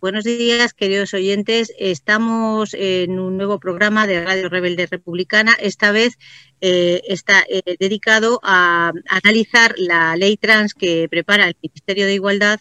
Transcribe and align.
Buenos 0.00 0.24
días, 0.24 0.72
queridos 0.72 1.12
oyentes. 1.12 1.74
Estamos 1.78 2.72
en 2.72 3.20
un 3.20 3.36
nuevo 3.36 3.60
programa 3.60 4.06
de 4.06 4.24
Radio 4.24 4.48
Rebelde 4.48 4.86
Republicana. 4.86 5.52
Esta 5.60 5.92
vez 5.92 6.16
eh, 6.62 7.02
está 7.06 7.44
eh, 7.50 7.76
dedicado 7.78 8.40
a 8.42 8.92
analizar 9.10 9.74
la 9.76 10.16
ley 10.16 10.38
trans 10.38 10.72
que 10.72 11.06
prepara 11.10 11.48
el 11.48 11.56
Ministerio 11.62 12.06
de 12.06 12.14
Igualdad 12.14 12.60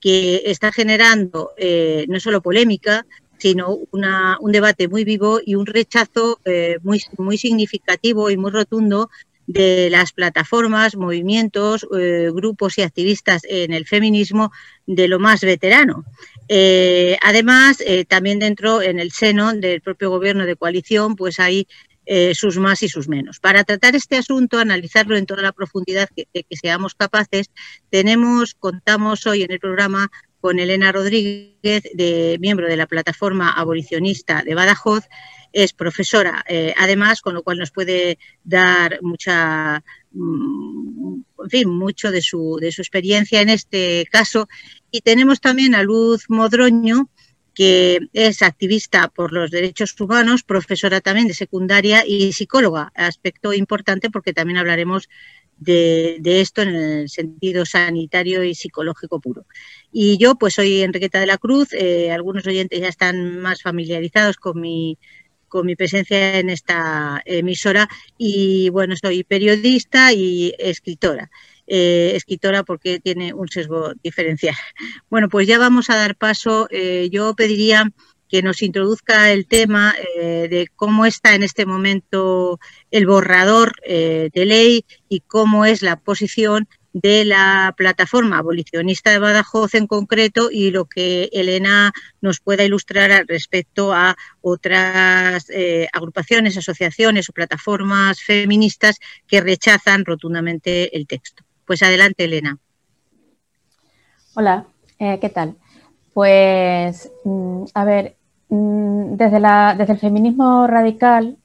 que 0.00 0.42
está 0.44 0.70
generando 0.70 1.50
eh, 1.56 2.06
no 2.08 2.20
solo 2.20 2.40
polémica, 2.40 3.04
sino 3.38 3.76
un 3.90 4.52
debate 4.52 4.86
muy 4.86 5.02
vivo 5.02 5.40
y 5.44 5.56
un 5.56 5.66
rechazo 5.66 6.38
muy 7.18 7.36
significativo 7.36 8.30
y 8.30 8.36
muy 8.36 8.52
rotundo 8.52 9.10
de 9.52 9.88
las 9.90 10.12
plataformas, 10.12 10.96
movimientos, 10.96 11.86
eh, 11.98 12.30
grupos 12.32 12.78
y 12.78 12.82
activistas 12.82 13.42
en 13.48 13.72
el 13.72 13.84
feminismo 13.84 14.52
de 14.86 15.08
lo 15.08 15.18
más 15.18 15.40
veterano. 15.40 16.04
Eh, 16.48 17.18
además, 17.20 17.82
eh, 17.84 18.04
también 18.04 18.38
dentro, 18.38 18.80
en 18.80 19.00
el 19.00 19.10
seno 19.10 19.52
del 19.52 19.80
propio 19.80 20.10
gobierno 20.10 20.46
de 20.46 20.56
coalición, 20.56 21.16
pues 21.16 21.40
hay 21.40 21.66
sus 22.32 22.56
más 22.56 22.82
y 22.82 22.88
sus 22.88 23.06
menos. 23.06 23.38
Para 23.38 23.62
tratar 23.62 23.94
este 23.94 24.16
asunto, 24.16 24.58
analizarlo 24.58 25.16
en 25.16 25.26
toda 25.26 25.42
la 25.42 25.52
profundidad 25.52 26.08
que, 26.08 26.26
que 26.32 26.56
seamos 26.56 26.96
capaces, 26.96 27.50
tenemos, 27.88 28.54
contamos 28.54 29.28
hoy 29.28 29.44
en 29.44 29.52
el 29.52 29.60
programa 29.60 30.10
con 30.40 30.58
Elena 30.58 30.92
Rodríguez, 30.92 31.82
miembro 32.40 32.66
de 32.66 32.76
la 32.76 32.86
plataforma 32.86 33.52
abolicionista 33.52 34.42
de 34.42 34.54
Badajoz, 34.54 35.04
es 35.52 35.72
profesora, 35.72 36.44
eh, 36.48 36.74
además, 36.76 37.20
con 37.20 37.34
lo 37.34 37.42
cual 37.42 37.58
nos 37.58 37.70
puede 37.70 38.18
dar 38.44 38.98
mucha, 39.02 39.82
mm, 40.12 41.20
en 41.44 41.50
fin, 41.50 41.68
mucho 41.68 42.10
de 42.10 42.22
su, 42.22 42.58
de 42.60 42.72
su 42.72 42.82
experiencia 42.82 43.40
en 43.40 43.48
este 43.48 44.06
caso. 44.10 44.48
Y 44.90 45.00
tenemos 45.00 45.40
también 45.40 45.74
a 45.74 45.82
Luz 45.82 46.26
Modroño, 46.28 47.10
que 47.52 47.98
es 48.12 48.42
activista 48.42 49.08
por 49.08 49.32
los 49.32 49.50
derechos 49.50 49.98
humanos, 50.00 50.44
profesora 50.44 51.00
también 51.00 51.26
de 51.26 51.34
secundaria 51.34 52.04
y 52.06 52.32
psicóloga, 52.32 52.92
aspecto 52.94 53.52
importante 53.52 54.08
porque 54.08 54.32
también 54.32 54.58
hablaremos 54.58 55.08
de, 55.60 56.40
esto 56.40 56.62
en 56.62 56.74
el 56.74 57.08
sentido 57.08 57.64
sanitario 57.64 58.42
y 58.42 58.54
psicológico 58.54 59.20
puro. 59.20 59.46
Y 59.92 60.18
yo, 60.18 60.36
pues 60.36 60.54
soy 60.54 60.82
Enriqueta 60.82 61.20
de 61.20 61.26
la 61.26 61.38
Cruz, 61.38 61.72
eh, 61.72 62.10
algunos 62.10 62.46
oyentes 62.46 62.80
ya 62.80 62.88
están 62.88 63.38
más 63.38 63.62
familiarizados 63.62 64.36
con 64.36 64.60
mi 64.60 64.98
con 65.48 65.66
mi 65.66 65.74
presencia 65.74 66.38
en 66.38 66.48
esta 66.48 67.22
emisora 67.24 67.88
y 68.16 68.68
bueno, 68.68 68.94
soy 68.94 69.24
periodista 69.24 70.12
y 70.12 70.54
escritora. 70.60 71.28
Eh, 71.66 72.12
escritora 72.14 72.62
porque 72.62 73.00
tiene 73.00 73.34
un 73.34 73.48
sesgo 73.48 73.92
diferencial. 74.02 74.54
Bueno, 75.08 75.28
pues 75.28 75.48
ya 75.48 75.58
vamos 75.58 75.90
a 75.90 75.96
dar 75.96 76.16
paso. 76.16 76.68
Eh, 76.70 77.08
yo 77.10 77.34
pediría 77.34 77.92
que 78.30 78.42
nos 78.42 78.62
introduzca 78.62 79.32
el 79.32 79.46
tema 79.46 79.94
eh, 80.16 80.48
de 80.48 80.68
cómo 80.76 81.04
está 81.04 81.34
en 81.34 81.42
este 81.42 81.66
momento 81.66 82.60
el 82.90 83.06
borrador 83.06 83.74
de 83.82 84.30
ley 84.46 84.84
y 85.08 85.20
cómo 85.20 85.64
es 85.64 85.82
la 85.82 85.96
posición 85.96 86.68
de 86.92 87.24
la 87.24 87.74
plataforma 87.76 88.38
abolicionista 88.38 89.10
de 89.10 89.18
Badajoz 89.18 89.74
en 89.74 89.86
concreto 89.86 90.50
y 90.50 90.70
lo 90.70 90.86
que 90.86 91.28
Elena 91.32 91.92
nos 92.20 92.40
pueda 92.40 92.64
ilustrar 92.64 93.26
respecto 93.28 93.92
a 93.92 94.16
otras 94.40 95.48
eh, 95.50 95.88
agrupaciones, 95.92 96.56
asociaciones 96.56 97.28
o 97.28 97.32
plataformas 97.32 98.20
feministas 98.22 98.98
que 99.26 99.40
rechazan 99.40 100.04
rotundamente 100.04 100.96
el 100.96 101.06
texto. 101.06 101.44
Pues 101.64 101.82
adelante, 101.82 102.24
Elena. 102.24 102.58
Hola, 104.34 104.66
eh, 104.98 105.18
¿qué 105.20 105.28
tal? 105.28 105.56
Pues, 106.12 107.10
mm, 107.24 107.64
a 107.74 107.84
ver, 107.84 108.16
desde, 108.50 109.40
la, 109.40 109.74
desde 109.78 109.92
el 109.94 109.98
feminismo 109.98 110.66
radical, 110.66 111.38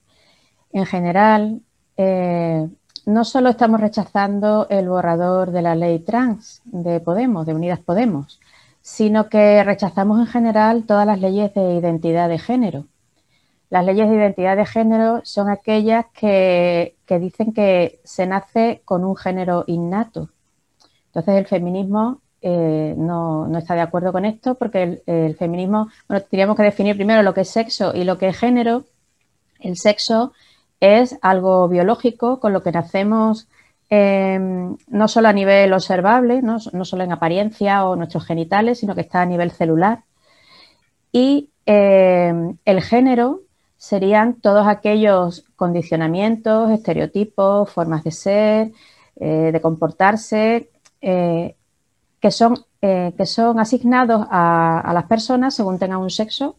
en 0.73 0.85
general, 0.85 1.61
eh, 1.97 2.67
no 3.05 3.23
solo 3.23 3.49
estamos 3.49 3.79
rechazando 3.79 4.67
el 4.69 4.89
borrador 4.89 5.51
de 5.51 5.61
la 5.61 5.75
ley 5.75 5.99
trans 5.99 6.61
de 6.65 6.99
Podemos, 6.99 7.45
de 7.45 7.53
Unidas 7.53 7.79
Podemos, 7.79 8.39
sino 8.81 9.29
que 9.29 9.63
rechazamos 9.63 10.19
en 10.19 10.27
general 10.27 10.83
todas 10.85 11.05
las 11.05 11.19
leyes 11.19 11.53
de 11.53 11.75
identidad 11.75 12.27
de 12.27 12.39
género. 12.39 12.85
Las 13.69 13.85
leyes 13.85 14.09
de 14.09 14.15
identidad 14.15 14.57
de 14.57 14.65
género 14.65 15.21
son 15.23 15.49
aquellas 15.49 16.05
que, 16.13 16.95
dicen 17.07 17.53
que 17.53 17.99
se 18.03 18.25
nace 18.27 18.81
con 18.85 19.03
un 19.03 19.15
género 19.15 19.63
innato. 19.67 20.29
Entonces 21.07 21.35
el 21.35 21.45
feminismo 21.45 22.21
eh, 22.47 22.93
no, 22.95 23.49
está 23.57 23.73
de 23.73 23.81
acuerdo 23.81 24.11
con 24.11 24.23
esto 24.23 24.53
porque 24.53 25.01
el, 25.07 25.35
feminismo, 25.35 25.89
bueno, 26.07 26.23
tendríamos 26.29 26.55
que 26.55 26.61
definir 26.61 26.95
primero 26.95 27.23
lo 27.23 27.33
que 27.33 27.41
es 27.41 27.49
sexo 27.49 27.91
y 27.95 28.03
lo 28.03 28.19
que 28.19 28.27
es 28.27 28.37
género. 28.37 28.85
El 29.59 29.77
sexo 29.77 30.31
es 30.79 31.17
algo 31.23 31.67
biológico 31.67 32.39
con 32.39 32.53
lo 32.53 32.61
que 32.61 32.71
nacemos 32.71 33.47
em, 33.89 34.77
no 34.87 35.07
solo 35.07 35.29
a 35.29 35.33
nivel 35.33 35.73
observable, 35.73 36.43
¿no? 36.43 36.59
solo 36.59 37.03
en 37.03 37.13
apariencia 37.13 37.83
o 37.83 37.95
nuestros 37.95 38.27
genitales, 38.27 38.77
sino 38.77 38.93
que 38.93 39.01
está 39.01 39.23
a 39.23 39.25
nivel 39.25 39.49
celular. 39.49 40.03
Y 41.11 41.49
em, 41.65 42.57
el 42.63 42.81
género 42.83 43.41
serían 43.77 44.35
todos 44.39 44.67
aquellos 44.67 45.45
condicionamientos, 45.55 46.69
estereotipos, 46.69 47.71
formas 47.71 48.03
de 48.03 48.11
ser, 48.11 48.71
eh, 49.15 49.49
de 49.51 49.61
comportarse, 49.61 50.69
eh, 51.01 51.55
que, 52.19 52.31
son, 52.31 52.65
eh, 52.81 53.13
que 53.17 53.25
son 53.25 53.59
asignados 53.59 54.25
a, 54.29 54.79
a, 54.79 54.93
las 54.93 55.05
personas 55.05 55.53
según 55.53 55.79
tengan 55.79 55.99
un 55.99 56.09
sexo, 56.09 56.57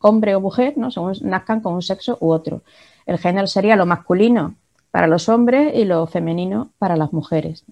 hombre 0.00 0.34
o 0.34 0.40
mujer, 0.40 0.74
¿no? 0.76 0.90
según 0.90 1.14
nazcan 1.22 1.60
con 1.60 1.74
un 1.74 1.82
sexo 1.82 2.18
u 2.20 2.30
otro. 2.30 2.62
El 3.06 3.18
género 3.18 3.46
sería 3.46 3.76
lo 3.76 3.86
masculino 3.86 4.54
para 4.90 5.06
los 5.06 5.28
hombres 5.28 5.74
y 5.74 5.84
lo 5.84 6.06
femenino 6.06 6.70
para 6.78 6.96
las 6.96 7.12
mujeres. 7.12 7.64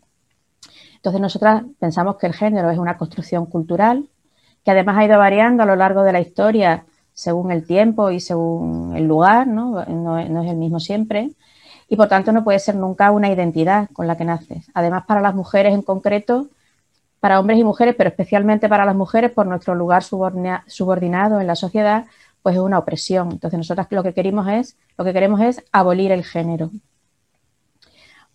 Entonces 0.97 1.21
nosotras 1.21 1.65
pensamos 1.79 2.17
que 2.17 2.27
el 2.27 2.35
género 2.35 2.71
es 2.71 2.79
una 2.79 2.97
construcción 2.97 3.47
cultural 3.47 4.09
que 4.65 4.71
además 4.71 4.97
ha 4.99 5.05
ido 5.05 5.19
variando 5.19 5.63
a 5.63 5.67
lo 5.67 5.77
largo 5.77 6.03
de 6.03 6.13
la 6.13 6.21
historia 6.21 6.85
según 7.13 7.51
el 7.51 7.67
tiempo 7.67 8.11
y 8.11 8.21
según 8.21 8.97
el 8.97 9.07
lugar, 9.07 9.47
¿no? 9.47 9.85
No, 9.85 10.19
es 10.19 10.51
el 10.51 10.57
mismo 10.57 10.81
siempre, 10.81 11.31
y 11.89 11.97
por 11.97 12.09
tanto 12.09 12.33
no 12.33 12.45
puede 12.45 12.59
ser 12.59 12.77
nunca 12.77 13.11
una 13.11 13.31
identidad 13.31 13.89
con 13.93 14.07
la 14.07 14.17
que 14.17 14.25
naces. 14.25 14.71
Además, 14.75 15.05
para 15.07 15.21
las 15.21 15.35
mujeres 15.35 15.75
en 15.75 15.83
concreto, 15.83 16.47
para 17.23 17.39
hombres 17.39 17.61
y 17.61 17.63
mujeres, 17.63 17.95
pero 17.97 18.11
especialmente 18.11 18.69
para 18.69 18.85
las 18.85 18.97
mujeres 18.97 19.31
por 19.31 19.47
nuestro 19.47 19.77
lugar 19.77 20.03
subordinado 20.03 21.41
en 21.41 21.47
la 21.47 21.55
sociedad, 21.55 22.07
pues 22.43 22.57
es 22.57 22.61
una 22.61 22.81
opresión. 22.81 23.31
Entonces 23.31 23.59
nosotras 23.59 23.87
lo 23.91 24.03
que 24.03 24.13
queremos 24.13 24.49
es, 24.49 24.77
lo 24.99 25.05
que 25.05 25.13
queremos 25.13 25.41
es 25.41 25.65
abolir 25.71 26.11
el 26.11 26.25
género. 26.25 26.73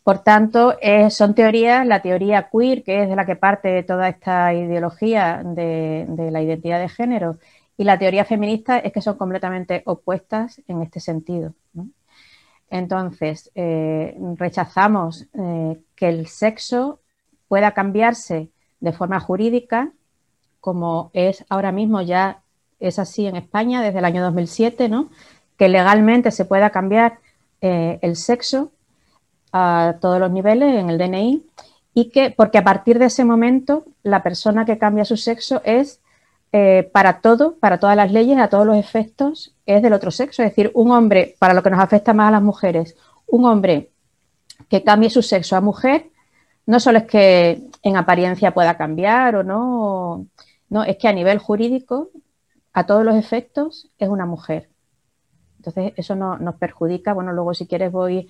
Por 0.03 0.19
tanto, 0.19 0.77
son 1.09 1.35
teorías, 1.35 1.85
la 1.85 2.01
teoría 2.01 2.49
queer, 2.49 2.81
que 2.81 3.03
es 3.03 3.09
de 3.09 3.17
la 3.17 3.25
que 3.25 3.35
parte 3.35 3.83
toda 3.83 4.07
esta 4.07 4.53
ideología 4.53 5.41
de, 5.43 6.29
la 6.31 6.41
identidad 6.41 6.79
de 6.79 6.87
género, 6.87 7.39
y 7.75 7.83
la 7.83 7.99
teoría 7.99 8.23
feminista 8.23 8.79
es 8.79 8.93
que 8.93 9.01
son 9.01 9.17
completamente 9.17 9.83
opuestas 9.85 10.61
en 10.65 10.81
este 10.81 11.01
sentido. 11.01 11.53
Entonces, 12.69 13.51
eh, 13.53 14.17
rechazamos 14.37 15.27
eh, 15.33 15.77
que 15.93 16.07
el 16.07 16.27
sexo 16.27 17.01
pueda 17.49 17.71
cambiarse 17.71 18.49
de 18.79 18.93
forma 18.93 19.19
jurídica, 19.19 19.91
como 20.59 21.11
es 21.13 21.45
ahora 21.49 21.71
mismo 21.71 22.01
ya 22.01 22.41
es 22.79 22.99
así 22.99 23.25
en 23.25 23.35
España 23.35 23.81
desde 23.81 23.99
el 23.99 24.05
año 24.05 24.21
2007, 24.23 24.89
¿no? 24.89 25.09
que 25.57 25.69
legalmente 25.69 26.31
se 26.31 26.45
pueda 26.45 26.69
cambiar 26.69 27.19
eh, 27.61 27.99
el 28.01 28.15
sexo 28.15 28.71
a 29.51 29.95
todos 29.99 30.19
los 30.19 30.31
niveles 30.31 30.75
en 30.75 30.89
el 30.89 30.97
DNI 30.97 31.43
y 31.93 32.11
que, 32.11 32.29
porque 32.29 32.59
a 32.59 32.63
partir 32.63 32.99
de 32.99 33.05
ese 33.05 33.25
momento, 33.25 33.85
la 34.03 34.21
persona 34.21 34.65
que 34.65 34.77
cambia 34.77 35.03
su 35.03 35.17
sexo 35.17 35.61
es 35.63 35.99
eh, 36.51 36.89
para 36.93 37.21
todo, 37.21 37.55
para 37.55 37.79
todas 37.79 37.95
las 37.95 38.11
leyes, 38.11 38.37
a 38.37 38.49
todos 38.49 38.67
los 38.67 38.77
efectos, 38.77 39.55
es 39.65 39.81
del 39.81 39.93
otro 39.93 40.11
sexo. 40.11 40.43
Es 40.43 40.51
decir, 40.51 40.71
un 40.75 40.91
hombre, 40.91 41.35
para 41.39 41.55
lo 41.55 41.63
que 41.63 41.71
nos 41.71 41.79
afecta 41.79 42.13
más 42.13 42.27
a 42.27 42.31
las 42.31 42.43
mujeres, 42.43 42.95
un 43.25 43.45
hombre 43.45 43.89
que 44.69 44.83
cambie 44.83 45.09
su 45.09 45.23
sexo 45.23 45.55
a 45.55 45.61
mujer, 45.61 46.09
no 46.67 46.79
solo 46.79 46.99
es 46.99 47.05
que 47.05 47.63
en 47.83 47.97
apariencia 47.97 48.53
pueda 48.53 48.77
cambiar 48.77 49.35
o 49.35 49.43
no, 49.43 50.27
no, 50.69 50.83
es 50.83 50.97
que 50.97 51.07
a 51.07 51.13
nivel 51.13 51.37
jurídico 51.37 52.11
a 52.73 52.85
todos 52.85 53.03
los 53.03 53.15
efectos 53.15 53.89
es 53.97 54.09
una 54.09 54.25
mujer. 54.25 54.69
Entonces, 55.57 55.93
eso 55.97 56.15
no, 56.15 56.37
nos 56.37 56.55
perjudica. 56.55 57.13
Bueno, 57.13 57.33
luego 57.33 57.53
si 57.53 57.65
quieres 57.65 57.91
voy, 57.91 58.29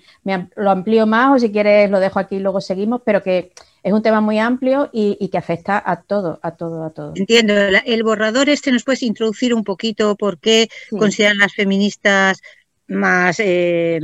lo 0.56 0.70
amplío 0.70 1.06
más 1.06 1.36
o 1.36 1.38
si 1.38 1.52
quieres 1.52 1.90
lo 1.90 2.00
dejo 2.00 2.18
aquí 2.18 2.36
y 2.36 2.40
luego 2.40 2.60
seguimos, 2.60 3.02
pero 3.04 3.22
que 3.22 3.52
es 3.82 3.92
un 3.92 4.02
tema 4.02 4.20
muy 4.20 4.38
amplio 4.38 4.90
y, 4.92 5.28
que 5.28 5.38
afecta 5.38 5.82
a 5.84 6.02
todo, 6.02 6.40
a 6.42 6.52
todo, 6.52 6.84
a 6.84 6.90
todo. 6.90 7.12
Entiendo. 7.14 7.54
El 7.54 8.02
borrador 8.02 8.48
este 8.48 8.72
nos 8.72 8.84
puedes 8.84 9.02
introducir 9.02 9.54
un 9.54 9.64
poquito 9.64 10.16
por 10.16 10.38
qué 10.38 10.68
consideran 10.90 11.38
las 11.38 11.54
feministas 11.54 12.40
más 12.88 13.38
eh, 13.40 14.00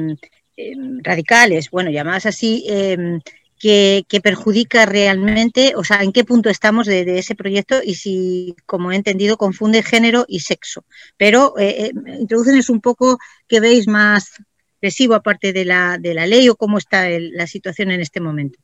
eh, 0.57 0.75
radicales, 1.03 1.71
bueno, 1.71 1.91
llamadas 1.91 2.27
así, 2.27 2.65
eh, 2.69 3.19
que, 3.65 4.21
perjudica 4.23 4.85
realmente, 4.85 5.73
o 5.75 5.85
sea, 5.85 6.03
en 6.03 6.13
qué 6.13 6.23
punto 6.23 6.51
estamos 6.51 6.87
de, 6.87 7.19
ese 7.19 7.35
proyecto 7.35 7.77
y 7.83 7.95
si, 7.95 8.55
como 8.67 8.93
he 8.93 8.97
entendido, 8.97 9.39
confunde 9.39 9.83
género 9.83 10.27
y 10.29 10.41
sexo. 10.41 10.85
Pero 11.17 11.55
eh, 11.59 11.87
eh 11.87 11.93
introducen 12.21 12.61
un 12.69 12.83
poco 12.83 13.19
que 13.49 13.61
veis 13.61 13.89
más 13.89 14.35
lesivo 14.83 15.15
aparte 15.15 15.55
de 15.55 15.65
la, 15.65 15.97
de 15.99 16.13
la 16.13 16.27
ley 16.27 16.47
o 16.51 16.57
cómo 16.57 16.77
está 16.77 17.09
la 17.09 17.47
situación 17.47 17.91
en 17.91 18.01
este 18.01 18.21
momento. 18.21 18.59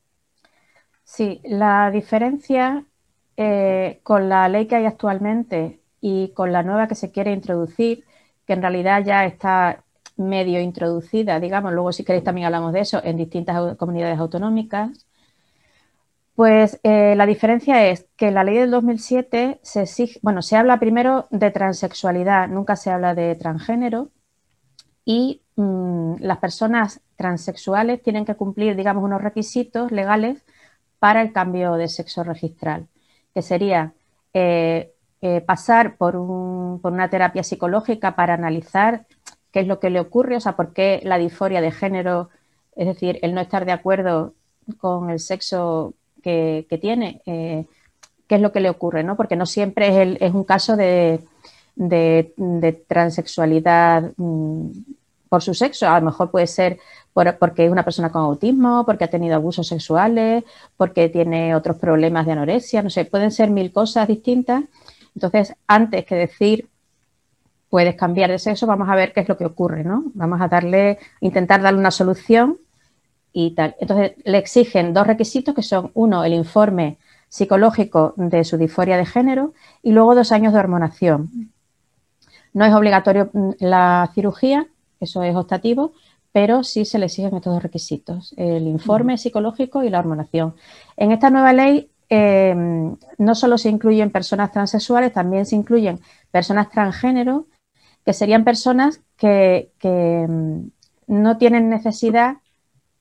Sí, 1.03 1.41
la 1.45 1.91
diferencia 1.91 2.85
eh, 3.39 4.01
con 4.03 4.29
la 4.29 4.51
ley 4.51 4.67
que 4.67 4.77
hay 4.77 4.85
actualmente 4.85 5.81
y 6.03 6.29
con 6.35 6.53
la 6.53 6.63
nueva 6.63 6.89
que 6.89 6.95
se 6.95 7.11
quiere 7.11 7.33
introducir, 7.33 8.05
que 8.47 8.53
en 8.53 8.61
realidad 8.61 9.03
ya 9.03 9.25
está 9.25 9.83
medio 10.21 10.61
introducida, 10.61 11.41
digamos, 11.41 11.73
luego 11.73 11.93
si 11.93 12.05
queréis 12.05 12.25
también 12.25 12.47
hablamos 12.47 12.73
de 12.73 12.81
eso, 12.81 13.01
en 13.03 13.17
distintas 13.17 13.77
comunidades 13.77 14.19
autonómicas, 14.19 15.07
pues 16.35 16.81
eh, 16.85 17.15
la 17.17 17.27
diferencia 17.27 17.87
es 17.89 18.07
que 18.17 18.31
la 18.31 18.45
ley 18.45 18.57
del 18.57 18.71
2007 18.71 19.61
se 19.63 19.83
exige, 19.83 20.19
bueno, 20.23 20.41
se 20.43 20.57
habla 20.57 20.81
primero 20.81 21.27
de 21.31 21.51
transexualidad, 21.51 22.49
nunca 22.49 22.77
se 22.77 22.91
habla 22.91 23.15
de 23.15 23.35
transgénero 23.35 24.09
y 25.05 25.43
mm, 25.57 26.15
las 26.21 26.39
personas 26.39 27.03
transexuales 27.17 28.03
tienen 28.03 28.25
que 28.25 28.37
cumplir, 28.37 28.75
digamos, 28.77 29.05
unos 29.05 29.21
requisitos 29.21 29.93
legales 29.93 30.45
para 30.99 31.21
el 31.21 31.33
cambio 31.33 31.75
de 31.75 31.89
sexo 31.89 32.25
registral, 32.25 32.89
que 33.35 33.43
sería 33.43 33.93
eh, 34.33 34.95
eh, 35.23 35.43
pasar 35.43 35.97
por, 35.97 36.13
por, 36.81 36.93
una 36.93 37.11
terapia 37.11 37.43
psicológica 37.43 38.17
para 38.17 38.33
analizar 38.33 39.05
qué 39.53 39.61
es 39.61 39.67
lo 39.67 39.81
que 39.81 39.91
le 39.91 40.01
ocurre, 40.01 40.37
o 40.37 40.41
sea, 40.41 40.57
por 40.57 40.73
qué 40.73 41.01
la 41.05 41.19
disforia 41.19 41.61
de 41.61 41.73
género, 41.73 42.29
es 42.77 42.87
decir, 42.87 43.19
el 43.23 43.35
no 43.35 43.41
estar 43.41 43.65
de 43.65 43.73
acuerdo 43.73 44.35
con 44.79 45.11
el 45.11 45.19
sexo 45.19 45.95
que, 46.23 46.67
tiene, 46.81 47.23
eh, 47.27 47.67
qué 48.27 48.35
es 48.37 48.41
lo 48.41 48.53
que 48.53 48.61
le 48.61 48.71
ocurre, 48.71 49.03
¿no? 49.03 49.17
Porque 49.17 49.37
no 49.37 49.47
siempre 49.47 50.17
es, 50.21 50.35
un 50.35 50.45
caso 50.45 50.77
de, 50.77 51.21
de, 51.75 52.85
transexualidad 52.87 54.13
mm, 54.17 54.71
por 55.29 55.43
su 55.43 55.55
sexo, 55.55 55.89
a 55.89 55.99
lo 55.99 56.07
mejor 56.07 56.31
puede 56.31 56.47
ser 56.47 56.79
porque 57.13 57.67
es 57.67 57.71
una 57.71 57.85
persona 57.85 58.11
con 58.11 58.23
autismo, 58.23 58.85
porque 58.87 59.05
ha 59.05 59.11
tenido 59.11 59.35
abusos 59.35 59.67
sexuales, 59.67 60.45
porque 60.77 61.09
tiene 61.09 61.55
otros 61.55 61.77
problemas 61.77 62.25
de 62.27 62.33
anorexia, 62.33 62.83
no 62.83 62.91
sé, 62.91 63.05
pueden 63.05 63.31
ser 63.31 63.51
mil 63.51 63.73
cosas 63.73 64.09
distintas. 64.09 64.65
Entonces, 65.15 65.55
antes 65.67 66.05
que 66.05 66.15
decir 66.15 66.69
puedes 67.71 67.95
cambiar 67.95 68.31
de 68.31 68.39
sexo, 68.39 68.67
vamos 68.67 68.89
a 68.89 68.97
ver 68.97 69.13
qué 69.13 69.21
es 69.21 69.29
lo 69.29 69.39
que 69.39 69.47
ocurre, 69.47 69.85
¿no? 69.85 70.05
Vamos 70.15 70.41
a 70.41 70.49
darle, 70.49 70.99
intentar 71.21 71.63
darle 71.63 71.79
una 71.79 71.93
solución 71.93 72.59
y 73.33 73.53
tal. 73.53 73.77
Entonces, 73.79 74.13
le 74.25 74.39
exigen 74.39 74.93
dos 74.93 75.07
requisitos 75.07 75.55
que 75.55 75.63
son, 75.63 75.93
uno, 75.95 76.25
el 76.25 76.35
informe 76.35 76.99
psicológico 77.29 78.13
de 78.17 78.43
su 78.43 78.59
disforia 78.59 78.97
de 78.97 79.07
género 79.07 79.55
y 79.83 79.93
luego 79.93 80.17
dos 80.17 80.33
años 80.33 80.53
de 80.53 80.59
hormonación. 80.59 81.53
No 82.53 82.65
es 82.65 82.75
obligatorio 82.75 83.31
mm, 83.33 83.51
la 83.61 84.11
cirugía, 84.15 84.67
eso 84.99 85.23
es 85.23 85.37
optativo, 85.37 85.93
pero 86.33 86.65
sí 86.65 86.85
se 86.85 86.99
le 86.99 87.07
exigen 87.07 87.37
estos 87.37 87.55
dos 87.55 87.63
requisitos, 87.63 88.35
el 88.37 88.67
informe 88.67 89.17
psicológico 89.17 89.85
y 89.85 89.91
la 89.91 90.01
hormonación. 90.01 90.55
En 90.97 91.13
esta 91.13 91.31
nueva 91.31 91.53
ley 91.53 91.89
eh, 92.09 92.55
no 93.19 93.35
solo 93.37 93.59
se 93.59 93.69
incluyen 93.69 94.11
personas 94.11 94.51
transexuales, 94.51 95.13
también 95.13 95.47
se 95.47 95.55
incluyen 95.55 96.01
personas 96.33 96.69
transgénero 96.71 97.47
que 98.11 98.15
serían 98.15 98.43
personas 98.43 99.01
que, 99.17 99.71
mm, 100.29 100.67
no 101.07 101.39
tienen 101.39 101.71
necesidad, 101.71 102.39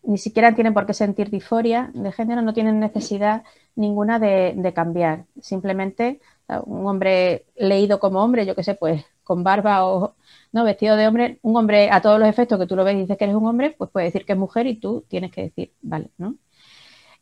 ni 0.03 0.19
siquiera 0.19 0.53
tienen 0.53 0.75
por 0.75 0.85
qué 0.85 0.93
sentir 0.93 1.31
disforia 1.31 1.89
de 1.95 2.11
género, 2.11 2.43
no 2.43 2.53
tienen 2.53 2.79
necesidad 2.79 3.41
ninguna 3.75 4.19
de, 4.19 4.71
cambiar. 4.75 5.25
Simplemente 5.41 6.21
un 6.65 6.85
hombre 6.85 7.47
leído 7.55 7.99
como 7.99 8.23
hombre, 8.23 8.45
yo 8.45 8.53
qué 8.53 8.63
sé, 8.63 8.75
pues 8.75 9.03
con 9.23 9.43
barba 9.43 9.83
o 9.87 10.15
no 10.51 10.63
vestido 10.63 10.95
de 10.95 11.07
hombre, 11.07 11.39
un 11.41 11.57
hombre 11.57 11.89
a 11.91 12.01
todos 12.01 12.19
los 12.19 12.29
efectos 12.29 12.59
que 12.59 12.67
tú 12.67 12.75
lo 12.75 12.83
ves 12.83 12.95
y 12.95 12.99
dices 12.99 13.17
que 13.17 13.23
eres 13.23 13.35
un 13.35 13.47
hombre, 13.47 13.71
pues 13.75 13.89
puede 13.89 14.05
decir 14.05 14.25
que 14.25 14.33
es 14.33 14.39
mujer 14.39 14.67
y 14.67 14.75
tú 14.79 15.05
tienes 15.07 15.31
que 15.31 15.41
decir, 15.41 15.73
vale, 15.81 16.11
¿no? 16.19 16.35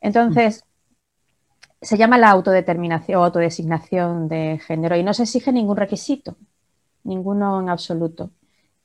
Entonces, 0.01 0.65
se 1.81 1.97
llama 1.97 2.17
la 2.17 2.31
autodeterminación 2.31 3.21
o 3.21 3.23
autodesignación 3.23 4.27
de 4.27 4.59
género 4.59 4.97
y 4.97 5.03
no 5.03 5.13
se 5.13 5.23
exige 5.23 5.53
ningún 5.53 5.77
requisito 5.77 6.35
ninguno 7.07 7.59
en 7.59 7.69
absoluto. 7.69 8.31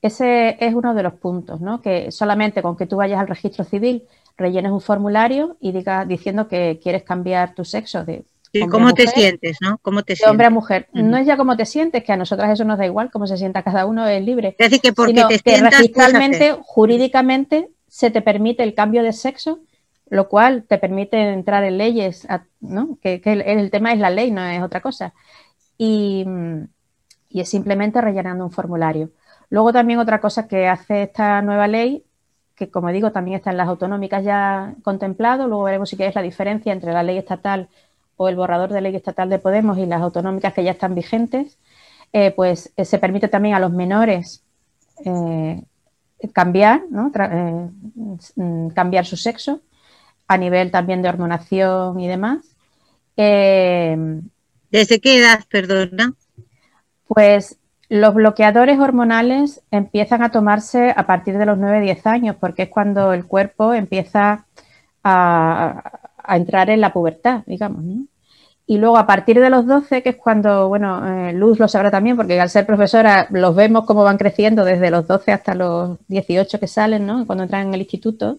Ese 0.00 0.56
es 0.58 0.74
uno 0.74 0.94
de 0.94 1.02
los 1.02 1.14
puntos, 1.14 1.60
¿no? 1.60 1.80
Que 1.80 2.10
solamente 2.10 2.62
con 2.62 2.76
que 2.76 2.86
tú 2.86 2.96
vayas 2.96 3.20
al 3.20 3.28
registro 3.28 3.64
civil, 3.64 4.04
rellenes 4.36 4.72
un 4.72 4.80
formulario 4.80 5.56
y 5.60 5.72
digas 5.72 6.08
diciendo 6.08 6.48
que 6.48 6.80
quieres 6.82 7.02
cambiar 7.02 7.54
tu 7.54 7.64
sexo 7.64 8.04
de 8.04 8.24
¿cómo 8.70 8.92
te 8.92 9.06
sientes, 9.06 9.58
no? 9.60 9.78
¿Cómo 9.78 10.02
te 10.02 10.14
de 10.14 10.28
hombre 10.28 10.46
a 10.46 10.50
mujer. 10.50 10.88
No 10.92 11.16
es 11.16 11.26
ya 11.26 11.36
cómo 11.36 11.56
te 11.56 11.66
sientes, 11.66 12.04
que 12.04 12.12
a 12.12 12.16
nosotras 12.16 12.50
eso 12.50 12.64
nos 12.64 12.78
da 12.78 12.86
igual, 12.86 13.10
cómo 13.10 13.26
se 13.26 13.36
sienta 13.36 13.62
cada 13.62 13.86
uno 13.86 14.06
es 14.06 14.22
libre. 14.22 14.56
Es 14.58 14.70
decir, 14.70 14.80
que 14.80 14.92
porque 14.92 15.24
te 15.28 15.38
que 15.38 15.60
registralmente, 15.60 16.56
jurídicamente, 16.62 17.70
se 17.88 18.10
te 18.10 18.22
permite 18.22 18.62
el 18.62 18.74
cambio 18.74 19.02
de 19.02 19.12
sexo, 19.12 19.60
lo 20.08 20.28
cual 20.28 20.64
te 20.68 20.78
permite 20.78 21.32
entrar 21.32 21.64
en 21.64 21.78
leyes, 21.78 22.26
¿no? 22.60 22.98
Que, 23.00 23.20
el, 23.24 23.70
tema 23.70 23.92
es 23.92 23.98
la 23.98 24.10
ley, 24.10 24.30
no 24.30 24.44
es 24.44 24.62
otra 24.62 24.80
cosa. 24.80 25.14
Y, 25.78 26.26
y 27.32 27.40
es 27.40 27.48
simplemente 27.48 28.00
rellenando 28.00 28.44
un 28.44 28.50
formulario. 28.50 29.10
Luego 29.48 29.72
también 29.72 29.98
otra 29.98 30.20
cosa 30.20 30.46
que 30.46 30.68
hace 30.68 31.02
esta 31.04 31.42
nueva 31.42 31.66
ley, 31.66 32.04
que 32.54 32.70
como 32.70 32.90
digo 32.90 33.12
también 33.12 33.36
está 33.36 33.50
en 33.50 33.56
las 33.56 33.68
autonómicas 33.68 34.24
ya 34.24 34.74
contemplado, 34.82 35.48
luego 35.48 35.64
veremos 35.64 35.88
si 35.90 35.96
qué 35.96 36.06
es 36.06 36.14
la 36.14 36.22
diferencia 36.22 36.72
entre 36.72 36.92
la 36.92 37.02
ley 37.02 37.18
estatal 37.18 37.68
o 38.16 38.28
el 38.28 38.36
borrador 38.36 38.72
de 38.72 38.80
ley 38.80 38.94
estatal 38.94 39.28
de 39.28 39.38
Podemos 39.38 39.78
y 39.78 39.86
las 39.86 40.02
autonómicas 40.02 40.54
que 40.54 40.64
ya 40.64 40.70
están 40.72 40.94
vigentes, 40.94 41.58
eh, 42.12 42.30
pues 42.30 42.72
eh, 42.76 42.84
se 42.84 42.98
permite 42.98 43.28
también 43.28 43.54
a 43.54 43.60
los 43.60 43.72
menores 43.72 44.42
eh, 45.04 45.62
cambiar, 46.32 46.82
mm, 46.88 48.68
cambiar 48.68 49.06
su 49.06 49.16
sexo 49.16 49.60
a 50.28 50.36
nivel 50.36 50.70
también 50.70 51.02
de 51.02 51.08
hormonación 51.08 51.98
y 51.98 52.08
demás. 52.08 52.46
¿Desde 53.16 55.00
qué 55.00 55.18
edad, 55.18 55.40
perdona? 55.50 56.14
Pues 57.06 57.58
los 57.88 58.14
bloqueadores 58.14 58.78
hormonales 58.78 59.62
empiezan 59.70 60.22
a 60.22 60.30
tomarse 60.30 60.94
a 60.96 61.06
partir 61.06 61.36
de 61.36 61.44
los 61.44 61.58
9-10 61.58 62.06
años, 62.06 62.36
porque 62.40 62.62
es 62.62 62.68
cuando 62.70 63.12
el 63.12 63.26
cuerpo 63.26 63.74
empieza 63.74 64.46
a, 65.04 66.00
entrar 66.28 66.70
en 66.70 66.80
la 66.80 66.92
pubertad, 66.92 67.42
digamos. 67.46 67.84
Y 68.66 68.78
luego 68.78 68.96
a 68.96 69.06
partir 69.06 69.40
de 69.40 69.50
los 69.50 69.66
12, 69.66 70.02
que 70.02 70.10
es 70.10 70.16
cuando, 70.16 70.68
bueno, 70.68 71.28
eh, 71.28 71.32
Luz 71.34 71.58
lo 71.58 71.68
sabrá 71.68 71.90
también, 71.90 72.16
porque 72.16 72.40
al 72.40 72.48
ser 72.48 72.64
profesora 72.64 73.26
los 73.30 73.54
vemos 73.54 73.84
cómo 73.84 74.04
van 74.04 74.16
creciendo 74.16 74.64
desde 74.64 74.90
los 74.90 75.06
12 75.06 75.32
hasta 75.32 75.54
los 75.54 75.98
18 76.08 76.60
que 76.60 76.68
salen, 76.68 77.06
¿no? 77.06 77.26
Cuando 77.26 77.44
entran 77.44 77.68
en 77.68 77.74
el 77.74 77.80
instituto 77.80 78.38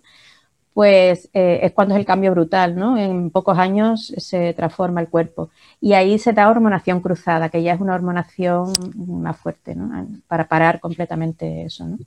pues 0.74 1.30
eh, 1.34 1.60
es 1.62 1.72
cuando 1.72 1.94
es 1.94 2.00
el 2.00 2.06
cambio 2.06 2.32
brutal, 2.32 2.76
¿no? 2.76 2.98
En 2.98 3.30
pocos 3.30 3.58
años 3.58 4.14
se 4.18 4.54
transforma 4.54 5.02
el 5.02 5.08
cuerpo. 5.08 5.50
Y 5.80 5.94
ahí 5.94 6.18
se 6.18 6.34
da 6.34 6.50
hormonación 6.50 7.00
cruzada, 7.00 7.50
que 7.50 7.62
ya 7.62 7.74
es 7.74 7.82
una 7.82 7.94
hormonación 7.94 8.74
más 8.96 9.38
fuerte, 9.38 9.76
¿no? 9.76 10.08
Para 10.28 10.48
parar 10.48 10.80
completamente 10.80 11.64
eso, 11.64 11.88
¿no? 11.88 11.98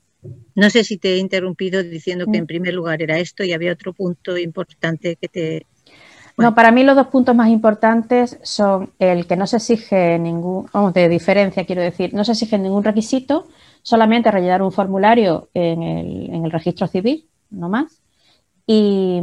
No 0.57 0.71
sé 0.71 0.83
si 0.83 0.97
te 0.97 1.15
he 1.15 1.19
interrumpido 1.19 1.83
diciendo 1.85 2.27
que 2.27 2.39
en 2.39 2.47
primer 2.47 2.75
lugar 2.75 3.01
era 3.01 3.19
esto 3.19 3.45
y 3.45 3.53
había 3.53 3.73
otro 3.73 3.93
punto 3.93 4.37
importante 4.37 5.15
que 5.15 5.29
te... 5.29 5.67
No, 6.37 6.55
para 6.55 6.73
mí 6.73 6.83
los 6.83 6.97
dos 6.97 7.07
puntos 7.07 7.35
más 7.35 7.49
importantes 7.49 8.39
son 8.43 8.91
el 8.99 9.27
que 9.27 9.37
no 9.37 9.47
se 9.47 9.59
exige 9.59 10.19
ningún, 10.19 10.69
vamos, 10.73 10.93
de 10.93 11.09
diferencia 11.09 11.65
quiero 11.65 11.81
decir, 11.81 12.13
no 12.13 12.25
se 12.25 12.33
exige 12.33 12.59
ningún 12.59 12.83
requisito, 12.83 13.47
solamente 13.83 14.31
rellenar 14.31 14.63
un 14.63 14.73
formulario 14.73 15.49
en 15.55 15.83
el, 15.83 16.35
en 16.35 16.45
el 16.45 16.51
registro 16.51 16.89
civil, 16.89 17.27
no 17.51 17.69
más 17.69 18.03
y, 18.67 19.23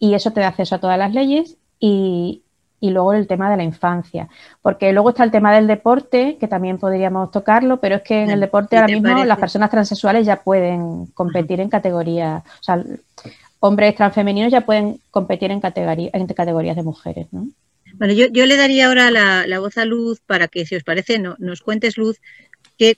eso 0.00 0.32
te 0.32 0.40
da 0.40 0.48
acceso 0.48 0.74
a 0.74 0.80
todas 0.80 0.98
las 0.98 1.12
leyes 1.12 1.56
y, 1.78 2.42
luego 2.80 3.14
el 3.14 3.26
tema 3.26 3.50
de 3.50 3.56
la 3.56 3.62
infancia. 3.62 4.28
Porque 4.60 4.92
luego 4.92 5.10
está 5.10 5.24
el 5.24 5.30
tema 5.30 5.54
del 5.54 5.66
deporte, 5.66 6.36
que 6.38 6.48
también 6.48 6.76
podríamos 6.78 7.30
tocarlo, 7.30 7.80
pero 7.80 7.96
es 7.96 8.02
que 8.02 8.22
en 8.22 8.30
el 8.30 8.40
deporte 8.40 8.76
ahora 8.76 8.92
mismo 8.92 9.24
las 9.24 9.38
personas 9.38 9.70
transexuales 9.70 10.26
ya 10.26 10.42
pueden 10.42 11.06
competir 11.06 11.60
en 11.60 11.70
categorías, 11.70 12.42
o 12.42 12.62
sea, 12.62 12.84
hombres 13.60 13.94
transfemeninos 13.94 14.52
ya 14.52 14.60
pueden 14.60 15.00
competir 15.10 15.50
en, 15.50 15.60
categoría, 15.60 16.10
en 16.12 16.26
categorías 16.26 16.76
de 16.76 16.82
mujeres, 16.82 17.26
¿no? 17.32 17.48
Bueno, 17.94 18.12
yo, 18.12 18.26
yo 18.26 18.44
le 18.44 18.56
daría 18.56 18.88
ahora 18.88 19.10
la, 19.10 19.46
la, 19.46 19.60
voz 19.60 19.78
a 19.78 19.84
Luz 19.84 20.20
para 20.20 20.48
que, 20.48 20.66
si 20.66 20.74
os 20.74 20.82
parece, 20.82 21.18
no, 21.18 21.36
nos 21.38 21.62
cuentes, 21.62 21.96
Luz, 21.96 22.20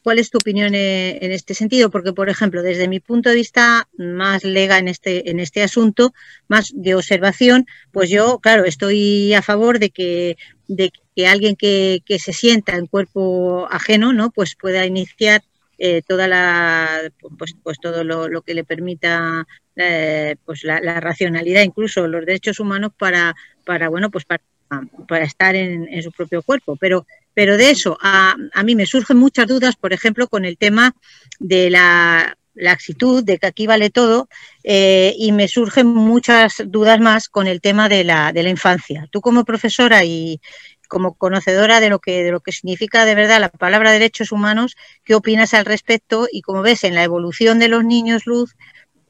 ¿Cuál 0.02 0.18
es 0.18 0.30
tu 0.30 0.38
opinión 0.38 0.74
eh, 0.74 1.18
en 1.20 1.32
este 1.32 1.54
sentido? 1.54 1.90
Porque, 1.90 2.12
por 2.12 2.28
ejemplo, 2.28 2.62
desde 2.62 2.88
mi 2.88 3.00
punto 3.00 3.28
de 3.28 3.34
vista 3.36 3.88
más 3.98 4.42
lega 4.42 4.78
en 4.78 4.88
este, 4.88 5.30
en 5.30 5.38
este 5.38 5.62
asunto, 5.62 6.14
más 6.48 6.72
de 6.74 6.94
observación, 6.94 7.66
pues 7.92 8.08
yo, 8.08 8.38
claro, 8.38 8.64
estoy 8.64 9.34
a 9.34 9.42
favor 9.42 9.78
de 9.78 9.90
que, 9.90 10.36
de 10.66 10.90
que 11.14 11.26
alguien 11.26 11.56
que, 11.56 12.02
se 12.18 12.32
sienta 12.32 12.76
en 12.76 12.86
cuerpo 12.86 13.68
ajeno, 13.70 14.12
¿no? 14.12 14.30
Pues 14.30 14.54
pueda 14.54 14.86
iniciar 14.86 15.42
eh, 15.78 16.02
toda 16.06 16.26
la, 16.26 17.00
pues, 17.38 17.54
pues 17.62 17.78
todo 17.78 18.02
lo, 18.02 18.42
que 18.42 18.54
le 18.54 18.64
permita 18.64 19.46
eh, 19.76 20.36
pues 20.44 20.64
la, 20.64 20.80
racionalidad, 21.00 21.62
incluso 21.62 22.06
los 22.08 22.24
derechos 22.24 22.60
humanos 22.60 22.92
para, 22.98 23.34
para 23.64 23.88
bueno, 23.90 24.10
pues 24.10 24.24
para, 24.24 24.42
para 25.06 25.24
estar 25.24 25.54
en, 25.54 26.02
su 26.02 26.12
propio 26.12 26.42
cuerpo. 26.42 26.76
Pero, 26.76 27.06
pero 27.36 27.58
de 27.58 27.68
eso, 27.68 27.98
a, 28.00 28.34
mí 28.64 28.74
me 28.74 28.86
surgen 28.86 29.18
muchas 29.18 29.46
dudas, 29.46 29.76
por 29.76 29.92
ejemplo, 29.92 30.26
con 30.26 30.46
el 30.46 30.56
tema 30.56 30.96
de 31.38 31.68
la 31.68 32.38
laxitud, 32.54 33.22
de 33.22 33.36
que 33.36 33.46
aquí 33.46 33.66
vale 33.66 33.90
todo, 33.90 34.30
eh, 34.64 35.14
y 35.18 35.32
me 35.32 35.46
surgen 35.46 35.86
muchas 35.86 36.62
dudas 36.64 36.98
más 36.98 37.28
con 37.28 37.46
el 37.46 37.60
tema 37.60 37.90
de 37.90 38.04
la, 38.04 38.32
de 38.32 38.42
la 38.42 38.48
infancia. 38.48 39.06
Tú 39.10 39.20
como 39.20 39.44
profesora 39.44 40.02
y 40.02 40.40
como 40.88 41.12
conocedora 41.12 41.80
de 41.80 41.90
lo 41.90 41.98
que 41.98 42.24
de 42.24 42.30
lo 42.30 42.40
que 42.40 42.52
significa 42.52 43.04
de 43.04 43.14
verdad 43.14 43.38
la 43.38 43.50
palabra 43.50 43.92
derechos 43.92 44.32
humanos, 44.32 44.74
¿qué 45.04 45.14
opinas 45.14 45.52
al 45.52 45.66
respecto? 45.66 46.28
Y 46.32 46.40
como 46.40 46.62
ves 46.62 46.84
en 46.84 46.94
la 46.94 47.04
evolución 47.04 47.58
de 47.58 47.68
los 47.68 47.84
niños 47.84 48.24
luz, 48.24 48.56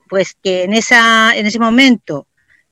pues 0.08 0.34
que 0.42 0.64
en 0.64 0.72
esa 0.72 1.36
en 1.36 1.46
ese 1.46 1.60
momento 1.60 2.26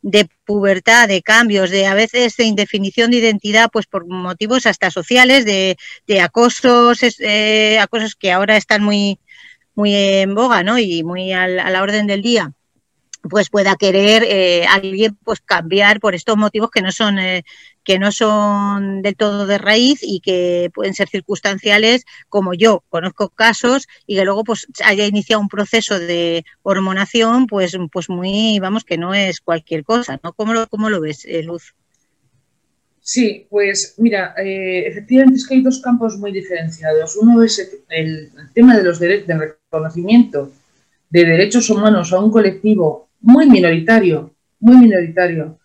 de 0.05 0.29
pubertad, 0.45 1.09
de 1.09 1.23
cambios, 1.23 1.71
de 1.71 1.87
a 1.87 1.95
veces 1.95 2.37
de 2.37 2.45
indefinición 2.45 3.11
de 3.11 3.17
identidad, 3.17 3.71
pues 3.73 3.87
por 3.87 4.07
motivos 4.07 4.67
hasta 4.67 4.91
sociales, 4.91 5.47
de, 5.47 5.79
de 6.07 6.21
acosos, 6.21 6.99
eh, 7.21 7.79
acosos 7.81 8.15
que 8.15 8.31
ahora 8.31 8.57
están 8.57 8.85
muy 8.85 9.19
muy 9.75 9.95
en 9.95 10.35
boga, 10.35 10.63
¿no? 10.63 10.79
Y 10.79 11.03
muy 11.03 11.33
a 11.33 11.49
la 11.49 11.83
orden 11.83 12.07
del 12.07 12.23
día 12.23 12.53
pues 13.29 13.49
pueda 13.49 13.77
querer 13.77 14.23
eh, 14.25 14.67
alguien 14.67 15.17
pues 15.25 15.41
cambiar 15.41 16.01
por 16.01 16.15
estos 16.15 16.37
motivos 16.37 16.71
que 16.71 16.83
no 16.83 16.93
son 16.93 17.19
eh, 17.19 17.43
que 17.85 17.99
no 17.99 18.11
son 18.13 19.03
del 19.03 19.17
todo 19.17 19.47
de 19.47 19.59
raíz 19.59 20.01
y 20.03 20.21
que 20.21 20.71
pueden 20.75 20.95
ser 20.95 21.09
circunstanciales 21.09 22.05
como 22.29 22.55
yo. 22.55 22.83
Conozco 22.89 23.29
casos 23.29 23.87
y 24.07 24.17
que 24.17 24.25
luego 24.25 24.45
pues 24.45 24.67
haya 24.85 25.07
iniciado 25.07 25.43
un 25.43 25.49
proceso 25.49 25.99
de 25.99 26.45
hormonación 26.63 27.47
pues 27.47 27.77
pues 27.93 28.09
muy 28.09 28.59
vamos 28.61 28.85
que 28.85 28.99
no 28.99 29.15
es 29.15 29.41
cualquier 29.41 29.85
cosa 29.85 30.21
no 30.23 30.33
cómo 30.33 30.55
lo 30.55 30.67
cómo 30.69 30.91
lo 30.91 31.01
ves 31.01 31.25
eh, 31.25 31.43
Luz 31.43 31.75
Sí, 33.07 33.47
pues 33.51 33.97
mira, 33.99 34.35
eh, 34.39 34.87
efectivamente 34.87 35.37
es 35.37 35.47
que 35.47 35.57
hay 35.57 35.63
dos 35.63 35.83
campos 35.83 36.17
muy 36.17 36.33
diferenciados. 36.33 37.17
Uno 37.17 37.43
es 37.43 37.59
el, 37.91 38.31
tema 38.55 38.79
de 38.79 38.83
los 38.83 38.99
derechos 38.99 39.27
de 39.27 39.35
reconocimiento 39.35 40.51
de 41.11 41.25
derechos 41.27 41.69
humanos 41.69 42.15
a 42.15 42.21
un 42.21 42.31
colectivo 42.31 43.11
muy 43.21 43.47
minoritario, 43.47 44.35
muy 44.59 44.77
minoritario, 44.79 45.59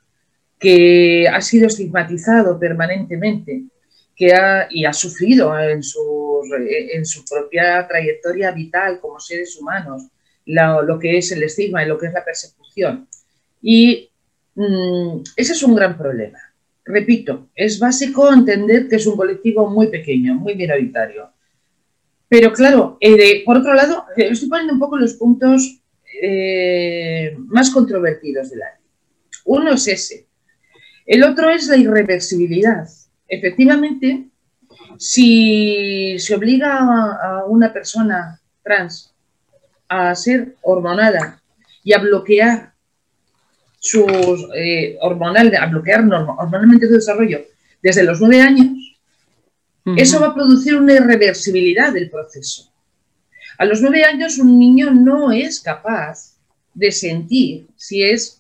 que 0.60 1.28
ha 1.28 1.42
sido 1.42 1.68
estigmatizado 1.68 2.60
permanentemente 2.60 3.64
que 4.16 4.34
ha, 4.34 4.68
y 4.70 4.86
ha 4.86 4.94
sufrido 4.94 5.58
en 5.58 5.82
su, 5.82 6.42
en 6.94 7.06
su 7.06 7.24
propia 7.24 7.88
trayectoria 7.88 8.52
vital 8.52 9.00
como 9.00 9.20
seres 9.20 9.56
humanos 9.58 10.08
lo 10.46 11.00
que 11.00 11.18
es 11.18 11.32
el 11.32 11.44
estigma 11.44 11.84
y 11.84 11.88
lo 11.88 11.98
que 11.98 12.08
es 12.08 12.14
la 12.14 12.26
persecución. 12.26 13.08
Y 13.62 14.10
mm, 14.56 15.22
ese 15.36 15.54
es 15.54 15.64
un 15.64 15.76
gran 15.76 15.98
problema 15.98 16.40
repito, 16.90 17.50
es 17.56 17.80
básico 17.80 18.34
entender 18.34 18.88
que 18.88 18.96
es 18.96 19.06
un 19.06 19.16
colectivo 19.16 19.70
muy 19.70 19.88
pequeño, 19.88 20.34
muy 20.36 20.56
minoritario. 20.56 21.30
Pero 22.28 22.52
claro, 22.52 22.98
eh, 23.00 23.44
por 23.46 23.58
otro 23.58 23.74
lado, 23.74 24.06
eh, 24.18 24.30
estoy 24.32 24.50
poniendo 24.50 24.74
un 24.74 24.80
poco 24.80 24.98
los 24.98 25.14
puntos 25.14 25.82
eh, 26.22 27.36
más 27.48 27.70
controvertidos 27.70 28.50
de 28.50 28.58
la. 28.58 28.66
Uno 29.46 29.74
es 29.74 29.88
ese. 29.88 30.28
El 31.10 31.24
otro 31.24 31.50
es 31.50 31.66
la 31.66 31.76
irreversibilidad. 31.76 32.88
Efectivamente, 33.28 34.28
si 35.00 36.20
se 36.20 36.36
obliga 36.36 36.78
a 36.78 37.46
una 37.46 37.74
persona 37.74 38.40
trans 38.62 39.12
a 39.88 40.14
ser 40.14 40.56
hormonada 40.62 41.42
y 41.84 41.94
a 41.94 41.98
bloquear 41.98 42.74
sus 43.80 44.50
eh, 44.54 45.00
hormonal, 45.02 45.52
a 45.56 45.66
bloquear 45.66 46.02
hormonalmente 46.02 46.86
su 46.86 46.94
desarrollo 46.94 47.42
desde 47.82 48.04
los 48.04 48.22
nueve 48.22 48.42
años, 48.44 48.78
eso 49.98 50.20
va 50.20 50.28
a 50.28 50.36
producir 50.36 50.76
una 50.76 50.94
irreversibilidad 50.94 51.92
del 51.92 52.12
proceso. 52.12 52.72
A 53.58 53.66
los 53.66 53.82
nueve 53.82 54.04
años 54.04 54.38
un 54.38 54.60
niño 54.60 54.92
no 54.92 55.32
es 55.32 55.60
capaz 55.60 56.36
de 56.76 56.92
sentir 56.92 57.66
si 57.76 58.04
es, 58.04 58.39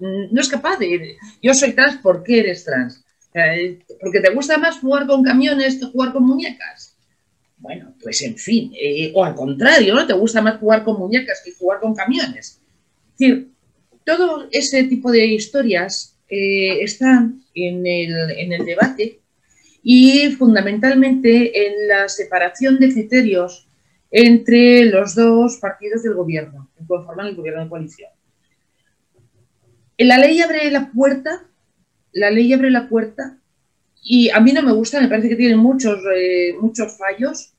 no 0.00 0.40
es 0.40 0.48
capaz 0.48 0.78
de, 0.78 1.16
yo 1.42 1.54
soy 1.54 1.72
trans, 1.72 1.96
¿por 1.96 2.22
qué 2.22 2.40
eres 2.40 2.64
trans? 2.64 3.04
Eh, 3.34 3.80
porque 4.00 4.20
te 4.20 4.32
gusta 4.32 4.58
más 4.58 4.78
jugar 4.78 5.06
con 5.06 5.22
camiones 5.22 5.76
que 5.76 5.86
jugar 5.86 6.12
con 6.12 6.24
muñecas. 6.24 6.96
Bueno, 7.58 7.94
pues 8.00 8.22
en 8.22 8.36
fin, 8.36 8.72
eh, 8.80 9.12
o 9.14 9.24
al 9.24 9.34
contrario, 9.34 9.94
¿no? 9.94 10.06
Te 10.06 10.12
gusta 10.12 10.40
más 10.40 10.58
jugar 10.58 10.84
con 10.84 10.98
muñecas 10.98 11.42
que 11.44 11.52
jugar 11.52 11.80
con 11.80 11.94
camiones. 11.94 12.60
Es 13.12 13.18
decir, 13.18 13.48
todo 14.04 14.48
ese 14.52 14.84
tipo 14.84 15.10
de 15.10 15.26
historias 15.26 16.16
eh, 16.28 16.82
están 16.82 17.42
en 17.54 17.86
el, 17.86 18.64
debate 18.64 19.20
y 19.82 20.30
fundamentalmente 20.32 21.66
en 21.66 21.88
la 21.88 22.08
separación 22.08 22.78
de 22.78 22.92
criterios 22.92 23.66
entre 24.10 24.84
los 24.86 25.14
dos 25.14 25.56
partidos 25.56 26.02
del 26.02 26.14
gobierno, 26.14 26.70
que 26.76 26.86
conforman 26.86 27.26
el 27.26 27.34
gobierno 27.36 27.64
de 27.64 27.68
coalición. 27.68 28.10
La 29.98 30.16
ley 30.18 30.40
abre 30.40 30.70
la 30.70 30.90
puerta, 30.92 31.44
la 32.12 32.30
ley 32.30 32.52
abre 32.52 32.70
la 32.70 32.88
puerta, 32.88 33.38
y 34.02 34.30
a 34.30 34.40
mí 34.40 34.52
no 34.52 34.62
me 34.62 34.72
gusta, 34.72 35.00
me 35.00 35.08
parece 35.08 35.28
que 35.28 35.36
tiene 35.36 35.56
muchos, 35.56 35.98
eh, 36.14 36.54
muchos 36.60 36.96
fallos, 36.96 37.52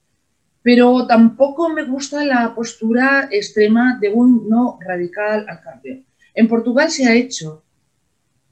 pero 0.62 1.06
tampoco 1.06 1.70
me 1.70 1.84
gusta 1.84 2.24
la 2.26 2.56
postura 2.56 3.28
extrema 3.32 3.98
de 4.02 4.10
un 4.10 4.50
no 4.50 4.80
radical 4.82 5.46
al 5.48 5.62
cambio. 5.62 6.04
En 6.34 6.48
Portugal 6.48 6.90
se 6.90 7.08
ha 7.08 7.14
hecho. 7.14 7.64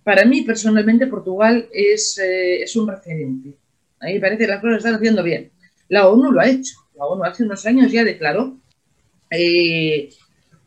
Para 0.03 0.25
mí, 0.25 0.41
personalmente, 0.41 1.07
Portugal 1.07 1.67
es, 1.71 2.17
eh, 2.17 2.63
es 2.63 2.75
un 2.75 2.87
referente. 2.87 3.57
Ahí 3.99 4.19
parece 4.19 4.43
que 4.43 4.51
las 4.51 4.61
cosas 4.61 4.77
están 4.77 4.95
haciendo 4.95 5.23
bien. 5.23 5.51
La 5.89 6.07
ONU 6.07 6.31
lo 6.31 6.39
ha 6.39 6.47
hecho. 6.47 6.75
La 6.95 7.05
ONU 7.05 7.23
hace 7.23 7.43
unos 7.43 7.65
años 7.65 7.91
ya 7.91 8.03
declaró 8.03 8.57
eh, 9.29 10.09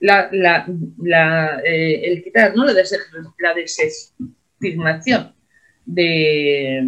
la, 0.00 1.60
eh, 1.64 2.00
el 2.04 2.24
quitar 2.24 2.56
¿no? 2.56 2.64
la, 2.64 2.74
desestigmación 3.54 5.34
de, 5.84 6.84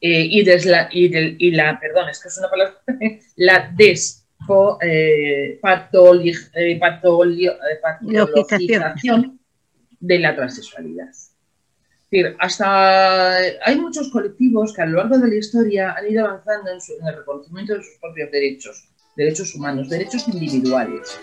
y, 0.00 0.44
la, 0.44 0.88
y, 0.92 1.50
la, 1.50 1.78
perdón, 1.80 2.08
es 2.08 2.22
que 2.22 2.28
es 2.28 2.38
una 2.38 2.50
palabra, 2.50 2.80
la 3.36 3.72
des 3.76 4.20
eh, 4.48 5.60
eh, 5.62 6.80
de 10.00 10.18
la 10.18 10.34
transexualidad. 10.34 11.08
Es 11.10 11.34
decir, 12.10 12.36
hasta 12.40 13.36
hay 13.36 13.76
muchos 13.76 14.10
colectivos 14.10 14.74
que 14.74 14.82
a 14.82 14.86
lo 14.86 14.96
largo 14.98 15.18
de 15.18 15.28
la 15.28 15.34
historia 15.36 15.92
han 15.92 16.10
ido 16.10 16.26
avanzando 16.26 16.70
en, 16.70 16.78
el 17.06 17.16
reconocimiento 17.16 17.74
de 17.74 17.82
sus 17.84 17.98
propios 18.00 18.30
derechos, 18.32 18.88
derechos 19.16 19.54
humanos, 19.54 19.88
derechos 19.88 20.26
individuales. 20.28 21.18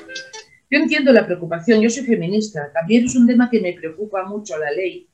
Yo 0.70 0.80
entiendo 0.80 1.14
la 1.14 1.26
preocupación, 1.26 1.82
yo 1.82 1.90
soy 1.90 2.04
feminista, 2.04 2.72
también 2.74 3.06
es 3.06 3.16
un 3.16 3.26
tema 3.26 3.50
que 3.50 3.62
me 3.62 3.74
preocupa 3.74 4.26
mucho 4.26 4.58
la 4.58 4.72
ley, 4.72 5.08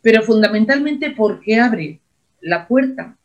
pero 0.00 0.22
fundamentalmente 0.22 1.10
porque 1.10 1.60
abre 1.60 2.00
la 2.40 2.66
puerta, 2.66 3.16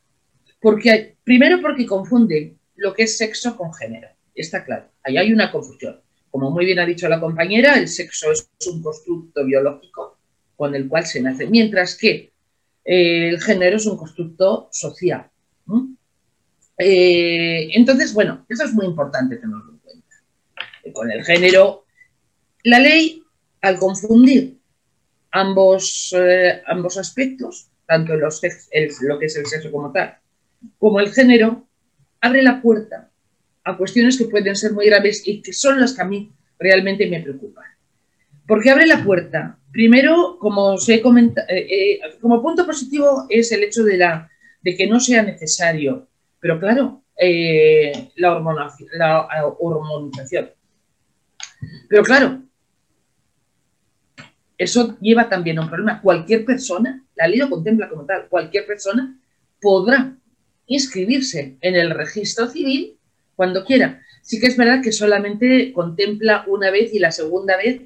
porque 0.62 1.16
primero 1.24 1.62
porque 1.62 1.86
confunde 1.86 2.56
lo 2.76 2.94
que 2.94 3.04
es 3.04 3.18
sexo 3.18 3.56
con 3.56 3.74
género. 3.74 4.10
Está 4.36 4.66
claro, 4.66 4.88
ahí 5.04 5.18
hay 5.18 5.32
una 5.32 5.52
confusión. 5.52 6.02
Como 6.30 6.50
muy 6.50 6.66
bien 6.66 6.80
ha 6.80 6.86
dicho 6.86 7.08
la 7.08 7.20
compañera, 7.20 7.78
el 7.78 7.88
sexo 7.88 8.32
es 8.32 8.50
un 8.68 8.82
constructo 8.82 9.46
biológico 9.46 10.18
con 10.56 10.76
el 10.76 10.88
cual 10.88 11.06
se 11.06 11.22
nace, 11.22 11.48
mientras 11.48 11.98
que 11.98 12.32
eh, 12.84 13.30
el 13.30 13.42
género 13.42 13.78
es 13.78 13.86
un 13.86 13.98
constructo 13.98 14.70
social. 14.72 15.30
Eh, 16.78 17.70
entonces, 17.74 18.14
bueno, 18.14 18.46
eso 18.50 18.64
es 18.64 18.74
muy 18.74 18.86
importante 18.86 19.38
tenerlo 19.38 19.72
en 19.72 19.78
cuenta. 19.80 20.16
Con 20.94 21.12
el 21.12 21.24
género, 21.24 21.86
la 22.64 22.80
ley, 22.80 23.24
al 23.62 23.78
confundir 23.78 24.58
ambos, 25.32 26.16
eh, 26.18 26.62
ambos 26.66 26.98
aspectos, 26.98 27.70
tanto 27.86 28.16
lo 28.16 28.30
que 28.30 28.48
es 28.48 29.36
el 29.38 29.46
sexo 29.46 29.72
como 29.72 29.92
tal, 29.92 30.18
como 30.78 31.00
el 31.00 31.12
género, 31.14 31.68
abre 32.20 32.42
la 32.42 32.62
puerta 32.62 33.10
a 33.64 33.78
cuestiones 33.78 34.18
que 34.18 34.26
pueden 34.26 34.56
ser 34.56 34.74
muy 34.74 34.88
graves 34.88 35.24
y 35.26 35.42
que 35.42 35.54
son 35.54 35.80
las 35.80 35.94
que 35.94 36.02
a 36.02 36.06
mí 36.06 36.32
realmente 36.60 37.08
me 37.08 37.22
preocupan. 37.22 37.66
Porque 38.48 38.70
abre 38.70 38.86
la 38.86 39.04
puerta. 39.04 39.58
Primero, 39.72 40.38
como, 40.40 40.78
se 40.78 40.96
eh, 40.96 41.02
eh, 41.48 42.00
como 42.20 42.42
punto 42.42 42.66
positivo 42.66 43.26
es 43.30 43.52
el 43.52 43.64
hecho 43.64 43.84
de, 43.84 43.98
la, 43.98 44.30
de 44.62 44.76
que 44.76 44.88
no 44.88 45.00
sea 45.00 45.24
necesario, 45.24 46.08
pero 46.42 46.60
claro, 46.60 47.04
eh, 47.16 48.10
la, 48.18 48.40
la 48.98 49.48
hormonización. 49.60 50.50
Pero 51.88 52.04
claro, 52.04 52.42
eso 54.58 54.98
lleva 55.00 55.30
también 55.30 55.58
a 55.58 55.62
un 55.62 55.70
problema. 55.70 56.02
Cualquier 56.02 56.44
persona, 56.44 57.04
la 57.16 57.28
ley 57.28 57.40
lo 57.40 57.50
contempla 57.50 57.88
como 57.88 58.06
tal, 58.06 58.28
cualquier 58.28 58.66
persona 58.66 59.18
podrá 59.62 60.18
inscribirse 60.66 61.58
en 61.62 61.76
el 61.76 61.92
registro 61.92 62.48
civil 62.48 62.98
cuando 63.36 63.64
quiera. 63.64 64.02
Sí 64.22 64.40
que 64.40 64.48
es 64.48 64.58
verdad 64.58 64.82
que 64.84 64.92
solamente 64.92 65.74
contempla 65.74 66.46
una 66.48 66.70
vez 66.72 66.94
y 66.94 67.00
la 67.00 67.12
segunda 67.12 67.58
vez 67.58 67.82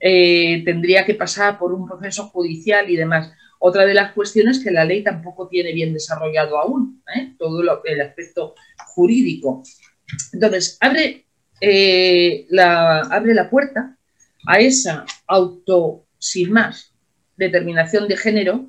eh, 0.00 0.62
tendría 0.64 1.04
que 1.04 1.14
pasar 1.14 1.58
por 1.58 1.72
un 1.72 1.86
proceso 1.88 2.28
judicial 2.28 2.88
y 2.90 2.96
demás. 2.96 3.32
Otra 3.58 3.84
de 3.84 3.94
las 3.94 4.12
cuestiones 4.12 4.62
que 4.62 4.70
la 4.70 4.84
ley 4.84 5.02
tampoco 5.02 5.48
tiene 5.48 5.72
bien 5.72 5.92
desarrollado 5.92 6.58
aún, 6.58 7.02
¿eh? 7.14 7.34
todo 7.38 7.60
el 7.84 8.00
aspecto 8.00 8.54
jurídico. 8.86 9.62
Entonces, 10.32 10.78
abre, 10.80 11.26
eh, 11.60 12.46
la, 12.50 13.00
abre 13.00 13.34
la 13.34 13.50
puerta 13.50 13.96
a 14.46 14.60
esa 14.60 15.04
auto, 15.26 16.06
sin 16.18 16.52
más, 16.52 16.94
determinación 17.36 18.08
de 18.08 18.16
género 18.16 18.66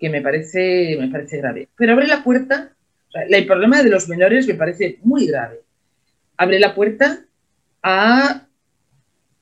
que 0.00 0.08
me 0.08 0.22
parece, 0.22 0.96
me 0.98 1.08
parece 1.08 1.38
grave. 1.38 1.68
Pero 1.76 1.92
abre 1.92 2.06
la 2.06 2.24
puerta, 2.24 2.72
el 3.28 3.46
problema 3.46 3.82
de 3.82 3.90
los 3.90 4.08
menores 4.08 4.46
me 4.46 4.54
parece 4.54 4.98
muy 5.02 5.26
grave. 5.26 5.60
Abre 6.36 6.58
la 6.58 6.74
puerta 6.74 7.24
a 7.82 8.46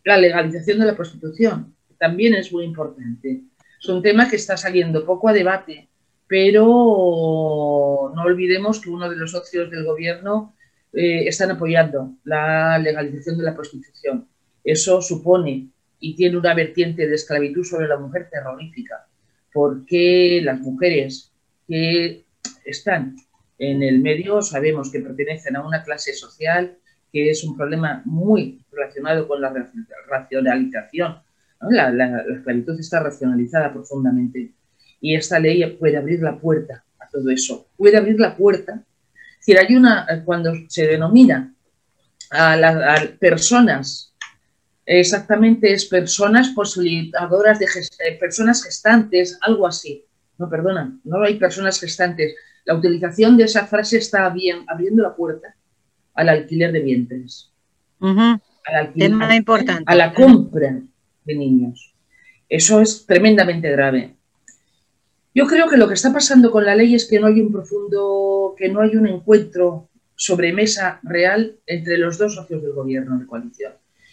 la 0.05 0.17
legalización 0.19 0.81
de 0.81 0.87
la 0.87 0.97
prostitución, 0.97 1.75
que 1.89 1.95
también 1.95 2.35
es 2.35 2.53
muy 2.53 2.65
importante. 2.65 3.43
Es 3.83 3.89
un 3.89 4.01
tema 4.01 4.31
que 4.31 4.37
está 4.37 4.57
saliendo 4.57 5.05
poco 5.05 5.29
a 5.29 5.33
debate, 5.33 5.89
pero 6.29 8.13
no 8.15 8.23
olvidemos 8.23 8.81
que 8.81 8.91
uno 8.91 9.11
de 9.11 9.17
los 9.17 9.33
socios 9.33 9.69
del 9.73 9.85
gobierno 9.85 10.55
eh, 10.93 11.27
están 11.27 11.51
apoyando 11.51 12.13
la 12.23 12.79
legalización 12.79 13.39
de 13.39 13.43
la 13.43 13.57
prostitución. 13.57 14.29
Eso 14.63 15.03
supone 15.03 15.67
y 15.99 16.15
tiene 16.15 16.37
una 16.37 16.55
vertiente 16.55 17.09
de 17.09 17.15
esclavitud 17.17 17.65
sobre 17.65 17.89
la 17.89 17.99
mujer 17.99 18.29
terrorífica, 18.31 19.09
porque 19.53 20.41
las 20.45 20.61
mujeres 20.61 21.33
que 21.67 22.25
están 22.65 23.17
en 23.59 23.83
el 23.83 23.99
medio 23.99 24.43
sabemos 24.43 24.93
que 24.93 25.01
pertenecen 25.01 25.57
a 25.57 25.67
una 25.67 25.83
clase 25.83 26.13
social 26.13 26.79
que 27.13 27.31
es 27.31 27.43
un 27.43 27.57
problema 27.57 28.01
muy 28.05 28.65
relacionado 28.71 29.27
con 29.27 29.41
la 29.41 29.53
racionalización. 30.09 31.19
La, 31.71 32.25
esclavitud 32.29 32.79
está 32.79 33.01
racionalizada 33.01 33.73
profundamente 33.73 34.53
y 35.01 35.15
esta 35.15 35.39
ley 35.39 35.65
puede 35.79 35.97
abrir 35.97 36.21
la 36.21 36.39
puerta 36.39 36.85
a 36.99 37.09
todo 37.09 37.31
eso. 37.31 37.69
Puede 37.77 37.97
abrir 37.97 38.19
la 38.19 38.37
puerta. 38.37 38.83
Si 39.41 39.57
hay 39.57 39.75
una, 39.75 40.07
cuando 40.25 40.53
se 40.69 40.87
denomina 40.87 41.55
a 42.31 42.57
las 42.57 43.07
personas, 43.19 44.15
exactamente 44.87 45.73
es 45.73 45.87
personas 45.87 46.51
posibilitadoras 46.51 47.59
de 47.59 47.67
eh, 47.67 48.19
personas 48.19 48.63
gestantes, 48.63 49.39
algo 49.43 49.67
así. 49.67 50.05
No, 50.39 50.49
perdona, 50.49 50.99
no 51.05 51.23
hay 51.23 51.37
personas 51.37 51.79
gestantes. 51.79 52.35
La 52.65 52.75
utilización 52.75 53.37
de 53.37 53.45
esa 53.45 53.67
frase 53.67 53.99
está 53.99 54.29
bien, 54.31 54.65
abriendo 54.69 55.03
la 55.03 55.15
puerta 55.15 55.55
al 56.15 56.29
alquiler 56.29 56.73
de 56.73 56.81
vientres. 56.81 57.51
Tema 58.97 59.35
importante. 59.37 59.85
A 59.87 59.95
la 59.95 60.13
compra 60.13 60.81
de 61.25 61.35
niños. 61.35 61.95
Eso 62.49 62.81
es 62.81 63.07
tremendamente 63.07 63.71
grave. 63.71 64.17
Yo 65.35 65.47
creo 65.47 65.69
que 65.69 65.79
lo 65.79 65.89
que 65.89 65.95
está 65.95 66.13
pasando 66.13 66.51
con 66.51 66.65
la 66.65 66.77
ley 66.77 66.95
es 66.95 67.09
que 67.09 67.19
no 67.19 67.27
hay 67.27 67.41
un 67.41 67.51
profundo, 67.51 68.55
que 68.57 68.69
no 68.69 68.81
hay 68.83 68.97
un 68.97 69.07
encuentro 69.07 69.89
sobre 70.15 70.53
mesa 70.53 71.01
real 71.03 71.57
entre 71.67 71.97
los 71.97 72.19
dos 72.19 72.35
socios 72.35 72.63
del 72.63 72.73
gobierno 72.73 73.19
de 73.19 73.27
coalición. 73.27 73.73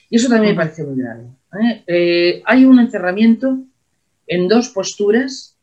Y 0.10 0.16
eso 0.16 0.30
también 0.30 0.54
me 0.54 0.63
parece 0.63 0.84
muy 0.84 1.01
grave. 1.01 1.25
¿eh? 1.62 1.84
Eh, 1.86 2.42
hay 2.46 2.66
un 2.66 2.80
encerramiento 2.80 3.60
en 4.25 4.48
dos 4.48 4.70
posturas 4.70 5.58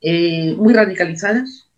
eh, 0.00 0.54
muy 0.56 0.74
radicalizadas 0.74 1.70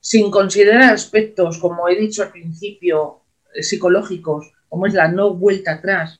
sin 0.00 0.30
considerar 0.30 0.94
aspectos, 0.94 1.58
como 1.58 1.88
he 1.88 1.96
dicho 1.98 2.22
al 2.22 2.30
principio, 2.30 3.20
psicológicos, 3.60 4.50
como 4.68 4.86
es 4.86 4.94
la 4.94 5.08
no 5.08 5.34
vuelta 5.34 5.72
atrás, 5.72 6.19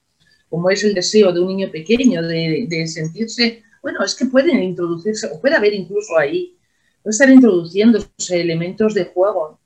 como 0.50 0.68
es 0.68 0.82
el 0.82 0.92
deseo 0.92 1.32
de 1.32 1.40
un 1.40 1.46
niño 1.46 1.70
pequeño 1.70 2.22
de, 2.22 2.84
sentirse, 2.86 3.62
bueno, 3.80 4.04
es 4.04 4.16
que 4.16 4.26
pueden 4.26 4.62
introducirse, 4.62 5.28
o 5.32 5.40
puede 5.40 5.54
haber 5.54 5.72
incluso 5.72 6.18
ahí, 6.18 6.56
puede 7.02 7.12
estar 7.12 7.30
introduciéndose 7.30 8.40
elementos 8.40 8.92
de 8.92 9.04
juego. 9.04 9.60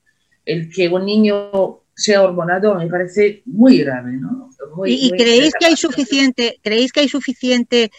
El 0.45 0.71
que 0.71 0.89
un 0.89 1.07
niño 1.07 1.81
sea 1.97 2.23
hormonado 2.23 2.75
me 2.75 2.87
parece 2.87 3.43
muy 3.47 3.79
grave, 3.79 4.13
¿no? 4.13 4.51
¿Y, 4.85 5.11
creéis 5.13 5.55
que 5.59 5.67
hay 5.67 5.77
suficiente, 5.77 6.59
creéis 6.63 6.93
que 6.93 7.01
hay 7.01 7.09
suficiente, 7.09 7.91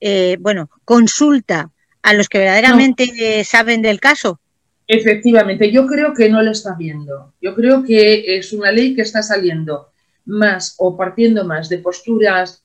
eh, 0.00 0.36
bueno, 0.38 0.68
consulta 0.84 1.70
a 2.02 2.12
los 2.12 2.28
que 2.28 2.38
verdaderamente 2.38 3.42
saben 3.44 3.80
del 3.80 4.00
caso? 4.00 4.38
Efectivamente, 4.86 5.72
yo 5.72 5.86
creo 5.86 6.12
que 6.12 6.28
no 6.28 6.42
lo 6.42 6.50
está 6.50 6.74
viendo. 6.74 7.32
Yo 7.40 7.54
creo 7.54 7.82
que 7.84 8.36
es 8.36 8.52
una 8.52 8.70
ley 8.70 8.94
que 8.94 9.00
está 9.00 9.22
saliendo 9.22 9.93
más 10.26 10.74
o 10.78 10.96
partiendo 10.96 11.44
más 11.44 11.68
de 11.68 11.78
posturas 11.78 12.64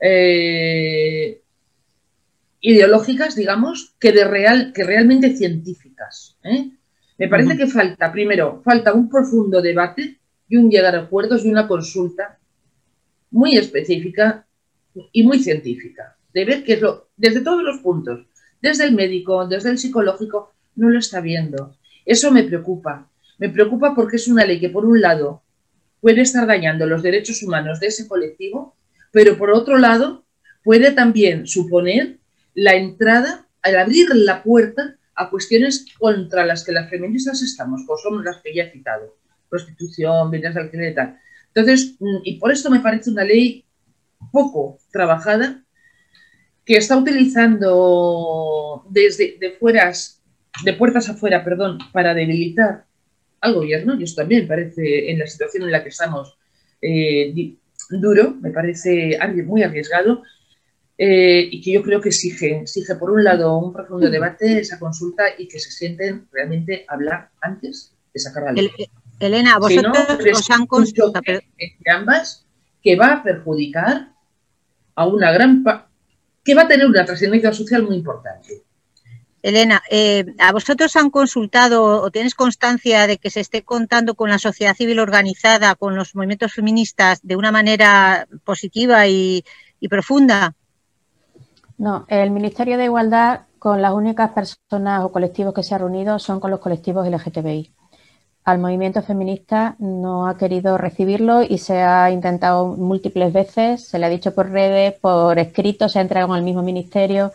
eh, 0.00 1.42
ideológicas, 2.60 3.34
digamos, 3.34 3.94
que 3.98 4.12
de 4.12 4.24
real, 4.24 4.72
que 4.74 4.84
realmente 4.84 5.36
científicas. 5.36 6.36
¿eh? 6.44 6.70
Me 7.18 7.28
parece 7.28 7.56
que 7.56 7.66
falta, 7.66 8.12
primero, 8.12 8.62
falta 8.64 8.92
un 8.92 9.08
profundo 9.08 9.60
debate 9.60 10.18
y 10.48 10.56
un 10.56 10.70
llegar 10.70 10.94
a 10.94 11.00
acuerdos 11.00 11.44
y 11.44 11.50
una 11.50 11.68
consulta 11.68 12.38
muy 13.30 13.56
específica 13.56 14.46
y 15.12 15.22
muy 15.22 15.38
científica, 15.38 16.16
de 16.32 16.44
ver 16.44 16.64
qué 16.64 16.74
es 16.74 16.80
lo, 16.80 17.08
desde 17.16 17.42
todos 17.42 17.62
los 17.62 17.78
puntos, 17.78 18.26
desde 18.60 18.84
el 18.84 18.94
médico, 18.94 19.46
desde 19.46 19.70
el 19.70 19.78
psicológico, 19.78 20.52
no 20.76 20.88
lo 20.90 20.98
está 20.98 21.20
viendo. 21.20 21.76
Eso 22.04 22.30
me 22.30 22.44
preocupa. 22.44 23.08
Me 23.38 23.48
preocupa 23.48 23.94
porque 23.94 24.16
es 24.16 24.28
una 24.28 24.44
ley 24.44 24.60
que, 24.60 24.70
por 24.70 24.84
un 24.84 25.00
lado, 25.00 25.42
puede 26.00 26.22
estar 26.22 26.46
dañando 26.46 26.86
los 26.86 27.02
derechos 27.02 27.42
humanos 27.42 27.80
de 27.80 27.88
ese 27.88 28.08
colectivo, 28.08 28.76
pero 29.12 29.36
por 29.36 29.50
otro 29.50 29.78
lado, 29.78 30.24
puede 30.62 30.92
también 30.92 31.46
suponer 31.46 32.18
la 32.54 32.74
entrada, 32.74 33.46
al 33.62 33.76
abrir 33.76 34.08
la 34.14 34.42
puerta 34.42 34.96
a 35.14 35.28
cuestiones 35.28 35.86
contra 35.98 36.46
las 36.46 36.64
que 36.64 36.72
las 36.72 36.88
feministas 36.88 37.42
estamos, 37.42 37.82
como 37.86 37.98
son 37.98 38.24
las 38.24 38.38
que 38.38 38.54
ya 38.54 38.64
he 38.64 38.72
citado, 38.72 39.16
prostitución, 39.48 40.30
ventas 40.30 40.54
de 40.54 40.60
alquiler 40.60 40.92
y 40.92 40.94
tal. 40.94 41.20
Entonces, 41.54 41.96
mm, 41.98 42.20
y 42.24 42.38
por 42.38 42.52
esto 42.52 42.70
me 42.70 42.80
parece 42.80 43.10
una 43.10 43.24
ley 43.24 43.64
poco 44.32 44.78
trabajada, 44.90 45.62
que 46.64 46.76
está 46.76 46.96
utilizando 46.96 48.86
desde 48.88 49.36
de 49.40 49.50
fueras 49.52 50.22
de 50.64 50.72
puertas 50.74 51.08
afuera, 51.08 51.44
perdón, 51.44 51.78
para 51.92 52.14
debilitar 52.14 52.86
al 53.40 53.54
gobierno, 53.54 53.98
y 53.98 54.04
eso 54.04 54.16
también 54.16 54.46
parece, 54.46 55.10
en 55.10 55.18
la 55.18 55.26
situación 55.26 55.64
en 55.64 55.72
la 55.72 55.82
que 55.82 55.88
estamos, 55.88 56.36
eh, 56.82 57.32
duro, 57.90 58.36
me 58.40 58.50
parece 58.50 59.18
muy 59.46 59.62
arriesgado, 59.62 60.22
eh, 60.96 61.48
y 61.50 61.62
que 61.62 61.72
yo 61.72 61.82
creo 61.82 62.00
que 62.00 62.10
exige, 62.10 62.60
exige, 62.60 62.94
por 62.96 63.10
un 63.10 63.24
lado, 63.24 63.56
un 63.56 63.72
profundo 63.72 64.10
debate, 64.10 64.60
esa 64.60 64.78
consulta, 64.78 65.24
y 65.38 65.48
que 65.48 65.58
se 65.58 65.70
sienten 65.70 66.28
realmente 66.30 66.84
a 66.86 66.94
hablar 66.94 67.30
antes 67.40 67.94
de 68.12 68.20
sacar 68.20 68.44
la 68.44 68.52
ley. 68.52 68.70
Elena, 69.18 69.58
vosotros 69.58 69.96
os 70.32 70.50
han 70.50 70.66
consultado. 70.66 71.22
Entre 71.26 71.90
ambas, 71.90 72.46
que 72.82 72.96
va 72.96 73.14
a 73.14 73.22
perjudicar 73.22 74.12
a 74.94 75.06
una 75.06 75.32
gran... 75.32 75.64
que 76.44 76.54
va 76.54 76.62
a 76.62 76.68
tener 76.68 76.86
una 76.86 77.04
trascendencia 77.04 77.52
social 77.52 77.82
muy 77.82 77.96
importante. 77.96 78.62
Elena, 79.42 79.82
eh, 79.90 80.34
¿a 80.38 80.52
vosotros 80.52 80.96
han 80.96 81.10
consultado 81.10 82.02
o 82.02 82.10
tienes 82.10 82.34
constancia 82.34 83.06
de 83.06 83.16
que 83.16 83.30
se 83.30 83.40
esté 83.40 83.62
contando 83.62 84.14
con 84.14 84.28
la 84.28 84.38
sociedad 84.38 84.74
civil 84.74 85.00
organizada, 85.00 85.74
con 85.76 85.96
los 85.96 86.14
movimientos 86.14 86.52
feministas 86.52 87.20
de 87.22 87.36
una 87.36 87.50
manera 87.50 88.26
positiva 88.44 89.06
y, 89.06 89.44
profunda? 89.88 90.54
No, 91.78 92.04
el 92.08 92.30
Ministerio 92.30 92.76
de 92.76 92.84
Igualdad 92.84 93.40
con 93.58 93.80
las 93.80 93.94
únicas 93.94 94.30
personas 94.30 95.04
o 95.04 95.12
colectivos 95.12 95.54
que 95.54 95.62
se 95.62 95.74
ha 95.74 95.78
reunido 95.78 96.18
son 96.18 96.38
con 96.38 96.50
los 96.50 96.60
colectivos 96.60 97.08
LGTBI. 97.08 97.72
Al 98.44 98.58
movimiento 98.58 99.02
feminista 99.02 99.76
no 99.78 100.26
ha 100.26 100.36
querido 100.36 100.76
recibirlo 100.76 101.42
y 101.42 101.58
se 101.58 101.80
ha 101.82 102.10
intentado 102.10 102.66
múltiples 102.66 103.32
veces, 103.32 103.86
se 103.86 103.98
le 103.98 104.06
ha 104.06 104.10
dicho 104.10 104.34
por 104.34 104.50
redes, 104.50 104.94
por 104.94 105.38
escrito, 105.38 105.88
se 105.88 105.98
ha 105.98 106.02
entregado 106.02 106.34
al 106.34 106.42
mismo 106.42 106.62
ministerio 106.62 107.32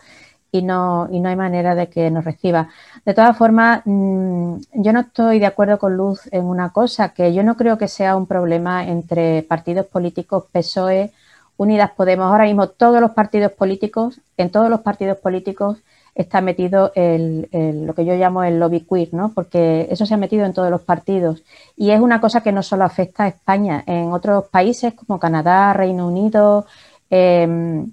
y 0.58 0.62
no, 0.62 1.08
y 1.10 1.20
no 1.20 1.28
hay 1.28 1.36
manera 1.36 1.74
de 1.74 1.88
que 1.88 2.10
nos 2.10 2.24
reciba. 2.24 2.68
De 3.04 3.14
todas 3.14 3.36
formas, 3.36 3.82
mm, 3.84 4.56
yo 4.74 4.92
no 4.92 5.00
estoy 5.00 5.38
de 5.38 5.46
acuerdo 5.46 5.78
con 5.78 5.96
Luz 5.96 6.28
en 6.32 6.44
una 6.44 6.70
cosa, 6.70 7.10
que 7.10 7.32
yo 7.34 7.42
no 7.42 7.56
creo 7.56 7.78
que 7.78 7.88
sea 7.88 8.16
un 8.16 8.26
problema 8.26 8.86
entre 8.86 9.42
partidos 9.42 9.86
políticos 9.86 10.44
PSOE, 10.52 11.12
Unidas 11.56 11.90
Podemos. 11.96 12.26
Ahora 12.26 12.44
mismo 12.44 12.68
todos 12.68 13.00
los 13.00 13.12
partidos 13.12 13.52
políticos, 13.52 14.20
en 14.36 14.50
todos 14.50 14.68
los 14.68 14.80
partidos 14.80 15.18
políticos 15.18 15.78
está 16.14 16.40
metido 16.40 16.92
el, 16.94 17.48
lo 17.86 17.94
que 17.94 18.04
yo 18.04 18.14
llamo 18.14 18.42
el 18.42 18.58
lobby 18.58 18.80
queer, 18.80 19.12
¿no? 19.12 19.32
Porque 19.34 19.86
eso 19.90 20.06
se 20.06 20.14
ha 20.14 20.16
metido 20.16 20.46
en 20.46 20.54
todos 20.54 20.70
los 20.70 20.80
partidos. 20.82 21.42
Y 21.76 21.90
es 21.90 22.00
una 22.00 22.20
cosa 22.20 22.42
que 22.42 22.52
no 22.52 22.62
solo 22.62 22.84
afecta 22.84 23.24
a 23.24 23.28
España, 23.28 23.84
en 23.86 24.12
otros 24.12 24.46
países 24.48 24.94
como 24.94 25.18
Canadá, 25.18 25.74
Reino 25.74 26.08
Unido, 26.08 26.66
eh, 27.10 27.86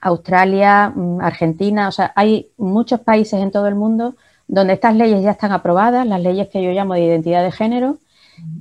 Australia, 0.00 0.92
mm, 0.94 1.20
Argentina, 1.20 1.88
o 1.88 1.92
sea, 1.92 2.12
hay 2.16 2.50
muchos 2.56 3.00
países 3.00 3.40
en 3.40 3.50
todo 3.50 3.66
el 3.66 3.74
mundo 3.74 4.14
donde 4.48 4.72
estas 4.74 4.96
leyes 4.96 5.22
ya 5.22 5.32
están 5.32 5.52
aprobadas, 5.52 6.06
las 6.06 6.20
leyes 6.20 6.48
que 6.48 6.62
yo 6.62 6.70
llamo 6.72 6.94
de 6.94 7.04
identidad 7.04 7.44
de 7.44 7.52
género, 7.52 7.98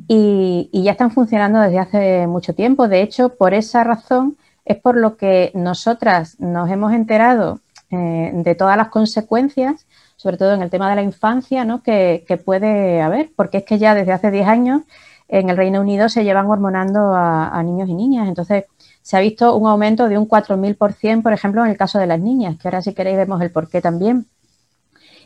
y, 0.07 0.69
ya 0.73 0.91
están 0.91 1.11
funcionando 1.11 1.59
desde 1.59 1.79
hace 1.79 2.27
mucho 2.27 2.53
tiempo. 2.53 2.87
De 2.87 3.01
hecho, 3.01 3.29
por 3.35 3.53
esa 3.53 3.83
razón 3.83 4.37
es 4.65 4.77
por 4.77 4.97
lo 4.97 5.17
que 5.17 5.51
nosotras 5.53 6.39
nos 6.39 6.69
hemos 6.69 6.93
enterado 6.93 7.59
eh, 7.91 8.31
de 8.33 8.55
todas 8.55 8.77
las 8.77 8.89
consecuencias, 8.89 9.87
sobre 10.15 10.37
todo 10.37 10.53
en 10.53 10.61
el 10.61 10.69
tema 10.69 10.89
de 10.89 10.95
la 10.95 11.01
infancia, 11.01 11.65
¿no? 11.65 11.81
que, 11.81 12.23
puede 12.43 13.01
haber, 13.01 13.31
porque 13.35 13.59
es 13.59 13.63
que 13.63 13.77
ya 13.77 13.95
desde 13.95 14.11
hace 14.11 14.31
10 14.31 14.47
años 14.47 14.81
en 15.27 15.49
el 15.49 15.57
Reino 15.57 15.81
Unido 15.81 16.09
se 16.09 16.23
llevan 16.23 16.47
hormonando 16.47 17.13
a, 17.13 17.61
niños 17.63 17.87
y 17.89 17.93
niñas. 17.93 18.27
Entonces, 18.27 18.65
se 19.01 19.17
ha 19.17 19.19
visto 19.19 19.55
un 19.55 19.67
aumento 19.67 20.07
de 20.09 20.17
un 20.17 20.27
4.000%, 20.27 21.23
por 21.23 21.33
ejemplo, 21.33 21.63
en 21.63 21.71
el 21.71 21.77
caso 21.77 21.99
de 21.99 22.07
las 22.07 22.19
niñas, 22.19 22.57
que 22.57 22.67
ahora 22.67 22.81
si 22.81 22.93
queréis 22.93 23.17
vemos 23.17 23.41
el 23.41 23.51
porqué 23.51 23.81
también. 23.81 24.27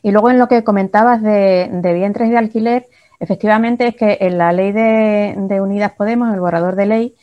Y 0.02 0.12
luego 0.12 0.30
en 0.30 0.40
lo 0.40 0.48
que 0.48 0.64
comentabas 0.64 1.22
de, 1.22 1.70
de 1.72 1.94
vientres 1.94 2.30
de 2.30 2.38
alquiler, 2.38 2.88
Efectivamente, 3.24 3.88
es 3.88 3.96
que 3.96 4.18
en 4.20 4.38
la 4.38 4.52
ley 4.52 4.74
de, 4.74 5.62
Unidas 5.62 5.94
Podemos, 5.94 6.34
el 6.34 6.42
borrador 6.42 6.76
de 6.76 6.86
ley, 6.86 7.16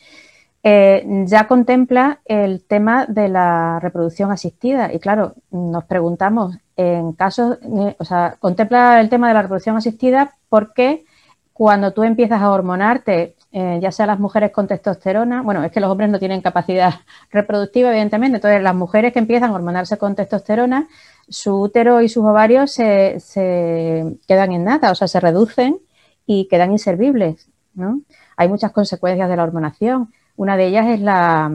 eh, 0.63 1.05
ya 1.25 1.47
contempla 1.47 2.21
el 2.25 2.65
tema 2.65 3.05
de 3.05 3.29
la 3.29 3.79
reproducción 3.79 4.31
asistida. 4.31 4.91
Y 4.91 4.97
claro, 4.99 5.35
nos 5.51 5.83
preguntamos, 5.85 6.57
en 6.75 7.13
casos, 7.13 7.59
eh, 7.61 7.95
o 7.99 8.03
sea, 8.03 8.35
contempla 8.39 8.99
el 8.99 9.09
tema 9.09 9.27
de 9.27 9.35
la 9.35 9.43
reproducción 9.43 9.77
asistida 9.77 10.35
porque 10.49 11.05
cuando 11.53 11.93
tú 11.93 12.01
empiezas 12.01 12.41
a 12.41 12.49
hormonarte, 12.49 13.35
eh, 13.51 13.79
ya 13.81 13.91
sea 13.91 14.05
las 14.05 14.19
mujeres 14.19 14.51
con 14.51 14.67
testosterona, 14.67 15.41
bueno, 15.41 15.63
es 15.63 15.71
que 15.71 15.79
los 15.79 15.89
hombres 15.89 16.09
no 16.09 16.19
tienen 16.19 16.41
capacidad 16.41 16.93
reproductiva, 17.31 17.89
evidentemente, 17.89 18.37
entonces 18.37 18.61
las 18.61 18.75
mujeres 18.75 19.13
que 19.13 19.19
empiezan 19.19 19.51
a 19.51 19.55
hormonarse 19.55 19.97
con 19.97 20.15
testosterona, 20.15 20.87
su 21.29 21.61
útero 21.61 22.01
y 22.01 22.09
sus 22.09 22.23
ovarios 22.25 22.71
se, 22.71 23.19
se 23.19 24.17
quedan 24.27 24.51
en 24.51 24.63
nada, 24.63 24.91
o 24.91 24.95
sea, 24.95 25.07
se 25.07 25.19
reducen 25.19 25.79
y 26.25 26.47
quedan 26.47 26.71
inservibles. 26.71 27.49
¿no? 27.73 28.01
Hay 28.37 28.47
muchas 28.47 28.71
consecuencias 28.71 29.29
de 29.29 29.35
la 29.35 29.43
hormonación. 29.43 30.11
Una 30.35 30.57
de 30.57 30.67
ellas 30.67 30.87
es 30.87 31.01
la, 31.01 31.51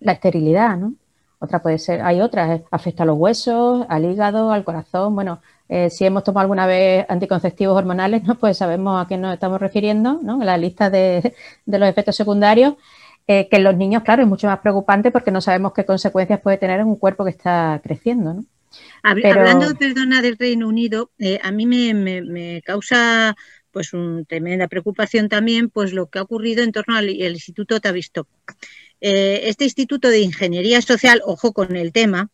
la 0.00 0.12
esterilidad, 0.12 0.76
¿no? 0.76 0.94
Otra 1.42 1.62
puede 1.62 1.78
ser, 1.78 2.02
hay 2.02 2.20
otras, 2.20 2.60
eh, 2.60 2.64
afecta 2.70 3.02
a 3.04 3.06
los 3.06 3.16
huesos, 3.16 3.86
al 3.88 4.04
hígado, 4.04 4.52
al 4.52 4.62
corazón. 4.62 5.14
Bueno, 5.14 5.40
eh, 5.70 5.88
si 5.88 6.04
hemos 6.04 6.24
tomado 6.24 6.42
alguna 6.42 6.66
vez 6.66 7.06
anticonceptivos 7.08 7.76
hormonales, 7.76 8.22
¿no? 8.24 8.34
pues 8.34 8.58
sabemos 8.58 9.02
a 9.02 9.08
qué 9.08 9.16
nos 9.16 9.34
estamos 9.34 9.60
refiriendo, 9.60 10.20
¿no? 10.22 10.42
La 10.42 10.58
lista 10.58 10.90
de, 10.90 11.34
los 11.66 11.88
efectos 11.88 12.16
secundarios, 12.16 12.74
eh, 13.26 13.48
que 13.48 13.56
en 13.56 13.64
los 13.64 13.76
niños, 13.76 14.02
claro, 14.02 14.22
es 14.22 14.28
mucho 14.28 14.46
más 14.46 14.58
preocupante 14.58 15.10
porque 15.10 15.30
no 15.30 15.40
sabemos 15.40 15.72
qué 15.72 15.84
consecuencias 15.84 16.40
puede 16.40 16.58
tener 16.58 16.80
en 16.80 16.86
un 16.86 16.96
cuerpo 16.96 17.24
que 17.24 17.30
está 17.30 17.80
creciendo, 17.82 18.34
¿no? 18.34 18.44
Hablando, 19.02 19.74
perdona, 19.74 20.22
del 20.22 20.38
Reino 20.38 20.68
Unido, 20.68 21.10
a 21.42 21.50
mí 21.50 21.66
me, 21.66 21.92
me 21.92 22.62
causa 22.62 23.34
pues 23.72 23.92
una 23.92 24.24
tremenda 24.24 24.68
preocupación 24.68 25.28
también 25.28 25.70
pues 25.70 25.92
lo 25.92 26.08
que 26.08 26.18
ha 26.18 26.22
ocurrido 26.22 26.62
en 26.62 26.72
torno 26.72 26.96
al 26.96 27.10
Instituto 27.10 27.80
Tavistock. 27.80 28.28
Eh, 29.00 29.42
este 29.44 29.64
Instituto 29.64 30.08
de 30.08 30.20
Ingeniería 30.20 30.82
Social, 30.82 31.22
ojo 31.24 31.52
con 31.52 31.76
el 31.76 31.92
tema, 31.92 32.28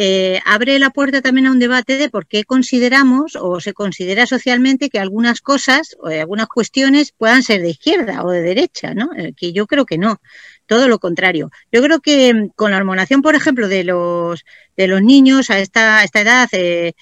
eh, 0.00 0.40
abre 0.44 0.78
la 0.78 0.90
puerta 0.90 1.22
también 1.22 1.48
a 1.48 1.50
un 1.50 1.58
debate 1.58 1.98
de 1.98 2.08
por 2.08 2.28
qué 2.28 2.44
consideramos 2.44 3.34
o 3.34 3.58
se 3.58 3.72
considera 3.72 4.26
socialmente 4.26 4.90
que 4.90 5.00
algunas 5.00 5.40
cosas 5.40 5.96
o 5.98 6.06
algunas 6.06 6.46
cuestiones 6.46 7.10
puedan 7.10 7.42
ser 7.42 7.62
de 7.62 7.70
izquierda 7.70 8.22
o 8.22 8.30
de 8.30 8.42
derecha, 8.42 8.94
¿no? 8.94 9.10
Eh, 9.16 9.32
que 9.36 9.52
yo 9.52 9.66
creo 9.66 9.86
que 9.86 9.98
no, 9.98 10.20
todo 10.66 10.86
lo 10.86 11.00
contrario. 11.00 11.50
Yo 11.72 11.82
creo 11.82 11.98
que 11.98 12.32
mm, 12.32 12.50
con 12.54 12.70
la 12.70 12.76
hormonación, 12.76 13.22
por 13.22 13.34
ejemplo, 13.34 13.66
de 13.66 13.82
los, 13.82 14.44
de 14.76 14.86
los 14.86 15.02
niños 15.02 15.50
a 15.50 15.58
esta, 15.58 16.04
esta 16.04 16.20
edad, 16.20 16.48
de 16.52 16.94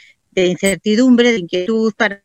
incertidumbre, 0.47 1.33
de 1.33 1.41
inquietud 1.41 1.93
para 1.95 2.23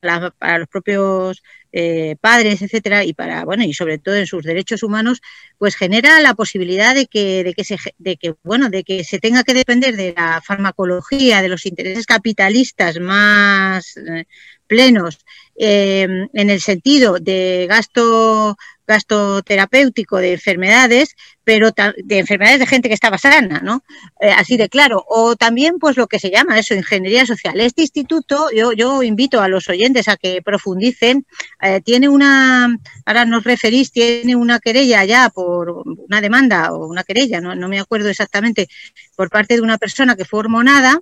los 0.57 0.67
propios 0.69 1.43
eh, 1.71 2.15
padres, 2.19 2.61
etcétera, 2.61 3.03
y 3.05 3.13
para, 3.13 3.45
bueno, 3.45 3.63
y 3.63 3.73
sobre 3.73 3.97
todo 3.97 4.15
en 4.15 4.27
sus 4.27 4.43
derechos 4.43 4.83
humanos, 4.83 5.21
pues 5.57 5.75
genera 5.75 6.19
la 6.19 6.33
posibilidad 6.33 6.93
de 6.93 7.07
que, 7.07 7.43
de 7.43 7.53
que 7.53 7.63
se, 7.63 7.77
bueno, 8.43 8.69
de 8.69 8.83
que 8.83 9.03
se 9.03 9.19
tenga 9.19 9.43
que 9.43 9.53
depender 9.53 9.95
de 9.95 10.13
la 10.15 10.41
farmacología, 10.41 11.41
de 11.41 11.49
los 11.49 11.65
intereses 11.65 12.05
capitalistas 12.05 12.99
más 12.99 13.95
eh, 13.97 14.25
plenos, 14.67 15.19
eh, 15.55 16.07
en 16.33 16.49
el 16.49 16.61
sentido 16.61 17.19
de 17.19 17.67
gasto 17.69 18.57
gasto 18.91 19.41
terapéutico 19.41 20.17
de 20.17 20.33
enfermedades, 20.33 21.15
pero 21.43 21.71
de 21.71 22.19
enfermedades 22.19 22.59
de 22.59 22.67
gente 22.67 22.89
que 22.89 22.93
estaba 22.93 23.17
sana, 23.17 23.61
¿no? 23.63 23.83
Eh, 24.19 24.31
así 24.31 24.57
de 24.57 24.67
claro. 24.67 25.05
O 25.07 25.35
también, 25.35 25.79
pues 25.79 25.95
lo 25.95 26.07
que 26.07 26.19
se 26.19 26.29
llama 26.29 26.59
eso, 26.59 26.75
ingeniería 26.75 27.25
social. 27.25 27.59
Este 27.59 27.81
instituto, 27.83 28.49
yo, 28.51 29.03
invito 29.03 29.41
a 29.41 29.47
los 29.47 29.69
oyentes 29.69 30.07
a 30.07 30.17
que 30.17 30.41
profundicen, 30.41 31.25
eh, 31.61 31.79
tiene 31.81 32.09
una, 32.09 32.77
ahora 33.05 33.25
nos 33.25 33.43
referís, 33.43 33.91
tiene 33.91 34.35
una 34.35 34.59
querella 34.59 35.05
ya 35.05 35.29
por 35.29 35.83
una 35.85 36.19
demanda 36.19 36.73
o 36.73 36.87
una 36.87 37.03
querella, 37.03 37.39
no, 37.39 37.55
no 37.55 37.69
me 37.69 37.79
acuerdo 37.79 38.09
exactamente, 38.09 38.67
por 39.15 39.29
parte 39.29 39.55
de 39.55 39.61
una 39.61 39.77
persona 39.77 40.15
que 40.15 40.25
fue 40.25 40.39
hormonada 40.41 40.99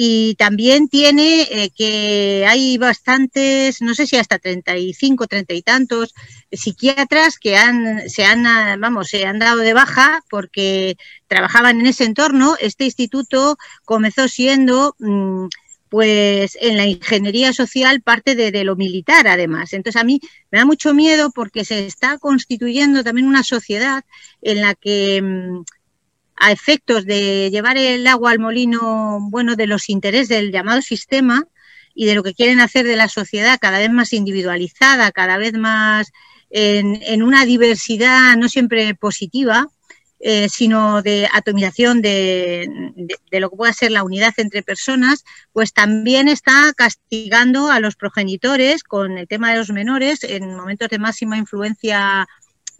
y 0.00 0.36
también 0.36 0.88
tiene 0.88 1.42
eh, 1.50 1.70
que 1.76 2.46
hay 2.48 2.78
bastantes, 2.78 3.82
no 3.82 3.96
sé 3.96 4.06
si 4.06 4.16
hasta 4.16 4.38
35, 4.38 5.26
30 5.26 5.54
y 5.54 5.62
tantos 5.62 6.14
psiquiatras 6.50 7.38
que 7.38 7.56
han, 7.56 8.08
se 8.08 8.24
han, 8.24 8.44
vamos, 8.80 9.08
se 9.08 9.26
han 9.26 9.38
dado 9.38 9.58
de 9.58 9.74
baja 9.74 10.22
porque 10.30 10.96
trabajaban 11.26 11.80
en 11.80 11.86
ese 11.86 12.04
entorno. 12.04 12.56
Este 12.60 12.84
instituto 12.84 13.56
comenzó 13.84 14.28
siendo 14.28 14.94
mm, 14.98 15.46
pues 15.88 16.56
en 16.60 16.76
la 16.76 16.86
ingeniería 16.86 17.52
social 17.52 18.02
parte 18.02 18.34
de, 18.34 18.64
lo 18.64 18.76
militar 18.76 19.26
además. 19.26 19.72
Entonces 19.72 20.00
a 20.00 20.04
mí 20.04 20.20
me 20.50 20.58
da 20.58 20.64
mucho 20.64 20.94
miedo 20.94 21.30
porque 21.30 21.64
se 21.64 21.86
está 21.86 22.18
constituyendo 22.18 23.02
también 23.04 23.26
una 23.26 23.42
sociedad 23.42 24.04
en 24.42 24.60
la 24.60 24.74
que 24.74 25.22
mm, 25.22 25.64
a 26.36 26.52
efectos 26.52 27.04
de 27.04 27.50
llevar 27.50 27.78
el 27.78 28.06
agua 28.06 28.30
al 28.30 28.38
molino, 28.38 29.18
bueno, 29.30 29.56
de 29.56 29.66
los 29.66 29.88
intereses 29.88 30.28
del 30.28 30.52
llamado 30.52 30.82
sistema 30.82 31.46
y 31.94 32.06
de 32.06 32.14
lo 32.14 32.22
que 32.22 32.34
quieren 32.34 32.60
hacer 32.60 32.86
de 32.86 32.96
la 32.96 33.08
sociedad 33.08 33.58
cada 33.60 33.78
vez 33.78 33.90
más 33.90 34.12
individualizada, 34.12 35.10
cada 35.10 35.36
vez 35.36 35.54
más 35.54 36.12
en, 36.50 37.22
una 37.22 37.44
diversidad 37.44 38.36
no 38.36 38.48
siempre 38.48 38.94
positiva, 38.94 39.68
eh, 40.20 40.48
sino 40.48 41.00
de 41.02 41.28
atomización 41.32 42.02
de, 42.02 42.68
de, 43.30 43.40
lo 43.40 43.50
que 43.50 43.56
pueda 43.56 43.72
ser 43.72 43.92
la 43.92 44.02
unidad 44.02 44.34
entre 44.38 44.64
personas, 44.64 45.24
pues 45.52 45.72
también 45.72 46.26
está 46.26 46.72
castigando 46.76 47.70
a 47.70 47.78
los 47.78 47.94
progenitores 47.94 48.82
con 48.82 49.16
el 49.16 49.28
tema 49.28 49.52
de 49.52 49.58
los 49.58 49.70
menores 49.70 50.24
en 50.24 50.56
momentos 50.56 50.88
de 50.88 50.98
máxima 50.98 51.38
influencia 51.38 52.26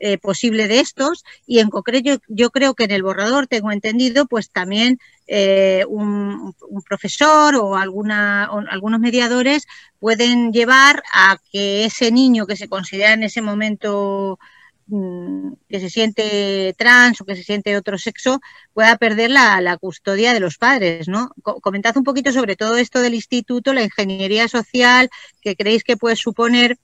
eh, 0.01 0.17
posible 0.17 0.69
de 0.69 0.79
estos 0.79 1.25
y 1.45 1.59
en 1.59 1.71
concreto 1.71 2.23
yo 2.29 2.51
creo 2.51 2.75
que 2.75 2.85
en 2.85 2.93
el 2.93 3.03
borrador 3.03 3.49
tengo 3.49 3.73
entendido 3.73 4.27
pues 4.27 4.49
también 4.49 5.01
eh, 5.27 5.85
un, 5.89 6.55
profesor 6.89 7.57
o, 7.57 7.75
algunos 7.75 9.01
mediadores 9.01 9.67
pueden 9.99 10.53
llevar 10.53 11.03
a 11.13 11.39
que 11.51 11.85
ese 11.85 12.13
niño 12.13 12.47
que 12.47 12.55
se 12.55 12.69
considera 12.69 13.15
en 13.15 13.25
ese 13.25 13.43
momento 13.43 14.39
mm, 14.87 15.55
que 15.69 15.81
se 15.81 15.91
siente 15.91 16.77
trans 16.79 17.21
o 17.21 17.25
que 17.25 17.35
se 17.35 17.43
siente 17.43 17.77
otro 17.77 17.99
sexo 17.99 18.41
pueda 18.75 18.97
perder 18.99 19.33
la, 19.33 19.61
la, 19.61 19.79
custodia 19.79 20.33
de 20.33 20.39
los 20.39 20.59
padres, 20.59 21.09
¿no? 21.09 21.33
Comentad 21.43 21.97
un 21.97 22.05
poquito 22.05 22.31
sobre 22.31 22.55
todo 22.55 22.77
esto 22.77 23.01
del 23.01 23.15
instituto, 23.15 23.75
la 23.75 23.83
ingeniería 23.83 24.47
social 24.47 25.11
que 25.41 25.57
creéis 25.57 25.83
que 25.83 25.97
puede 25.97 26.15
suponer 26.15 26.79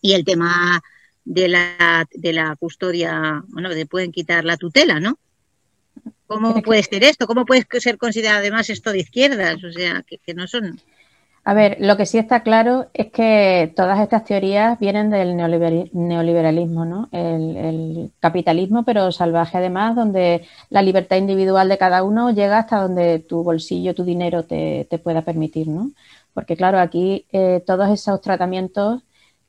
y 0.00 0.14
el 0.14 0.24
tema 0.24 0.82
de 1.24 1.48
la, 1.48 2.06
de 2.12 2.32
la 2.32 2.56
custodia, 2.56 3.42
bueno, 3.48 3.70
que 3.70 3.86
pueden 3.86 4.12
quitar 4.12 4.44
la 4.44 4.56
tutela, 4.56 5.00
¿no? 5.00 5.18
¿Cómo 6.26 6.60
puede 6.62 6.82
ser 6.82 7.04
esto? 7.04 7.26
¿Cómo 7.26 7.44
puede 7.44 7.64
ser 7.80 7.98
considerado 7.98 8.38
además 8.38 8.70
esto 8.70 8.92
de 8.92 9.00
izquierdas? 9.00 9.62
O 9.62 9.70
sea, 9.70 10.02
que, 10.02 10.34
no 10.34 10.46
son... 10.46 10.80
A 11.46 11.52
ver, 11.52 11.76
lo 11.78 11.98
que 11.98 12.06
sí 12.06 12.16
está 12.16 12.42
claro 12.42 12.88
es 12.94 13.12
que 13.12 13.70
todas 13.76 14.00
estas 14.00 14.24
teorías 14.24 14.78
vienen 14.78 15.10
del 15.10 15.36
neoliberalismo, 15.36 16.86
¿no? 16.86 17.08
El, 17.12 18.10
capitalismo, 18.18 18.84
pero 18.84 19.12
salvaje 19.12 19.58
además, 19.58 19.94
donde 19.94 20.46
la 20.70 20.80
libertad 20.80 21.18
individual 21.18 21.68
de 21.68 21.76
cada 21.76 22.02
uno 22.02 22.30
llega 22.30 22.58
hasta 22.58 22.80
donde 22.80 23.18
tu 23.18 23.42
bolsillo, 23.42 23.94
tu 23.94 24.04
dinero 24.04 24.44
te, 24.44 24.86
te 24.88 24.98
pueda 24.98 25.20
permitir, 25.20 25.68
¿no? 25.68 25.90
Porque 26.32 26.56
claro, 26.56 26.80
aquí 26.80 27.26
eh, 27.32 27.62
todos 27.66 27.90
esos 27.90 28.22
tratamientos 28.22 29.02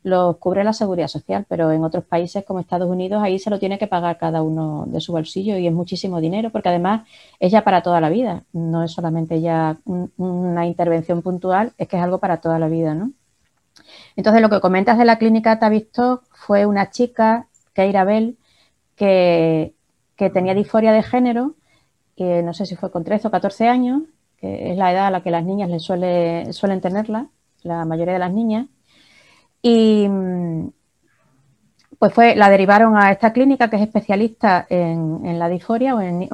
los 0.06 0.38
cubre 0.38 0.64
la 0.64 0.72
seguridad 0.72 1.08
social, 1.08 1.48
pero 1.50 1.72
en 1.72 1.84
otros 1.84 2.04
países 2.04 2.46
como 2.46 2.60
Estados 2.60 2.88
Unidos 2.88 3.24
ahí 3.24 3.40
se 3.40 3.50
lo 3.50 3.58
tiene 3.58 3.80
que 3.80 3.88
pagar 3.88 4.20
cada 4.20 4.44
uno 4.44 4.86
de 4.86 5.02
su 5.02 5.12
bolsillo 5.12 5.58
y 5.58 5.66
es 5.66 5.74
muchísimo 5.74 6.22
dinero 6.22 6.52
porque 6.52 6.70
además 6.70 7.08
es 7.40 7.52
ya 7.52 7.64
para 7.64 7.82
toda 7.82 8.00
la 8.00 8.10
vida, 8.10 8.44
no 8.54 8.84
es 8.84 8.92
solamente 8.92 9.42
ya 9.42 9.80
una 9.84 10.68
intervención 10.68 11.24
puntual, 11.24 11.74
es 11.80 11.88
que 11.88 11.98
es 11.98 12.04
algo 12.04 12.20
para 12.20 12.38
toda 12.38 12.60
la 12.60 12.68
vida, 12.68 12.94
¿no? 12.94 13.14
Entonces 14.16 14.44
lo 14.44 14.50
que 14.52 14.62
comentas 14.62 15.00
de 15.00 15.06
la 15.06 15.18
clínica 15.18 15.58
Tavistock 15.58 16.24
fue 16.36 16.68
una 16.68 16.92
chica, 16.92 17.48
Keira 17.74 18.04
Bell, 18.04 18.38
que, 18.96 19.74
que 20.16 20.30
tenía 20.30 20.54
disforia 20.54 20.92
de 20.92 21.02
género, 21.02 21.56
que 22.16 22.44
no 22.44 22.54
sé 22.54 22.68
si 22.68 22.76
fue 22.76 22.92
con 22.92 23.04
13 23.04 23.28
o 23.28 23.32
14 23.32 23.68
años, 23.68 24.04
que 24.38 24.72
es 24.72 24.78
la 24.78 24.92
edad 24.92 25.08
a 25.08 25.12
la 25.12 25.24
que 25.24 25.32
las 25.32 25.44
niñas 25.44 25.72
le 25.72 25.80
suele, 25.80 26.54
suelen 26.54 26.80
tenerla, 26.80 27.30
la 27.64 27.86
mayoría 27.86 28.14
de 28.14 28.20
las 28.20 28.32
niñas, 28.32 28.68
Y 29.68 30.08
mm, 30.08 30.70
pues 31.98 32.14
fue, 32.14 32.36
la 32.36 32.50
derivaron 32.50 32.96
a 32.96 33.12
esta 33.12 33.34
clínica 33.34 33.68
que 33.68 33.78
es 33.78 33.82
especialista 33.82 34.68
en, 34.70 35.40
la 35.40 35.50
disforia 35.50 35.96
o 35.96 36.02
en, 36.02 36.30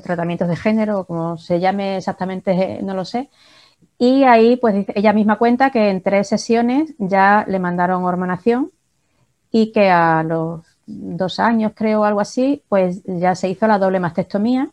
tratamientos 0.00 0.46
de 0.46 0.54
género, 0.54 1.00
o 1.00 1.04
como 1.06 1.38
se 1.38 1.58
llame 1.58 1.96
exactamente, 1.96 2.80
no 2.82 2.94
lo 2.94 3.04
sé. 3.04 3.30
Y 3.98 4.22
ahí, 4.22 4.56
pues 4.56 4.86
ella 4.94 5.12
misma 5.12 5.38
cuenta 5.38 5.70
que 5.70 5.90
en 5.90 6.02
tres 6.02 6.28
sesiones 6.28 6.94
ya 6.98 7.44
le 7.48 7.58
mandaron 7.58 8.04
hormonación 8.04 8.70
y 9.50 9.72
que 9.72 9.90
a 9.90 10.22
los 10.22 10.60
dos 10.86 11.40
años, 11.40 11.72
creo, 11.74 12.02
o 12.02 12.04
algo 12.04 12.20
así, 12.20 12.62
pues 12.68 13.02
ya 13.06 13.34
se 13.34 13.48
hizo 13.48 13.66
la 13.66 13.78
doble 13.80 13.98
mastectomía 13.98 14.70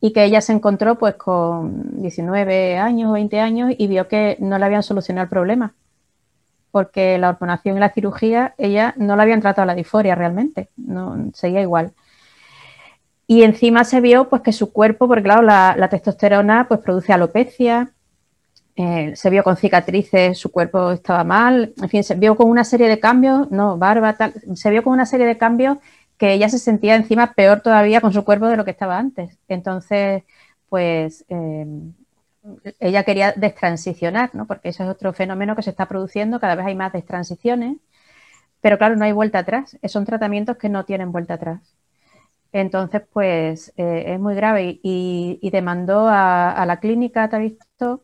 y 0.00 0.12
que 0.12 0.22
ella 0.24 0.40
se 0.40 0.52
encontró 0.52 0.96
pues 0.98 1.16
con 1.16 2.00
19 2.00 2.78
años 2.78 3.10
o 3.10 3.14
20 3.14 3.40
años 3.40 3.72
y 3.76 3.88
vio 3.88 4.06
que 4.06 4.36
no 4.38 4.56
le 4.56 4.66
habían 4.66 4.84
solucionado 4.84 5.24
el 5.24 5.30
problema 5.30 5.74
porque 6.70 7.18
la 7.18 7.30
hormonación 7.30 7.76
y 7.76 7.80
la 7.80 7.90
cirugía 7.92 8.54
ella 8.58 8.94
no 8.96 9.16
la 9.16 9.24
habían 9.24 9.40
tratado 9.40 9.66
la 9.66 9.74
disforia 9.74 10.14
realmente, 10.14 10.68
no 10.76 11.30
seguía 11.34 11.60
igual. 11.62 11.92
Y 13.26 13.44
encima 13.44 13.84
se 13.84 14.00
vio 14.00 14.28
pues 14.28 14.42
que 14.42 14.52
su 14.52 14.72
cuerpo, 14.72 15.06
porque 15.06 15.22
claro, 15.22 15.42
la, 15.42 15.88
testosterona 15.88 16.66
pues 16.68 16.80
produce 16.80 17.12
alopecia, 17.12 17.92
eh, 18.76 19.12
se 19.14 19.30
vio 19.30 19.44
con 19.44 19.56
cicatrices, 19.56 20.38
su 20.38 20.50
cuerpo 20.50 20.92
estaba 20.92 21.22
mal, 21.22 21.72
en 21.80 21.88
fin, 21.88 22.02
se 22.02 22.14
vio 22.14 22.36
con 22.36 22.48
una 22.48 22.64
serie 22.64 22.88
de 22.88 22.98
cambios, 22.98 23.50
no, 23.50 23.78
barba, 23.78 24.14
tal, 24.14 24.34
se 24.54 24.70
vio 24.70 24.82
con 24.82 24.92
una 24.94 25.06
serie 25.06 25.26
de 25.26 25.38
cambios 25.38 25.78
que 26.18 26.32
ella 26.32 26.48
se 26.48 26.58
sentía 26.58 26.96
encima 26.96 27.32
peor 27.34 27.60
todavía 27.62 28.00
con 28.00 28.12
su 28.12 28.24
cuerpo 28.24 28.46
de 28.46 28.56
lo 28.56 28.64
que 28.64 28.72
estaba 28.72 28.98
antes. 28.98 29.38
Entonces, 29.48 30.24
pues 30.68 31.24
eh, 31.28 31.66
ella 32.78 33.04
quería 33.04 33.32
destransicionar, 33.32 34.34
¿no? 34.34 34.46
porque 34.46 34.70
eso 34.70 34.84
es 34.84 34.90
otro 34.90 35.12
fenómeno 35.12 35.56
que 35.56 35.62
se 35.62 35.70
está 35.70 35.86
produciendo, 35.86 36.40
cada 36.40 36.54
vez 36.54 36.66
hay 36.66 36.74
más 36.74 36.92
destransiciones, 36.92 37.76
pero 38.60 38.78
claro, 38.78 38.96
no 38.96 39.04
hay 39.04 39.12
vuelta 39.12 39.40
atrás, 39.40 39.78
son 39.84 40.04
tratamientos 40.04 40.56
que 40.56 40.68
no 40.68 40.84
tienen 40.84 41.12
vuelta 41.12 41.34
atrás. 41.34 41.60
Entonces, 42.52 43.02
pues 43.12 43.72
eh, 43.76 44.04
es 44.08 44.20
muy 44.20 44.34
grave 44.34 44.80
y, 44.82 45.50
demandó 45.52 46.08
a, 46.08 46.64
la 46.66 46.80
clínica, 46.80 47.28
te 47.28 47.36
ha 47.36 47.38
visto, 47.38 48.02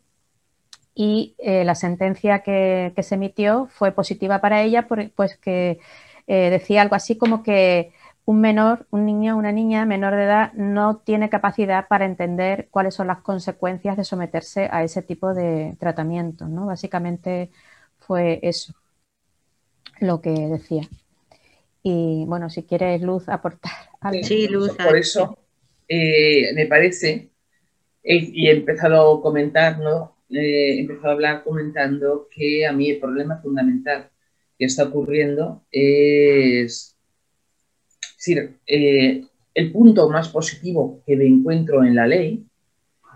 y 0.94 1.34
eh, 1.38 1.64
la 1.64 1.74
sentencia 1.74 2.40
que, 2.40 2.92
se 3.02 3.14
emitió 3.16 3.66
fue 3.70 3.92
positiva 3.92 4.40
para 4.40 4.62
ella, 4.62 4.86
pues 4.88 5.36
que 5.38 5.78
decía 6.26 6.82
algo 6.82 6.96
así 6.96 7.16
como 7.16 7.42
que 7.42 7.92
un 8.26 8.40
menor, 8.40 8.86
un 8.90 9.06
niño, 9.06 9.36
una 9.36 9.52
niña 9.52 9.86
menor 9.86 10.16
de 10.16 10.24
edad 10.24 10.52
no 10.54 10.98
tiene 10.98 11.30
capacidad 11.30 11.86
para 11.88 12.04
entender 12.04 12.66
cuáles 12.72 12.94
son 12.94 13.06
las 13.06 13.22
consecuencias 13.22 13.96
de 13.96 14.02
someterse 14.02 14.68
a 14.70 14.82
ese 14.82 15.00
tipo 15.00 15.32
de 15.32 15.76
tratamiento, 15.78 16.48
¿no? 16.48 16.66
Básicamente 16.66 17.50
fue 18.00 18.40
eso 18.42 18.74
lo 20.00 20.20
que 20.20 20.30
decía. 20.30 20.82
Y 21.84 22.24
bueno, 22.26 22.50
si 22.50 22.64
quieres 22.64 23.00
Luz 23.00 23.28
aportar 23.28 23.72
algo. 24.00 24.24
Sí, 24.24 24.48
Luz. 24.48 24.76
Por 24.76 24.96
eso 24.96 25.38
eh, 25.86 26.52
me 26.52 26.66
parece, 26.66 27.30
y 28.02 28.48
he 28.48 28.50
empezado 28.50 29.18
a 29.18 29.22
comentar, 29.22 29.78
¿no? 29.78 30.16
Eh, 30.30 30.74
he 30.74 30.80
empezado 30.80 31.10
a 31.10 31.12
hablar 31.12 31.44
comentando 31.44 32.26
que 32.28 32.66
a 32.66 32.72
mí 32.72 32.90
el 32.90 32.98
problema 32.98 33.40
fundamental 33.40 34.10
que 34.58 34.64
está 34.64 34.82
ocurriendo 34.82 35.64
es 35.70 36.95
decir, 38.26 38.58
eh, 38.66 39.24
el 39.54 39.72
punto 39.72 40.08
más 40.10 40.28
positivo 40.28 41.02
que 41.06 41.16
me 41.16 41.26
encuentro 41.26 41.84
en 41.84 41.94
la 41.94 42.06
ley 42.06 42.44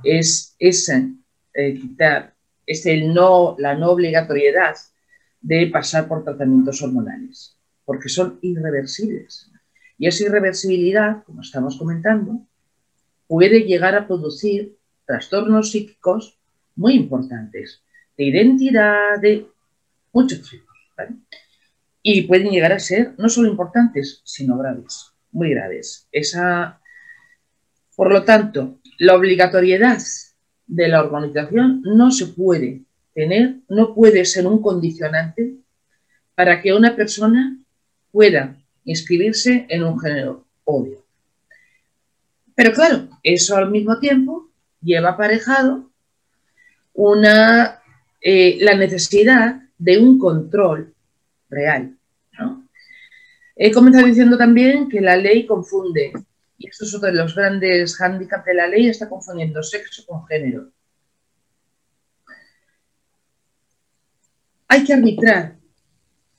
es 0.05 0.57
eh, 0.59 1.75
quitar 1.75 2.35
el 2.67 3.13
no, 3.13 3.57
la 3.59 3.75
no 3.75 3.91
obligatoriedad 3.91 4.77
de 5.41 5.67
pasar 5.67 6.07
por 6.07 6.23
tratamientos 6.23 6.81
hormonales, 6.83 7.57
porque 7.85 8.09
son 8.09 8.39
irreversibles. 8.43 9.51
Y 9.99 10.07
esa 10.07 10.25
irreversibilidad, 10.25 11.25
como 11.25 11.43
estamos 11.43 11.77
comentando, 11.77 12.47
puede 13.27 13.61
llegar 13.61 13.95
a 13.95 14.07
producir 14.07 14.77
trastornos 15.05 15.73
psíquicos 15.73 16.39
muy 16.77 16.95
importantes, 16.95 17.83
de 18.17 18.25
identidad, 18.25 19.21
de 19.21 19.47
muchos 20.13 20.49
tipos. 20.49 20.71
Y 22.03 22.23
pueden 22.23 22.51
llegar 22.51 22.73
a 22.73 22.79
ser 22.79 23.15
no 23.19 23.29
solo 23.29 23.49
importantes, 23.49 24.23
sino 24.25 24.57
graves, 24.57 25.13
muy 25.33 25.51
graves. 25.51 26.09
Esa, 26.11 26.81
por 27.95 28.11
lo 28.13 28.25
tanto, 28.25 28.81
la 28.99 29.15
obligatoriedad 29.15 29.99
de 30.67 30.89
la 30.89 31.03
organización 31.03 31.83
no 31.83 32.11
se 32.11 32.29
puede 32.29 32.83
tener, 33.15 33.57
no 33.69 33.95
puede 33.95 34.25
ser 34.25 34.47
un 34.47 34.63
condicionante 34.63 35.57
para 36.35 36.63
que 36.63 36.73
una 36.73 36.97
persona 36.97 37.59
pueda 38.13 38.57
inscribirse 38.85 39.67
en 39.69 39.85
un 39.85 40.01
género 40.01 40.47
obvio. 40.65 41.05
Pero 42.55 42.73
claro, 42.73 43.09
eso 43.23 43.57
al 43.57 43.71
mismo 43.71 43.99
tiempo 43.99 44.51
lleva 44.83 45.11
aparejado 45.11 45.91
una, 46.95 47.81
eh, 48.21 48.59
la 48.61 48.75
necesidad 48.75 49.63
de 49.79 49.99
un 49.99 50.19
control 50.19 50.95
real. 51.51 51.97
He 53.57 53.71
comenzado 53.73 54.07
diciendo 54.07 54.39
también 54.39 54.89
que 54.89 55.03
la 55.03 55.17
ley 55.17 55.45
confunde, 55.45 56.13
y 56.57 56.69
esto 56.69 56.85
es 56.85 56.95
otro 56.95 57.09
de 57.09 57.15
los 57.15 57.35
grandes 57.35 57.95
hándicaps 57.97 58.47
de 58.47 58.55
la 58.55 58.67
ley, 58.67 58.89
está 58.89 59.09
confundiendo 59.09 59.63
sexo 59.63 60.07
con 60.07 60.27
género. 60.27 60.73
Hay 64.67 64.85
que 64.85 64.95
arbitrar 64.95 65.57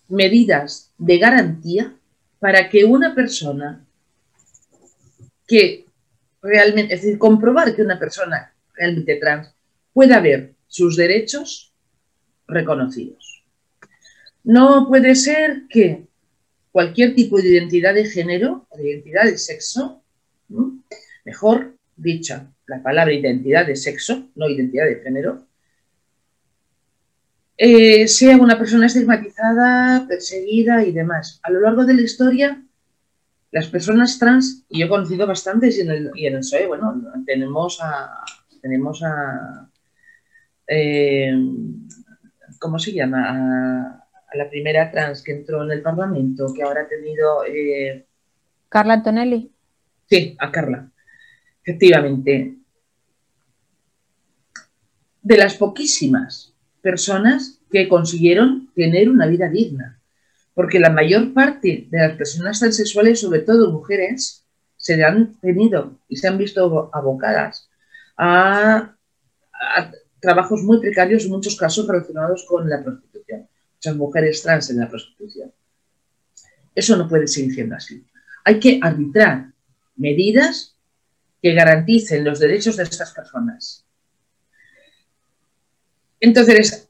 medidas 0.08 0.94
de 0.98 1.18
garantía 1.20 1.96
para 2.40 2.70
que 2.70 2.86
una 2.86 3.14
persona 3.14 3.86
que 5.48 5.86
realmente, 6.42 6.96
es 6.96 7.02
decir, 7.02 7.20
comprobar 7.20 7.76
que 7.76 7.84
una 7.84 8.00
persona 8.00 8.52
realmente 8.74 9.18
trans 9.18 9.54
pueda 9.94 10.20
ver 10.20 10.56
sus 10.68 10.96
derechos 10.98 11.72
reconocidos. 12.48 13.31
No 14.44 14.88
puede 14.88 15.16
ser 15.16 15.64
que 15.70 16.08
cualquier 16.72 17.14
tipo 17.16 17.38
de 17.38 17.50
identidad 17.50 17.94
de 17.94 18.06
género 18.06 18.66
o 18.70 18.78
de 18.78 18.90
identidad 18.90 19.26
de 19.26 19.38
sexo, 19.38 20.02
mejor 21.26 21.76
dicha, 21.96 22.52
la 22.66 22.82
palabra 22.82 23.14
identidad 23.14 23.68
de 23.68 23.76
sexo, 23.76 24.30
no 24.36 24.50
identidad 24.50 24.86
de 24.86 25.02
género, 25.02 25.46
eh, 27.58 28.08
sea 28.08 28.38
una 28.38 28.58
persona 28.58 28.88
estigmatizada, 28.88 30.08
perseguida 30.08 30.84
y 30.84 30.92
demás. 30.92 31.40
A 31.44 31.52
lo 31.52 31.60
largo 31.60 31.86
de 31.86 31.94
la 31.94 32.02
historia, 32.02 32.64
las 33.52 33.68
personas 33.68 34.18
trans, 34.18 34.64
y 34.70 34.80
yo 34.80 34.86
he 34.86 34.90
conocido 34.90 35.28
bastantes 35.28 35.78
y 35.78 35.82
en 35.82 35.92
el, 35.92 36.12
y 36.16 36.66
bueno, 36.68 37.04
tenemos 37.26 37.80
a, 37.82 38.24
tenemos 38.62 39.04
a, 39.04 39.70
eh, 40.66 41.34
¿cómo 42.58 42.80
se 42.80 42.94
llama? 42.94 44.01
La 44.34 44.50
primera 44.50 44.92
trans 44.92 45.24
que 45.24 45.34
entró 45.34 45.64
en 45.64 45.72
el 45.72 45.82
Parlamento, 45.82 46.54
que 46.54 46.64
ahora 46.64 46.82
ha 46.82 46.88
tenido... 46.88 47.44
Eh, 47.46 48.06
Carla 48.70 48.96
Antonelli. 48.96 49.52
Sí, 50.10 50.36
a 50.40 50.52
Carla. 50.52 50.90
Efectivamente. 51.64 52.56
De 55.22 55.38
las 55.38 55.56
poquísimas 55.56 56.54
personas 56.82 57.60
que 57.70 57.88
consiguieron 57.88 58.72
tener 58.74 59.10
una 59.10 59.28
vida 59.28 59.50
digna. 59.50 60.00
Porque 60.54 60.80
la 60.80 60.90
mayor 60.90 61.34
parte 61.34 61.88
de 61.90 61.98
las 61.98 62.18
personas 62.18 62.60
transexuales, 62.60 63.22
sobre 63.22 63.40
todo 63.40 63.72
mujeres, 63.72 64.46
se 64.78 65.02
han 65.04 65.36
tenido 65.40 66.00
y 66.08 66.18
se 66.18 66.28
han 66.28 66.38
visto 66.38 66.90
abocadas 66.94 67.70
a, 68.18 68.96
a 69.54 69.92
trabajos 70.20 70.64
muy 70.64 70.80
precarios, 70.80 71.26
en 71.26 71.32
muchos 71.32 71.56
casos 71.56 71.88
relacionados 71.88 72.46
con 72.48 72.70
la 72.70 72.84
prostitución 72.84 73.11
muchas 73.82 73.98
mujeres 73.98 74.44
trans 74.44 74.70
en 74.70 74.78
la 74.78 74.88
prostitución. 74.88 75.52
Eso 76.76 76.96
no 76.96 77.10
puede 77.10 77.28
seguir 77.28 77.54
siendo 77.54 77.76
así. 77.76 78.06
Hay 78.46 78.60
que 78.60 78.80
arbitrar 78.82 79.52
medidas 79.96 80.76
que 81.42 81.54
garanticen 81.54 82.24
los 82.24 82.40
derechos 82.40 82.78
de 82.78 82.84
estas 82.84 83.12
personas. 83.12 83.84
Entonces, 86.20 86.88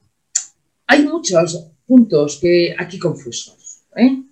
hay 0.86 1.04
muchos 1.04 1.70
puntos 1.86 2.38
que 2.40 2.76
aquí 2.78 2.98
confusos. 2.98 3.84
¿eh? 3.96 4.22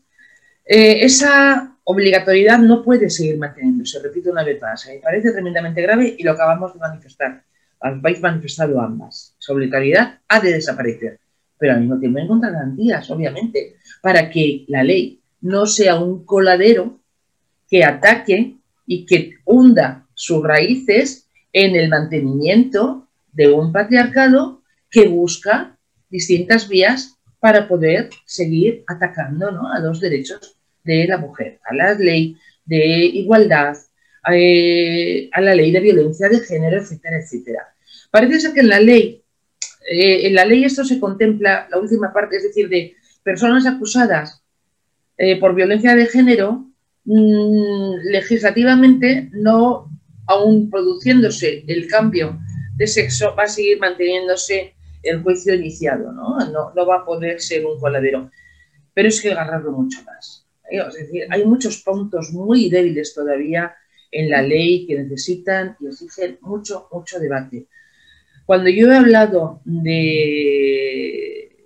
Eh, 0.67 1.05
esa 1.05 1.79
obligatoriedad 1.85 2.59
no 2.59 2.85
puede 2.85 3.09
seguir 3.09 3.39
manteniéndose, 3.39 4.01
repito 4.03 4.31
una 4.31 4.45
vez 4.45 4.61
más. 4.61 4.87
Me 4.87 4.99
parece 4.99 5.33
tremendamente 5.33 5.81
grave 5.81 6.15
y 6.19 6.23
lo 6.23 6.33
acabamos 6.33 6.75
de 6.75 6.81
manifestar. 6.81 7.43
Habéis 7.81 8.21
manifestado 8.21 8.79
ambas. 8.79 9.35
Esa 9.41 9.55
obligatoriedad 9.55 10.21
ha 10.29 10.41
de 10.41 10.53
desaparecer 10.53 11.20
pero 11.61 11.75
al 11.75 11.81
mismo 11.81 12.01
tiempo 12.01 12.19
en 12.19 12.41
garantías, 12.41 13.11
obviamente, 13.11 13.77
para 14.01 14.31
que 14.31 14.65
la 14.67 14.83
ley 14.83 15.21
no 15.43 15.67
sea 15.67 16.01
un 16.01 16.25
coladero 16.25 16.99
que 17.69 17.85
ataque 17.85 18.57
y 18.87 19.05
que 19.05 19.35
hunda 19.45 20.09
sus 20.15 20.43
raíces 20.43 21.29
en 21.53 21.77
el 21.77 21.91
mantenimiento 21.91 23.09
de 23.33 23.51
un 23.51 23.73
patriarcado 23.73 24.63
que 24.91 25.07
busca 25.07 25.77
distintas 26.09 26.67
vías 26.69 27.19
para 27.39 27.69
poder 27.69 28.09
seguir 28.25 28.83
atacando 28.89 29.51
a 29.73 29.79
los 29.81 30.01
derechos 30.01 30.57
de 30.83 31.07
la 31.07 31.19
mujer, 31.19 31.61
a 31.65 31.75
la 31.75 31.95
ley 31.95 32.37
de 32.65 33.05
igualdad, 33.05 33.77
eh, 34.33 35.29
a, 35.33 35.41
la 35.41 35.55
ley 35.55 35.73
de 35.73 35.81
violencia 35.81 36.29
de 36.29 36.41
género, 36.41 36.79
etcétera, 36.79 37.19
etcétera. 37.19 37.75
Parece 38.11 38.41
ser 38.41 38.55
que 38.55 38.61
en 38.61 38.69
la 38.69 38.81
ley, 38.81 39.20
eh, 39.93 40.29
en 40.29 40.35
la 40.37 40.45
ley 40.45 40.63
esto 40.63 40.85
se 40.85 41.01
contempla, 41.01 41.67
la 41.69 41.79
última 41.79 42.13
parte, 42.13 42.37
es 42.37 42.45
decir, 42.45 42.69
de 42.69 42.95
personas 43.25 43.67
acusadas 43.67 44.41
eh, 45.19 45.41
por 45.41 45.53
violencia 45.53 45.97
de 45.97 46.07
género, 46.07 46.65
mm, 47.05 47.95
legislativamente 48.05 49.31
no, 49.33 49.91
aún 50.29 50.71
produciéndose 50.71 51.65
el 51.67 51.89
cambio 51.89 52.39
de 52.77 52.87
sexo, 52.87 53.35
va 53.37 53.43
a 53.43 53.49
seguir 53.49 53.81
manteniéndose 53.81 54.75
el 55.03 55.25
juicio 55.25 55.55
iniciado, 55.55 56.13
¿no? 56.13 56.39
No, 56.39 56.73
no 56.73 56.87
va 56.87 56.99
a 56.99 57.05
poder 57.05 57.41
ser 57.41 57.67
un 57.67 57.81
coladero. 57.81 58.31
Pero 58.95 59.09
es 59.09 59.21
que 59.21 59.33
agarrarlo 59.33 59.73
mucho 59.73 60.05
más. 60.05 60.47
Es 60.71 60.95
decir, 60.95 61.27
hay 61.31 61.45
muchos 61.45 61.83
puntos 61.83 62.31
muy 62.31 62.71
débiles 62.71 63.13
todavía 63.13 63.75
en 64.13 64.31
la 64.31 64.41
ley 64.41 64.87
que 64.87 65.03
necesitan 65.03 65.77
y 65.81 65.89
exigen 65.89 66.39
mucho, 66.43 66.87
mucho 66.93 67.19
debate. 67.19 67.67
Cuando 68.51 68.69
yo 68.69 68.91
he 68.91 68.97
hablado 68.97 69.61
de, 69.65 71.57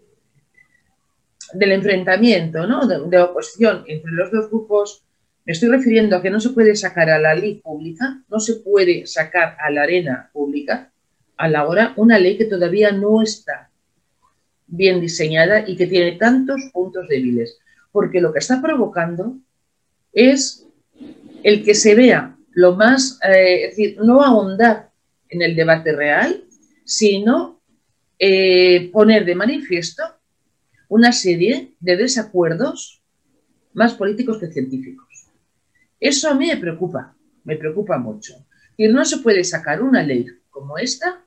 del 1.54 1.72
enfrentamiento, 1.72 2.66
de, 2.86 3.08
de, 3.08 3.22
oposición 3.22 3.84
entre 3.86 4.12
los 4.12 4.30
dos 4.30 4.50
grupos, 4.50 5.02
me 5.46 5.54
estoy 5.54 5.70
refiriendo 5.70 6.14
a 6.14 6.20
que 6.20 6.28
no 6.28 6.40
se 6.40 6.50
puede 6.50 6.76
sacar 6.76 7.08
a 7.08 7.18
la 7.18 7.34
ley 7.34 7.54
pública, 7.54 8.22
no 8.28 8.38
se 8.38 8.56
puede 8.56 9.06
sacar 9.06 9.56
a 9.60 9.70
la 9.70 9.84
arena 9.84 10.28
pública 10.34 10.92
a 11.38 11.48
la 11.48 11.66
hora 11.66 11.94
una 11.96 12.18
ley 12.18 12.36
que 12.36 12.44
todavía 12.44 12.92
no 12.92 13.22
está 13.22 13.70
bien 14.66 15.00
diseñada 15.00 15.66
y 15.66 15.76
que 15.76 15.86
tiene 15.86 16.18
tantos 16.18 16.60
puntos 16.70 17.08
débiles, 17.08 17.60
porque 17.92 18.20
lo 18.20 18.30
que 18.30 18.40
está 18.40 18.60
provocando 18.60 19.38
es 20.12 20.66
el 21.42 21.64
que 21.64 21.74
se 21.74 21.94
vea 21.94 22.36
lo 22.52 22.76
más, 22.76 23.18
eh, 23.22 23.64
es 23.64 23.70
decir, 23.70 23.96
no 24.02 24.22
ahondar 24.22 24.90
en 25.30 25.40
el 25.40 25.56
debate 25.56 25.90
real, 25.92 26.44
sino 26.84 27.62
eh, 28.18 28.90
poner 28.92 29.24
de 29.24 29.34
manifiesto 29.34 30.02
una 30.88 31.12
serie 31.12 31.74
de 31.80 31.96
desacuerdos 31.96 33.02
más 33.72 33.94
políticos 33.94 34.38
que 34.38 34.52
científicos. 34.52 35.26
Eso 35.98 36.30
a 36.30 36.34
mí 36.34 36.46
me 36.46 36.56
preocupa, 36.56 37.16
me 37.44 37.56
preocupa 37.56 37.98
mucho. 37.98 38.34
Y 38.76 38.88
no 38.88 39.04
se 39.04 39.18
puede 39.18 39.44
sacar 39.44 39.82
una 39.82 40.02
ley 40.02 40.26
como 40.50 40.78
esta 40.78 41.24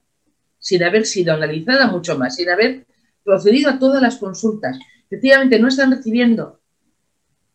sin 0.59 0.83
haber 0.83 1.05
sido 1.05 1.33
analizada 1.33 1.87
mucho 1.87 2.17
más, 2.17 2.35
sin 2.35 2.49
haber 2.49 2.85
procedido 3.23 3.69
a 3.69 3.79
todas 3.79 4.01
las 4.01 4.17
consultas. 4.17 4.77
Efectivamente, 5.09 5.59
no 5.59 5.67
están 5.67 5.91
recibiendo 5.91 6.59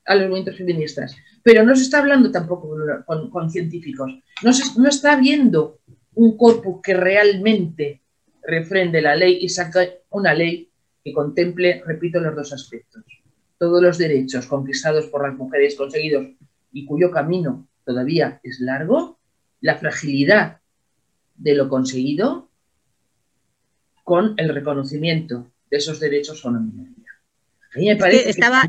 a 0.04 0.14
los 0.14 0.24
movimientos 0.24 0.56
feministas, 0.56 1.16
pero 1.42 1.64
no 1.64 1.74
se 1.76 1.82
está 1.82 1.98
hablando 1.98 2.30
tampoco 2.30 2.74
con, 3.30 3.50
científicos. 3.50 4.12
No, 4.42 4.52
se, 4.52 4.78
no 4.80 4.88
está 4.88 5.12
habiendo 5.12 5.80
un 6.14 6.36
corpus 6.36 6.80
que 6.82 6.94
realmente 6.94 8.02
refrende 8.42 9.00
la 9.00 9.16
ley 9.16 9.38
y 9.40 9.48
saque 9.48 10.02
una 10.10 10.34
ley 10.34 10.70
que 11.04 11.12
contemple, 11.12 11.82
repito, 11.84 12.20
los 12.20 12.34
dos 12.34 12.52
aspectos. 12.52 13.04
Todos 13.58 13.82
los 13.82 13.98
derechos 13.98 14.46
conquistados 14.46 15.06
por 15.06 15.26
las 15.26 15.36
mujeres 15.36 15.76
conseguidos 15.76 16.26
y 16.72 16.84
cuyo 16.84 17.10
camino 17.10 17.68
todavía 17.84 18.40
es 18.42 18.60
largo, 18.60 19.18
la 19.60 19.76
fragilidad 19.76 20.60
de 21.36 21.54
lo 21.54 21.68
conseguido 21.68 22.48
con 24.04 24.34
el 24.36 24.48
reconocimiento 24.48 25.50
de 25.70 25.76
esos 25.76 26.00
derechos 26.00 26.44
minoría. 26.44 27.12
A 27.74 27.78
mí 27.78 27.86
me 27.86 27.96
parece 27.96 28.24
que 28.24 28.30
estaba, 28.30 28.62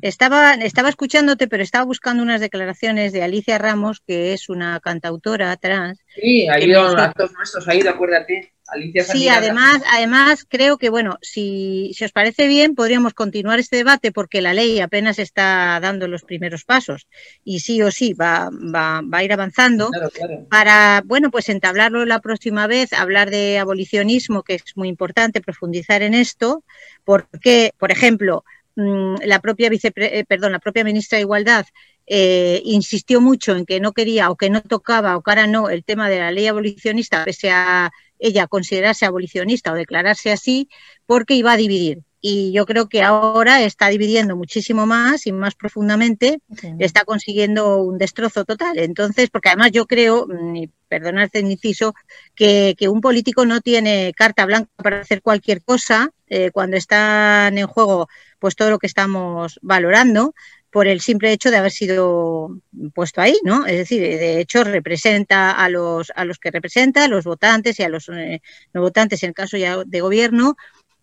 estaba, 0.00 0.54
estaba 0.54 0.88
escuchándote, 0.88 1.48
pero 1.48 1.62
estaba 1.62 1.84
buscando 1.84 2.22
unas 2.22 2.40
declaraciones 2.40 3.12
de 3.12 3.22
Alicia 3.22 3.58
Ramos, 3.58 4.00
que 4.06 4.32
es 4.32 4.48
una 4.48 4.80
cantautora 4.80 5.56
trans. 5.56 5.98
Sí, 6.14 6.48
ha 6.48 6.60
ido 6.60 6.82
a 6.82 7.04
actos 7.04 7.32
nuestros, 7.32 7.66
ha 7.68 7.74
ido, 7.74 7.90
acuérdate. 7.90 8.52
Alicia 8.68 9.04
sí, 9.04 9.28
además, 9.28 9.80
además 9.92 10.44
creo 10.48 10.76
que, 10.76 10.90
bueno, 10.90 11.18
si, 11.22 11.92
si, 11.94 12.04
os 12.04 12.10
parece 12.10 12.48
bien, 12.48 12.74
podríamos 12.74 13.14
continuar 13.14 13.60
este 13.60 13.76
debate 13.76 14.10
porque 14.10 14.40
la 14.40 14.54
ley 14.54 14.80
apenas 14.80 15.20
está 15.20 15.78
dando 15.80 16.08
los 16.08 16.24
primeros 16.24 16.64
pasos 16.64 17.06
y 17.44 17.60
sí 17.60 17.80
o 17.82 17.92
sí 17.92 18.12
va, 18.12 18.50
va, 18.50 19.02
va 19.02 19.18
a 19.18 19.24
ir 19.24 19.32
avanzando 19.32 19.90
claro, 19.90 20.10
claro. 20.10 20.46
para, 20.50 21.02
bueno, 21.04 21.30
pues 21.30 21.48
entablarlo 21.48 22.04
la 22.06 22.20
próxima 22.20 22.66
vez, 22.66 22.92
hablar 22.92 23.30
de 23.30 23.60
abolicionismo, 23.60 24.42
que 24.42 24.54
es 24.54 24.76
muy 24.76 24.88
importante, 24.88 25.40
profundizar 25.40 26.02
en 26.02 26.14
esto, 26.14 26.64
porque, 27.04 27.70
por 27.78 27.92
ejemplo, 27.92 28.44
la 28.76 29.40
propia 29.40 29.70
vice, 29.70 29.92
eh, 29.96 30.24
perdón, 30.28 30.52
la 30.52 30.58
propia 30.58 30.84
ministra 30.84 31.16
de 31.16 31.22
Igualdad 31.22 31.66
eh, 32.06 32.60
insistió 32.64 33.20
mucho 33.20 33.56
en 33.56 33.64
que 33.64 33.80
no 33.80 33.92
quería 33.92 34.30
o 34.30 34.36
que 34.36 34.50
no 34.50 34.60
tocaba 34.62 35.16
o 35.16 35.22
que 35.22 35.30
ahora 35.30 35.46
no 35.46 35.70
el 35.70 35.82
tema 35.82 36.08
de 36.08 36.18
la 36.18 36.30
ley 36.30 36.46
abolicionista, 36.46 37.24
pese 37.24 37.50
a 37.50 37.90
ella 38.18 38.46
considerarse 38.46 39.06
abolicionista 39.06 39.72
o 39.72 39.76
declararse 39.76 40.30
así, 40.30 40.68
porque 41.06 41.34
iba 41.34 41.52
a 41.52 41.56
dividir. 41.56 42.02
Y 42.20 42.52
yo 42.52 42.66
creo 42.66 42.88
que 42.88 43.02
ahora 43.02 43.62
está 43.62 43.88
dividiendo 43.88 44.36
muchísimo 44.36 44.84
más 44.84 45.26
y 45.26 45.32
más 45.32 45.54
profundamente, 45.54 46.40
sí. 46.60 46.68
está 46.78 47.04
consiguiendo 47.04 47.78
un 47.82 47.98
destrozo 47.98 48.44
total. 48.44 48.78
Entonces, 48.78 49.30
porque 49.30 49.50
además 49.50 49.70
yo 49.72 49.86
creo, 49.86 50.26
mm, 50.26 50.56
y 50.56 50.70
perdonad 50.88 51.28
el 51.32 51.50
inciso, 51.50 51.94
que, 52.34 52.74
que, 52.76 52.88
un 52.88 53.00
político 53.00 53.46
no 53.46 53.60
tiene 53.60 54.12
carta 54.16 54.44
blanca 54.44 54.70
para 54.76 55.00
hacer 55.00 55.22
cualquier 55.22 55.62
cosa 55.62 56.10
eh, 56.28 56.50
cuando 56.50 56.76
están 56.76 57.58
en 57.58 57.66
juego 57.66 58.08
pues 58.38 58.56
todo 58.56 58.70
lo 58.70 58.78
que 58.78 58.86
estamos 58.86 59.58
valorando 59.62 60.34
por 60.70 60.88
el 60.88 61.00
simple 61.00 61.32
hecho 61.32 61.50
de 61.50 61.56
haber 61.56 61.70
sido 61.70 62.50
puesto 62.94 63.20
ahí, 63.22 63.38
¿no? 63.44 63.64
Es 63.66 63.78
decir, 63.78 64.02
de 64.02 64.40
hecho 64.40 64.62
representa 64.62 65.52
a 65.52 65.68
los 65.70 66.12
a 66.14 66.24
los 66.24 66.38
que 66.38 66.50
representa, 66.50 67.04
a 67.04 67.08
los 67.08 67.24
votantes 67.24 67.80
y 67.80 67.82
a 67.82 67.88
los 67.88 68.10
eh, 68.10 68.42
no 68.74 68.82
votantes 68.82 69.22
en 69.22 69.28
el 69.28 69.34
caso 69.34 69.56
ya 69.56 69.82
de 69.84 70.00
gobierno 70.00 70.56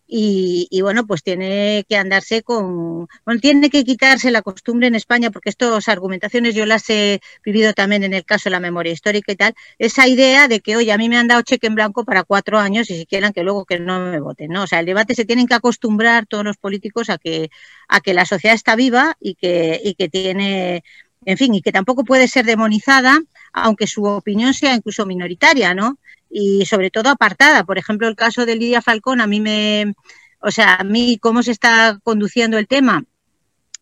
y, 0.06 0.82
bueno, 0.82 1.08
pues 1.08 1.24
tiene 1.24 1.86
que 1.88 1.98
andarse 1.98 2.44
con, 2.44 3.08
bueno, 3.26 3.40
tiene 3.42 3.70
que 3.70 3.84
quitarse 3.84 4.32
la 4.32 4.42
costumbre 4.42 4.88
en 4.88 4.96
España, 4.96 5.32
porque 5.32 5.50
estas 5.50 5.88
argumentaciones 5.88 6.54
yo 6.54 6.66
las 6.66 6.90
he 6.90 7.20
vivido 7.44 7.74
también 7.74 8.04
en 8.04 8.14
el 8.14 8.26
caso 8.26 8.44
de 8.46 8.52
la 8.52 8.60
memoria 8.60 8.92
histórica 8.94 9.32
y 9.32 9.36
tal, 9.36 9.56
esa 9.80 10.08
idea 10.08 10.48
de 10.48 10.60
que, 10.60 10.76
oye, 10.76 10.92
a 10.92 10.98
mí 10.98 11.10
me 11.10 11.18
han 11.18 11.28
dado 11.28 11.42
cheque 11.42 11.68
en 11.68 11.76
blanco 11.76 12.06
para 12.06 12.24
cuatro 12.24 12.60
años 12.60 12.90
y 12.90 12.98
si 12.98 13.06
quieren 13.06 13.34
que 13.34 13.44
luego 13.44 13.66
que 13.66 13.80
no 13.80 14.00
me 14.12 14.20
voten, 14.20 14.50
¿no? 14.52 14.64
O 14.64 14.68
sea, 14.68 14.80
el 14.82 14.86
debate 14.86 15.16
se 15.16 15.26
tienen 15.26 15.48
que 15.48 15.56
acostumbrar 15.56 16.26
todos 16.28 16.44
los 16.44 16.58
políticos 16.58 17.10
a 17.10 17.18
que, 17.18 17.50
a 17.88 18.02
que 18.02 18.14
la 18.14 18.26
sociedad 18.26 18.56
está 18.56 18.76
viva 18.76 19.16
y 19.20 19.36
que, 19.36 19.80
y 19.84 19.96
que 19.96 20.10
tiene, 20.10 20.84
en 21.26 21.38
fin, 21.38 21.56
y 21.56 21.62
que 21.62 21.72
tampoco 21.72 22.04
puede 22.04 22.28
ser 22.28 22.46
demonizada, 22.46 23.20
aunque 23.54 23.88
su 23.88 24.04
opinión 24.04 24.54
sea 24.54 24.76
incluso 24.76 25.06
minoritaria, 25.06 25.74
¿no? 25.74 25.98
Y 26.34 26.66
sobre 26.66 26.90
todo 26.90 27.10
apartada. 27.10 27.64
Por 27.64 27.78
ejemplo, 27.78 28.08
el 28.08 28.16
caso 28.16 28.46
de 28.46 28.56
Lidia 28.56 28.82
Falcón, 28.82 29.22
a 29.22 29.28
mí 29.28 29.40
me, 29.40 29.94
o 30.40 30.52
sea, 30.52 30.76
a 30.76 30.84
mí 30.84 31.18
cómo 31.22 31.44
se 31.44 31.52
está 31.52 32.00
conduciendo 32.04 32.58
el 32.58 32.68
tema 32.68 33.06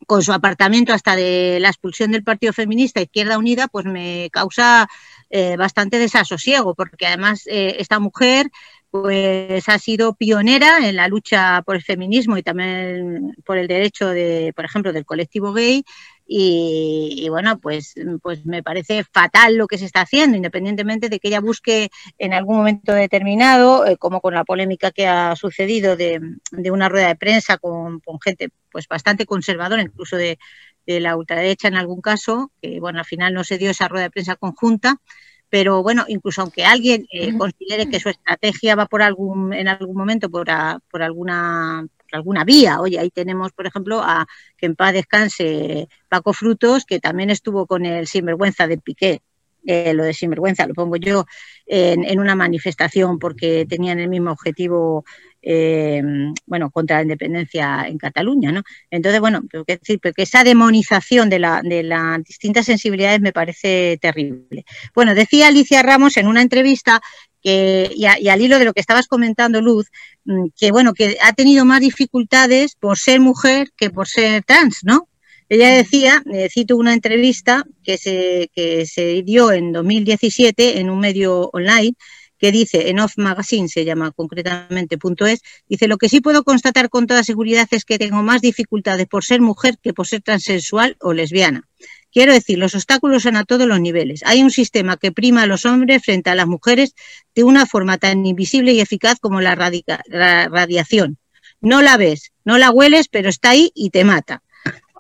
con 0.08 0.22
su 0.24 0.34
apartamiento 0.34 0.94
hasta 0.94 1.16
de 1.16 1.60
la 1.62 1.70
expulsión 1.70 2.12
del 2.12 2.24
Partido 2.24 2.54
Feminista 2.54 3.02
Izquierda 3.02 3.38
Unida, 3.38 3.68
pues 3.68 3.86
me 3.86 4.30
causa 4.32 4.90
eh, 5.30 5.56
bastante 5.58 6.00
desasosiego, 6.00 6.76
porque 6.76 7.08
además 7.08 7.44
eh, 7.48 7.78
esta 7.80 8.00
mujer 8.00 8.50
pues 8.90 9.70
ha 9.70 9.80
sido 9.80 10.16
pionera 10.16 10.86
en 10.86 10.98
la 10.98 11.08
lucha 11.08 11.62
por 11.66 11.78
el 11.78 11.84
feminismo 11.84 12.38
y 12.38 12.44
también 12.44 13.34
por 13.46 13.58
el 13.58 13.68
derecho 13.70 14.10
de, 14.10 14.52
por 14.54 14.66
ejemplo, 14.66 14.92
del 14.92 15.06
colectivo 15.06 15.54
gay 15.54 15.86
y, 16.34 17.26
y, 17.26 17.28
bueno, 17.28 17.60
pues, 17.60 17.94
pues 18.22 18.46
me 18.46 18.64
parece 18.64 19.04
fatal 19.04 19.58
lo 19.58 19.68
que 19.68 19.78
se 19.78 19.84
está 19.84 20.00
haciendo, 20.02 20.38
independientemente 20.38 21.10
de 21.10 21.20
que 21.20 21.28
ella 21.28 21.42
busque 21.42 21.90
en 22.18 22.34
algún 22.34 22.56
momento 22.56 22.94
determinado, 22.94 23.86
eh, 23.86 23.98
como 23.98 24.22
con 24.22 24.34
la 24.34 24.46
polémica 24.46 24.92
que 24.92 25.08
ha 25.08 25.36
sucedido 25.36 25.98
de, 25.98 26.22
de 26.52 26.72
una 26.72 26.88
rueda 26.88 27.10
de 27.10 27.18
prensa 27.18 27.58
con, 27.58 28.00
con, 28.00 28.18
gente 28.22 28.48
pues 28.72 28.88
bastante 28.88 29.26
conservadora, 29.26 29.82
incluso 29.82 30.16
de, 30.16 30.40
de 30.86 31.02
la 31.02 31.18
ultraderecha 31.18 31.68
en 31.68 31.76
algún 31.76 32.00
caso, 32.00 32.50
que 32.62 32.80
bueno, 32.80 33.00
al 33.00 33.06
final 33.06 33.34
no 33.34 33.44
se 33.44 33.58
dio 33.58 33.70
esa 33.70 33.90
rueda 33.90 34.04
de 34.06 34.12
prensa 34.12 34.38
conjunta, 34.38 35.02
pero 35.50 35.84
bueno, 35.84 36.06
incluso 36.08 36.44
aunque 36.44 36.64
alguien 36.64 37.08
eh, 37.12 37.38
considere 37.38 37.90
que 37.90 38.00
su 38.00 38.08
estrategia 38.08 38.76
va 38.76 38.86
por 38.86 39.02
algún, 39.02 39.54
en 39.54 39.68
algún 39.68 39.98
momento 39.98 40.30
por, 40.30 40.50
a, 40.50 40.80
por 40.90 41.04
alguna 41.04 41.86
alguna 42.18 42.44
vía. 42.44 42.80
Oye, 42.82 43.00
ahí 43.00 43.10
tenemos, 43.10 43.52
por 43.52 43.68
ejemplo, 43.68 44.02
a 44.02 44.28
que 44.58 44.66
en 44.68 44.76
paz 44.76 44.94
descanse 44.94 45.88
Paco 46.10 46.34
Frutos, 46.34 46.86
que 46.86 47.00
también 47.00 47.30
estuvo 47.30 47.66
con 47.66 47.86
el 47.86 48.08
sinvergüenza 48.08 48.68
de 48.68 48.78
Piqué. 48.78 49.22
Eh, 49.64 49.94
lo 49.94 50.04
de 50.04 50.14
sinvergüenza 50.14 50.66
lo 50.66 50.74
pongo 50.74 50.96
yo 50.96 51.26
en, 51.68 52.20
una 52.20 52.34
manifestación 52.34 53.20
porque 53.20 53.68
tenían 53.70 54.00
el 54.00 54.10
mismo 54.10 54.32
objetivo 54.32 55.06
eh, 55.40 56.02
bueno, 56.48 56.72
contra 56.72 56.98
la 56.98 57.04
independencia 57.04 57.86
en 57.88 57.98
Cataluña, 58.00 58.52
¿no? 58.52 58.64
Entonces, 58.90 59.22
bueno, 59.22 59.42
pero 59.50 59.64
que 59.64 59.78
decir, 59.78 60.00
que 60.00 60.24
esa 60.24 60.44
demonización 60.44 61.30
de, 61.30 61.40
de 61.64 61.84
las 61.84 62.24
distintas 62.24 62.66
sensibilidades 62.66 63.22
me 63.22 63.34
parece 63.34 63.98
terrible. 64.02 64.66
Bueno, 64.96 65.14
decía 65.14 65.48
Alicia 65.48 65.84
Ramos 65.84 66.18
en 66.18 66.28
una 66.28 66.42
entrevista 66.42 67.02
que, 67.42 67.92
y, 67.96 68.06
al 68.06 68.42
hilo 68.42 68.60
de 68.60 68.66
lo 68.66 68.74
que 68.74 68.82
estabas 68.82 69.08
comentando, 69.08 69.62
Luz, 69.62 69.88
mm, 70.26 70.48
que 70.58 70.72
bueno, 70.72 70.94
que 70.94 71.18
ha 71.22 71.34
tenido 71.34 71.66
más 71.66 71.82
dificultades 71.82 72.76
por 72.76 72.98
ser 72.98 73.20
mujer 73.20 73.70
que 73.76 73.90
por 73.90 74.08
ser 74.08 74.44
trans, 74.44 74.80
¿no? 74.84 75.08
Ella 75.50 75.70
decía, 75.70 76.24
eh, 76.34 76.48
cito 76.50 76.78
una 76.78 76.94
entrevista 76.94 77.66
que 77.84 77.98
se, 77.98 78.50
que 78.56 78.86
se 78.86 79.22
dio 79.24 79.52
en 79.52 79.74
2017 79.74 80.80
en 80.80 80.90
un 80.90 81.00
medio 81.00 81.50
online, 81.52 81.94
que 82.42 82.52
dice, 82.52 82.90
en 82.90 83.00
Off 83.00 83.18
Magazine 83.18 83.68
se 83.68 83.86
llama 83.86 84.12
concretamente 84.12 84.98
punto 84.98 85.28
es, 85.28 85.42
dice, 85.70 85.88
lo 85.88 85.98
que 85.98 86.10
sí 86.10 86.22
puedo 86.22 86.44
constatar 86.44 86.90
con 86.90 87.06
toda 87.06 87.24
seguridad 87.24 87.68
es 87.70 87.86
que 87.86 88.00
tengo 88.00 88.24
más 88.24 88.42
dificultades 88.42 89.06
por 89.08 89.24
ser 89.24 89.42
mujer 89.42 89.78
que 89.80 89.94
por 89.94 90.08
ser 90.08 90.22
transexual 90.22 90.98
o 91.02 91.14
lesbiana. 91.14 91.68
Quiero 92.12 92.34
decir, 92.34 92.58
los 92.58 92.76
obstáculos 92.76 93.24
son 93.24 93.38
a 93.38 93.46
todos 93.46 93.68
los 93.68 93.80
niveles. 93.80 94.22
Hay 94.26 94.44
un 94.44 94.52
sistema 94.52 94.98
que 94.98 95.12
prima 95.12 95.44
a 95.44 95.48
los 95.48 95.66
hombres 95.66 96.04
frente 96.04 96.30
a 96.30 96.36
las 96.36 96.48
mujeres 96.48 96.94
de 97.36 97.44
una 97.44 97.66
forma 97.66 97.98
tan 97.98 98.26
invisible 98.26 98.74
y 98.74 98.82
eficaz 98.82 99.20
como 99.20 99.40
la, 99.40 99.56
radiación. 99.56 101.18
No 101.62 101.82
la 101.82 101.98
ves, 101.98 102.34
no 102.44 102.58
la 102.58 102.72
hueles, 102.72 103.08
pero 103.08 103.30
está 103.30 103.52
ahí 103.52 103.72
y 103.76 103.92
te 103.92 104.04
mata. 104.04 104.44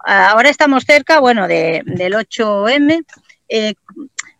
Ahora 0.05 0.49
estamos 0.49 0.85
cerca, 0.85 1.19
bueno, 1.19 1.47
del 1.47 2.13
8M. 2.13 3.05
Eh, 3.49 3.73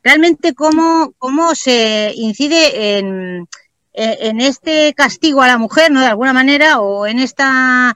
realmente, 0.03 0.53
¿cómo, 0.53 1.13
¿cómo 1.17 1.53
se 1.55 2.13
incide 2.15 2.97
en, 2.97 3.47
en 3.93 4.39
este 4.39 4.93
castigo 4.93 5.41
a 5.41 5.47
la 5.47 5.57
mujer, 5.57 5.91
¿no? 5.91 5.99
De 5.99 6.07
alguna 6.07 6.33
manera, 6.33 6.79
o 6.79 7.05
en 7.05 7.19
esta 7.19 7.93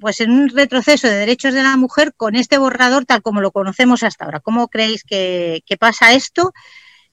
pues 0.00 0.20
en 0.20 0.30
un 0.30 0.48
retroceso 0.48 1.08
de 1.08 1.14
derechos 1.14 1.54
de 1.54 1.62
la 1.62 1.76
mujer 1.76 2.12
con 2.14 2.34
este 2.34 2.58
borrador 2.58 3.06
tal 3.06 3.22
como 3.22 3.40
lo 3.40 3.52
conocemos 3.52 4.02
hasta 4.02 4.24
ahora. 4.24 4.40
¿Cómo 4.40 4.68
creéis 4.68 5.04
que, 5.04 5.62
pasa 5.78 6.12
esto 6.12 6.52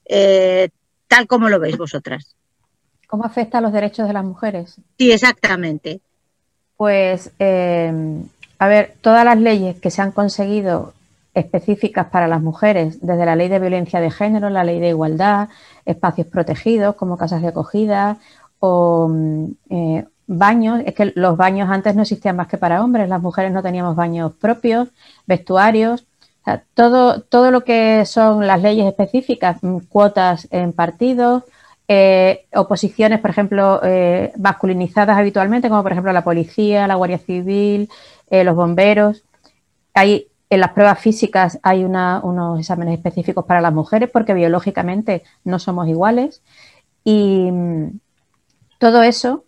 eh, 0.06 0.70
tal 1.08 1.28
como 1.28 1.50
lo 1.50 1.60
veis 1.60 1.78
vosotras? 1.78 2.36
¿Cómo 3.08 3.26
afecta 3.26 3.60
a 3.60 3.62
los 3.62 3.74
derechos 3.74 4.08
de 4.08 4.14
las 4.14 4.24
mujeres? 4.24 4.76
Sí, 4.98 5.12
exactamente. 5.12 6.02
Pues, 6.78 7.32
eh, 7.40 7.94
a 8.58 8.68
ver, 8.68 8.96
todas 9.02 9.24
las 9.24 9.38
leyes 9.38 9.80
que 9.80 9.92
se 9.92 10.02
han 10.02 10.12
conseguido 10.12 10.94
específicas 11.34 12.08
para 12.08 12.28
las 12.28 12.42
mujeres, 12.42 13.00
desde 13.02 13.26
la 13.26 13.36
ley 13.36 13.48
de 13.48 13.60
violencia 13.60 14.00
de 14.02 14.12
género, 14.12 14.50
la 14.50 14.64
ley 14.64 14.80
de 14.80 14.90
igualdad, 14.90 15.50
espacios 15.86 16.28
protegidos 16.28 16.96
como 16.96 17.18
casas 17.18 17.42
de 17.42 17.50
acogida 17.50 18.18
o 18.60 19.08
mm, 19.10 19.46
eh, 19.70 20.06
baños, 20.28 20.82
es 20.86 20.94
que 20.96 21.12
los 21.16 21.38
baños 21.38 21.70
antes 21.70 21.96
no 21.96 22.04
existían 22.04 22.36
más 22.36 22.48
que 22.48 22.58
para 22.58 22.84
hombres, 22.84 23.10
las 23.10 23.22
mujeres 23.22 23.52
no 23.52 23.64
teníamos 23.64 23.96
baños 23.96 24.34
propios, 24.34 24.90
vestuarios, 25.26 26.06
todo, 26.74 27.22
todo 27.22 27.52
lo 27.52 27.64
que 27.64 28.06
son 28.06 28.48
las 28.48 28.62
leyes 28.62 28.88
específicas, 28.88 29.62
mm, 29.62 29.78
cuotas 29.90 30.48
en 30.52 30.74
partidos, 30.74 31.44
eh, 31.88 32.46
oposiciones, 32.54 33.20
por 33.20 33.32
ejemplo, 33.32 33.82
eh, 33.84 34.32
masculinizadas 34.40 35.18
habitualmente, 35.18 35.70
como 35.70 35.84
por 35.84 35.92
ejemplo 35.92 36.14
la 36.14 36.24
policía, 36.24 36.88
la 36.88 36.96
Guardia 36.96 37.18
Civil, 37.18 37.90
eh, 38.30 38.44
los 38.46 38.56
bomberos. 38.56 39.24
Hay, 39.94 40.28
en 40.52 40.60
las 40.60 40.74
pruebas 40.74 41.00
físicas 41.00 41.60
hay 41.64 41.84
unos 41.84 42.60
exámenes 42.60 42.94
específicos 42.94 43.46
para 43.46 43.62
las 43.62 43.74
mujeres 43.74 44.12
porque 44.12 44.36
biológicamente 44.36 45.24
no 45.44 45.58
somos 45.58 45.88
iguales. 45.88 46.44
Y 47.04 47.50
mm, 47.52 48.00
todo 48.78 49.02
eso 49.02 49.46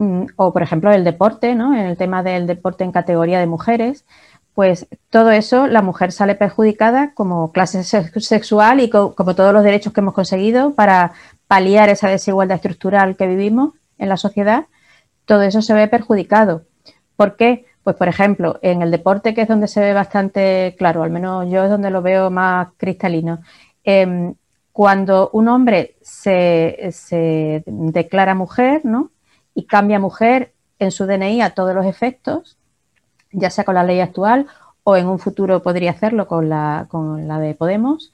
Mm, 0.00 0.28
o 0.36 0.52
por 0.52 0.62
ejemplo 0.62 0.90
el 0.92 1.04
deporte, 1.04 1.54
¿no? 1.54 1.74
En 1.74 1.86
el 1.86 1.96
tema 1.98 2.22
del 2.22 2.46
deporte 2.46 2.84
en 2.84 2.92
categoría 2.92 3.38
de 3.38 3.46
mujeres, 3.46 4.06
pues 4.54 4.86
todo 5.10 5.30
eso 5.30 5.66
la 5.66 5.82
mujer 5.82 6.12
sale 6.12 6.34
perjudicada 6.34 7.12
como 7.14 7.52
clase 7.52 7.84
sexual 7.84 8.80
y 8.80 8.88
como 8.90 9.34
todos 9.34 9.52
los 9.52 9.62
derechos 9.62 9.92
que 9.92 10.00
hemos 10.00 10.14
conseguido 10.14 10.74
para 10.74 11.12
paliar 11.48 11.90
esa 11.90 12.08
desigualdad 12.08 12.56
estructural 12.56 13.16
que 13.16 13.26
vivimos 13.26 13.74
en 13.98 14.08
la 14.08 14.16
sociedad, 14.16 14.66
todo 15.26 15.42
eso 15.42 15.60
se 15.62 15.74
ve 15.74 15.86
perjudicado. 15.86 16.64
¿Por 17.16 17.36
qué? 17.36 17.66
Pues 17.82 17.96
por 17.96 18.08
ejemplo, 18.08 18.58
en 18.62 18.82
el 18.82 18.90
deporte, 18.90 19.34
que 19.34 19.42
es 19.42 19.48
donde 19.48 19.68
se 19.68 19.80
ve 19.80 19.94
bastante 19.94 20.74
claro, 20.78 21.02
al 21.02 21.10
menos 21.10 21.48
yo 21.50 21.64
es 21.64 21.70
donde 21.70 21.90
lo 21.90 22.02
veo 22.02 22.30
más 22.30 22.68
cristalino, 22.76 23.40
em, 23.84 24.34
cuando 24.72 25.30
un 25.32 25.48
hombre 25.48 25.96
se, 26.02 26.92
declara 27.66 28.34
mujer, 28.34 28.82
¿no? 28.84 29.10
y 29.54 29.66
cambia 29.66 29.98
mujer 29.98 30.54
en 30.78 30.90
su 30.90 31.06
DNI 31.06 31.42
a 31.42 31.50
todos 31.50 31.74
los 31.74 31.86
efectos, 31.86 32.56
ya 33.32 33.50
sea 33.50 33.64
con 33.64 33.74
la 33.74 33.84
ley 33.84 34.00
actual 34.00 34.46
o 34.84 34.96
en 34.96 35.06
un 35.08 35.18
futuro 35.18 35.62
podría 35.62 35.90
hacerlo 35.90 36.26
con 36.26 36.48
la, 36.48 36.86
con 36.88 37.28
la 37.28 37.38
de 37.38 37.54
Podemos, 37.54 38.12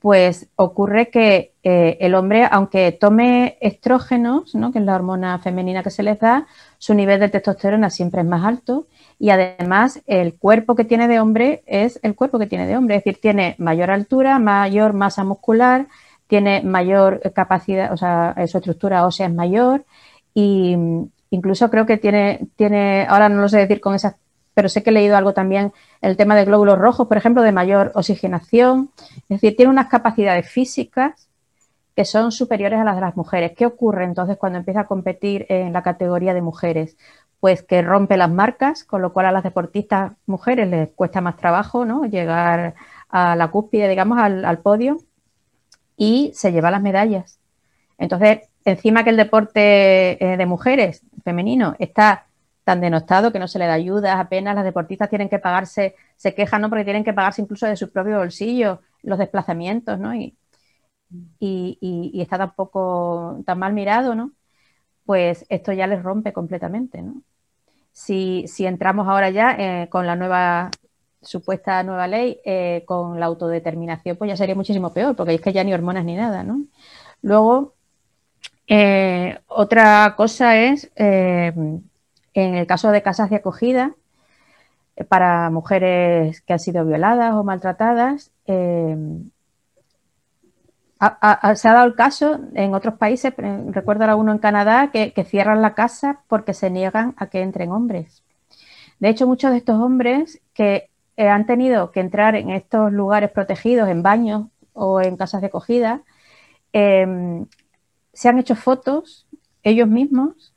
pues 0.00 0.48
ocurre 0.56 1.10
que 1.10 1.54
eh, 1.62 1.98
el 2.00 2.14
hombre, 2.14 2.48
aunque 2.50 2.92
tome 2.92 3.58
estrógenos, 3.60 4.54
¿no? 4.54 4.72
que 4.72 4.78
es 4.78 4.84
la 4.84 4.94
hormona 4.94 5.38
femenina 5.40 5.82
que 5.82 5.90
se 5.90 6.02
les 6.02 6.18
da, 6.20 6.46
su 6.78 6.94
nivel 6.94 7.20
de 7.20 7.28
testosterona 7.28 7.90
siempre 7.90 8.20
es 8.20 8.26
más 8.26 8.44
alto 8.44 8.86
y 9.18 9.30
además 9.30 10.00
el 10.06 10.38
cuerpo 10.38 10.74
que 10.74 10.84
tiene 10.84 11.08
de 11.08 11.20
hombre 11.20 11.62
es 11.66 11.98
el 12.02 12.14
cuerpo 12.14 12.38
que 12.38 12.46
tiene 12.46 12.66
de 12.66 12.76
hombre, 12.76 12.96
es 12.96 13.04
decir, 13.04 13.20
tiene 13.20 13.56
mayor 13.58 13.90
altura, 13.90 14.38
mayor 14.38 14.92
masa 14.92 15.24
muscular, 15.24 15.86
tiene 16.26 16.62
mayor 16.62 17.20
capacidad, 17.34 17.92
o 17.92 17.96
sea, 17.96 18.34
su 18.46 18.58
estructura 18.58 19.06
ósea 19.06 19.26
es 19.26 19.34
mayor, 19.34 19.84
y 20.34 20.76
incluso 21.30 21.70
creo 21.70 21.86
que 21.86 21.96
tiene, 21.96 22.48
tiene, 22.56 23.06
ahora 23.08 23.28
no 23.28 23.40
lo 23.42 23.48
sé 23.48 23.58
decir 23.58 23.80
con 23.80 23.94
esas, 23.94 24.14
pero 24.54 24.68
sé 24.68 24.82
que 24.82 24.90
he 24.90 24.92
leído 24.92 25.16
algo 25.16 25.32
también, 25.34 25.72
el 26.00 26.16
tema 26.16 26.36
de 26.36 26.44
glóbulos 26.44 26.78
rojos, 26.78 27.06
por 27.06 27.16
ejemplo, 27.16 27.42
de 27.42 27.52
mayor 27.52 27.92
oxigenación. 27.94 28.90
Es 29.28 29.40
decir, 29.40 29.56
tiene 29.56 29.70
unas 29.70 29.86
capacidades 29.86 30.50
físicas 30.50 31.28
que 31.94 32.04
son 32.04 32.32
superiores 32.32 32.80
a 32.80 32.84
las 32.84 32.96
de 32.96 33.00
las 33.00 33.16
mujeres. 33.16 33.52
¿Qué 33.56 33.66
ocurre 33.66 34.04
entonces 34.04 34.36
cuando 34.36 34.58
empieza 34.58 34.80
a 34.80 34.86
competir 34.86 35.46
en 35.48 35.72
la 35.72 35.82
categoría 35.82 36.34
de 36.34 36.42
mujeres? 36.42 36.96
Pues 37.40 37.62
que 37.62 37.82
rompe 37.82 38.16
las 38.16 38.30
marcas, 38.30 38.84
con 38.84 39.02
lo 39.02 39.12
cual 39.12 39.26
a 39.26 39.32
las 39.32 39.44
deportistas 39.44 40.12
mujeres 40.26 40.68
les 40.68 40.88
cuesta 40.90 41.20
más 41.20 41.36
trabajo 41.36 41.84
¿no? 41.84 42.04
llegar 42.04 42.74
a 43.08 43.36
la 43.36 43.48
cúspide, 43.48 43.88
digamos, 43.88 44.18
al, 44.18 44.44
al 44.44 44.58
podio 44.58 44.98
y 45.96 46.30
se 46.34 46.52
lleva 46.52 46.70
las 46.70 46.82
medallas. 46.82 47.38
Entonces, 47.98 48.48
encima 48.64 49.04
que 49.04 49.10
el 49.10 49.16
deporte 49.16 50.24
eh, 50.24 50.36
de 50.36 50.46
mujeres, 50.46 51.02
femenino, 51.24 51.74
está 51.78 52.26
tan 52.64 52.80
denostado 52.80 53.32
que 53.32 53.38
no 53.38 53.48
se 53.48 53.58
le 53.58 53.66
da 53.66 53.74
ayuda, 53.74 54.20
apenas 54.20 54.54
las 54.54 54.64
deportistas 54.64 55.10
tienen 55.10 55.28
que 55.28 55.38
pagarse, 55.38 55.96
se 56.16 56.34
quejan, 56.34 56.62
¿no? 56.62 56.68
Porque 56.68 56.84
tienen 56.84 57.04
que 57.04 57.12
pagarse 57.12 57.42
incluso 57.42 57.66
de 57.66 57.76
su 57.76 57.90
propio 57.90 58.18
bolsillo 58.18 58.82
los 59.02 59.18
desplazamientos, 59.18 59.98
¿no? 59.98 60.14
Y, 60.14 60.36
y, 61.40 62.20
está 62.20 62.36
tan 62.38 62.52
poco, 62.54 63.40
tan 63.46 63.58
mal 63.58 63.72
mirado, 63.72 64.14
¿no? 64.14 64.32
Pues 65.08 65.46
esto 65.48 65.72
ya 65.72 65.86
les 65.86 66.02
rompe 66.02 66.34
completamente, 66.34 67.00
¿no? 67.00 67.22
Si, 67.92 68.44
entramos 68.58 69.08
ahora 69.08 69.30
ya 69.30 69.56
eh, 69.58 69.88
con 69.88 70.06
la 70.06 70.16
nueva 70.16 70.70
supuesta 71.22 71.82
nueva 71.82 72.06
ley, 72.06 72.38
eh, 72.44 72.82
con 72.84 73.18
la 73.18 73.24
autodeterminación, 73.24 74.18
pues 74.18 74.28
ya 74.28 74.36
sería 74.36 74.54
muchísimo 74.54 74.92
peor, 74.92 75.16
porque 75.16 75.32
es 75.32 75.40
que 75.40 75.54
ya 75.54 75.64
ni 75.64 75.72
hormonas 75.72 76.04
ni 76.04 76.14
nada, 76.14 76.42
¿no? 76.42 76.60
Luego, 77.22 77.72
eh, 78.66 79.38
otra 79.46 80.12
cosa 80.14 80.58
es, 80.58 80.90
en 80.94 81.82
el 82.34 82.66
caso 82.66 82.90
de 82.90 83.00
casas 83.00 83.30
de 83.30 83.36
acogida, 83.36 83.94
para 85.08 85.48
mujeres 85.48 86.42
que 86.42 86.52
han 86.52 86.58
sido 86.58 86.84
violadas 86.84 87.32
o 87.34 87.44
maltratadas, 87.44 88.30
se 90.98 91.68
ha 91.68 91.72
dado 91.72 91.86
el 91.86 91.94
caso 91.94 92.40
en 92.54 92.74
otros 92.74 92.94
países, 92.94 93.32
recuerdo 93.68 94.02
ahora 94.04 94.16
uno 94.16 94.32
en 94.32 94.38
Canadá, 94.38 94.90
que, 94.90 95.12
cierran 95.24 95.62
la 95.62 95.74
casa 95.74 96.20
porque 96.26 96.54
se 96.54 96.70
niegan 96.70 97.14
a 97.16 97.28
que 97.28 97.40
entren 97.40 97.70
hombres. 97.70 98.24
De 98.98 99.08
hecho, 99.08 99.26
muchos 99.26 99.52
de 99.52 99.58
estos 99.58 99.80
hombres 99.80 100.40
que 100.54 100.90
han 101.16 101.46
tenido 101.46 101.92
que 101.92 102.00
entrar 102.00 102.34
en 102.34 102.50
estos 102.50 102.92
lugares 102.92 103.30
protegidos, 103.30 103.88
en 103.88 104.02
baños 104.02 104.46
o 104.72 105.00
en 105.00 105.16
casas 105.16 105.40
de 105.40 105.46
acogida, 105.48 106.02
se 106.72 108.28
han 108.28 108.38
hecho 108.38 108.56
fotos 108.56 109.26
ellos 109.62 109.88
mismos, 109.88 110.52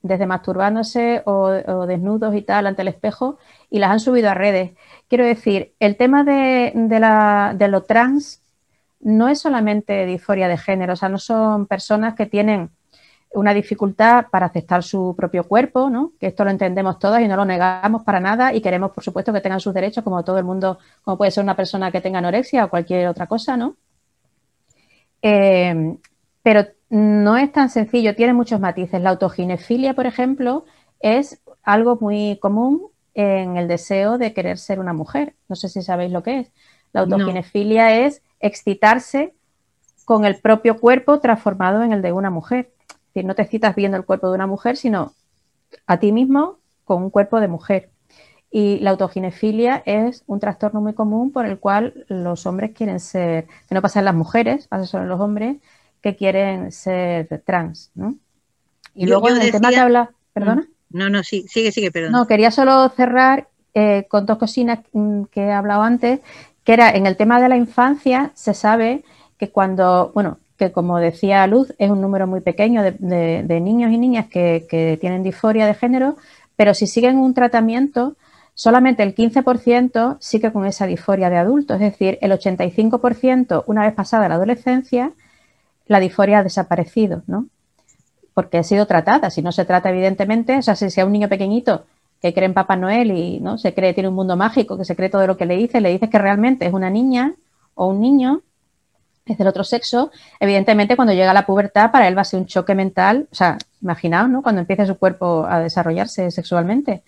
desde 0.00 0.26
masturbándose 0.26 1.22
o, 1.26 1.50
desnudos 1.86 2.34
y 2.34 2.42
tal 2.42 2.66
ante 2.66 2.82
el 2.82 2.88
espejo, 2.88 3.38
y 3.68 3.80
las 3.80 3.90
han 3.90 4.00
subido 4.00 4.30
a 4.30 4.34
redes. 4.34 4.72
Quiero 5.08 5.26
decir, 5.26 5.74
el 5.78 5.96
tema 5.96 6.24
de, 6.24 6.72
de 6.74 7.68
lo 7.68 7.82
trans 7.82 8.40
no 9.00 9.28
es 9.28 9.40
solamente 9.40 10.06
disforia 10.06 10.48
de 10.48 10.58
género, 10.58 10.94
o 10.94 10.96
sea, 10.96 11.08
no 11.08 11.18
son 11.18 11.66
personas 11.66 12.14
que 12.14 12.26
tienen 12.26 12.70
una 13.30 13.52
dificultad 13.52 14.26
para 14.30 14.46
aceptar 14.46 14.82
su 14.82 15.14
propio 15.16 15.46
cuerpo, 15.46 15.90
¿no? 15.90 16.12
que 16.18 16.28
esto 16.28 16.44
lo 16.44 16.50
entendemos 16.50 16.98
todos 16.98 17.20
y 17.20 17.28
no 17.28 17.36
lo 17.36 17.44
negamos 17.44 18.02
para 18.02 18.20
nada 18.20 18.54
y 18.54 18.60
queremos, 18.60 18.90
por 18.92 19.04
supuesto, 19.04 19.32
que 19.32 19.40
tengan 19.40 19.60
sus 19.60 19.74
derechos 19.74 20.02
como 20.02 20.24
todo 20.24 20.38
el 20.38 20.44
mundo, 20.44 20.78
como 21.02 21.18
puede 21.18 21.30
ser 21.30 21.44
una 21.44 21.56
persona 21.56 21.92
que 21.92 22.00
tenga 22.00 22.18
anorexia 22.18 22.64
o 22.64 22.70
cualquier 22.70 23.06
otra 23.08 23.26
cosa, 23.26 23.56
¿no? 23.56 23.76
Eh, 25.20 25.96
pero 26.42 26.66
no 26.88 27.36
es 27.36 27.52
tan 27.52 27.68
sencillo, 27.68 28.14
tiene 28.14 28.32
muchos 28.32 28.60
matices. 28.60 29.00
La 29.02 29.10
autoginefilia, 29.10 29.94
por 29.94 30.06
ejemplo, 30.06 30.64
es 31.00 31.40
algo 31.62 31.98
muy 32.00 32.38
común 32.40 32.88
en 33.14 33.56
el 33.56 33.68
deseo 33.68 34.16
de 34.16 34.32
querer 34.32 34.58
ser 34.58 34.80
una 34.80 34.92
mujer. 34.92 35.34
No 35.48 35.56
sé 35.56 35.68
si 35.68 35.82
sabéis 35.82 36.12
lo 36.12 36.22
que 36.22 36.40
es. 36.40 36.52
La 36.92 37.02
autoginefilia 37.02 38.04
es 38.04 38.22
excitarse 38.40 39.34
con 40.04 40.24
el 40.24 40.36
propio 40.36 40.78
cuerpo 40.78 41.20
transformado 41.20 41.82
en 41.82 41.92
el 41.92 42.02
de 42.02 42.12
una 42.12 42.30
mujer. 42.30 42.70
Es 42.88 43.14
decir, 43.14 43.24
no 43.24 43.34
te 43.34 43.44
citas 43.44 43.74
viendo 43.74 43.96
el 43.96 44.04
cuerpo 44.04 44.28
de 44.28 44.34
una 44.34 44.46
mujer, 44.46 44.76
sino 44.76 45.12
a 45.86 45.98
ti 45.98 46.12
mismo 46.12 46.58
con 46.84 47.02
un 47.02 47.10
cuerpo 47.10 47.40
de 47.40 47.48
mujer. 47.48 47.90
Y 48.50 48.78
la 48.78 48.90
autoginefilia 48.90 49.82
es 49.84 50.24
un 50.26 50.40
trastorno 50.40 50.80
muy 50.80 50.94
común 50.94 51.32
por 51.32 51.44
el 51.44 51.58
cual 51.58 52.06
los 52.08 52.46
hombres 52.46 52.70
quieren 52.74 53.00
ser, 53.00 53.46
que 53.68 53.74
no 53.74 53.82
pasa 53.82 53.98
en 53.98 54.06
las 54.06 54.14
mujeres, 54.14 54.66
pasa 54.68 54.86
solo 54.86 55.02
en 55.02 55.10
los 55.10 55.20
hombres, 55.20 55.56
que 56.00 56.16
quieren 56.16 56.72
ser 56.72 57.42
trans, 57.44 57.90
¿no? 57.94 58.16
Y 58.94 59.06
luego 59.06 59.28
en 59.28 59.42
el 59.42 59.52
tema 59.52 59.70
que 59.70 59.76
habla, 59.76 60.10
¿perdona? 60.32 60.66
No, 60.90 61.10
no, 61.10 61.22
sí, 61.22 61.44
sigue, 61.48 61.70
sigue, 61.70 61.90
perdón. 61.90 62.12
No, 62.12 62.26
quería 62.26 62.50
solo 62.50 62.88
cerrar 62.88 63.48
eh, 63.74 64.06
con 64.08 64.24
dos 64.24 64.38
cocinas 64.38 64.80
mm, 64.92 65.24
que 65.24 65.42
he 65.42 65.52
hablado 65.52 65.82
antes, 65.82 66.20
que 66.68 66.74
era 66.74 66.90
en 66.90 67.06
el 67.06 67.16
tema 67.16 67.40
de 67.40 67.48
la 67.48 67.56
infancia, 67.56 68.30
se 68.34 68.52
sabe 68.52 69.02
que 69.38 69.48
cuando, 69.48 70.12
bueno, 70.12 70.36
que 70.58 70.70
como 70.70 70.98
decía 70.98 71.46
Luz, 71.46 71.72
es 71.78 71.90
un 71.90 72.02
número 72.02 72.26
muy 72.26 72.42
pequeño 72.42 72.82
de, 72.82 73.60
niños 73.62 73.90
y 73.90 73.96
niñas 73.96 74.26
que, 74.26 74.98
tienen 75.00 75.22
disforia 75.22 75.64
de 75.66 75.72
género, 75.72 76.18
pero 76.56 76.74
si 76.74 76.86
siguen 76.86 77.16
un 77.16 77.32
tratamiento, 77.32 78.16
solamente 78.52 79.02
el 79.02 79.14
15% 79.14 80.18
sigue 80.20 80.52
con 80.52 80.66
esa 80.66 80.84
disforia 80.84 81.30
de 81.30 81.38
adulto, 81.38 81.72
es 81.72 81.80
decir, 81.80 82.18
el 82.20 82.32
85% 82.32 83.64
una 83.66 83.86
vez 83.86 83.94
pasada 83.94 84.28
la 84.28 84.34
adolescencia, 84.34 85.12
la 85.86 86.00
disforia 86.00 86.40
ha 86.40 86.42
desaparecido, 86.42 87.22
¿no? 87.26 87.46
Porque 88.34 88.58
ha 88.58 88.62
sido 88.62 88.84
tratada, 88.84 89.30
si 89.30 89.40
no 89.40 89.52
se 89.52 89.64
trata 89.64 89.88
evidentemente, 89.88 90.58
o 90.58 90.62
sea, 90.62 90.76
si 90.76 90.90
sea 90.90 91.06
un 91.06 91.12
niño 91.12 91.30
pequeñito 91.30 91.86
que 92.20 92.34
cree 92.34 92.46
en 92.46 92.54
Papá 92.54 92.76
Noel 92.76 93.12
y 93.12 93.40
no 93.40 93.58
se 93.58 93.74
cree 93.74 93.94
tiene 93.94 94.08
un 94.08 94.14
mundo 94.14 94.36
mágico, 94.36 94.76
que 94.76 94.84
se 94.84 94.96
cree 94.96 95.08
todo 95.08 95.26
lo 95.26 95.36
que 95.36 95.46
le 95.46 95.56
dice, 95.56 95.80
le 95.80 95.90
dices 95.90 96.10
que 96.10 96.18
realmente 96.18 96.66
es 96.66 96.72
una 96.72 96.90
niña 96.90 97.34
o 97.74 97.86
un 97.86 98.00
niño, 98.00 98.42
es 99.24 99.38
del 99.38 99.46
otro 99.46 99.62
sexo, 99.64 100.10
evidentemente 100.40 100.96
cuando 100.96 101.12
llega 101.12 101.32
la 101.32 101.46
pubertad 101.46 101.90
para 101.92 102.08
él 102.08 102.16
va 102.16 102.22
a 102.22 102.24
ser 102.24 102.40
un 102.40 102.46
choque 102.46 102.74
mental, 102.74 103.28
o 103.30 103.34
sea, 103.34 103.58
imaginaos, 103.82 104.28
¿no? 104.28 104.42
Cuando 104.42 104.60
empiece 104.60 104.86
su 104.86 104.96
cuerpo 104.98 105.46
a 105.48 105.60
desarrollarse 105.60 106.30
sexualmente. 106.30 107.02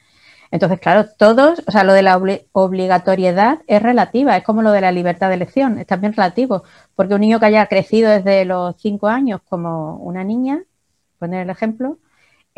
Entonces, 0.53 0.81
claro, 0.81 1.07
todos, 1.17 1.63
o 1.67 1.71
sea, 1.71 1.85
lo 1.85 1.93
de 1.93 2.03
la 2.03 2.21
obligatoriedad 2.53 3.61
es 3.69 3.83
relativa, 3.83 4.37
es 4.37 4.43
como 4.43 4.63
lo 4.63 4.73
de 4.73 4.81
la 4.81 4.91
libertad 4.91 5.29
de 5.29 5.35
elección, 5.35 5.79
es 5.79 5.87
también 5.87 6.13
relativo, 6.13 6.65
porque 6.97 7.15
un 7.15 7.21
niño 7.21 7.39
que 7.39 7.47
haya 7.47 7.67
crecido 7.67 8.11
desde 8.11 8.45
los 8.45 8.77
cinco 8.77 9.07
años 9.07 9.41
como 9.49 9.97
una 9.97 10.25
niña, 10.25 10.63
poner 11.19 11.43
el 11.43 11.51
ejemplo, 11.51 11.99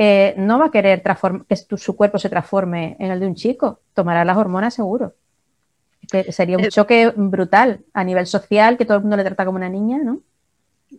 eh, 0.04 0.34
no 0.36 0.58
va 0.58 0.66
a 0.66 0.70
querer 0.72 1.00
que 1.48 1.56
su 1.76 1.94
cuerpo 1.94 2.18
se 2.18 2.28
transforme 2.28 2.96
en 2.98 3.12
el 3.12 3.20
de 3.20 3.26
un 3.28 3.36
chico, 3.36 3.82
tomará 3.94 4.24
las 4.24 4.36
hormonas 4.36 4.74
seguro. 4.74 5.14
Que 6.10 6.32
sería 6.32 6.58
un 6.58 6.64
eh, 6.64 6.70
choque 6.70 7.12
brutal 7.14 7.84
a 7.94 8.02
nivel 8.02 8.26
social, 8.26 8.76
que 8.76 8.84
todo 8.84 8.96
el 8.96 9.02
mundo 9.04 9.16
le 9.16 9.22
trata 9.22 9.44
como 9.44 9.58
una 9.58 9.68
niña, 9.68 9.98
¿no? 10.02 10.20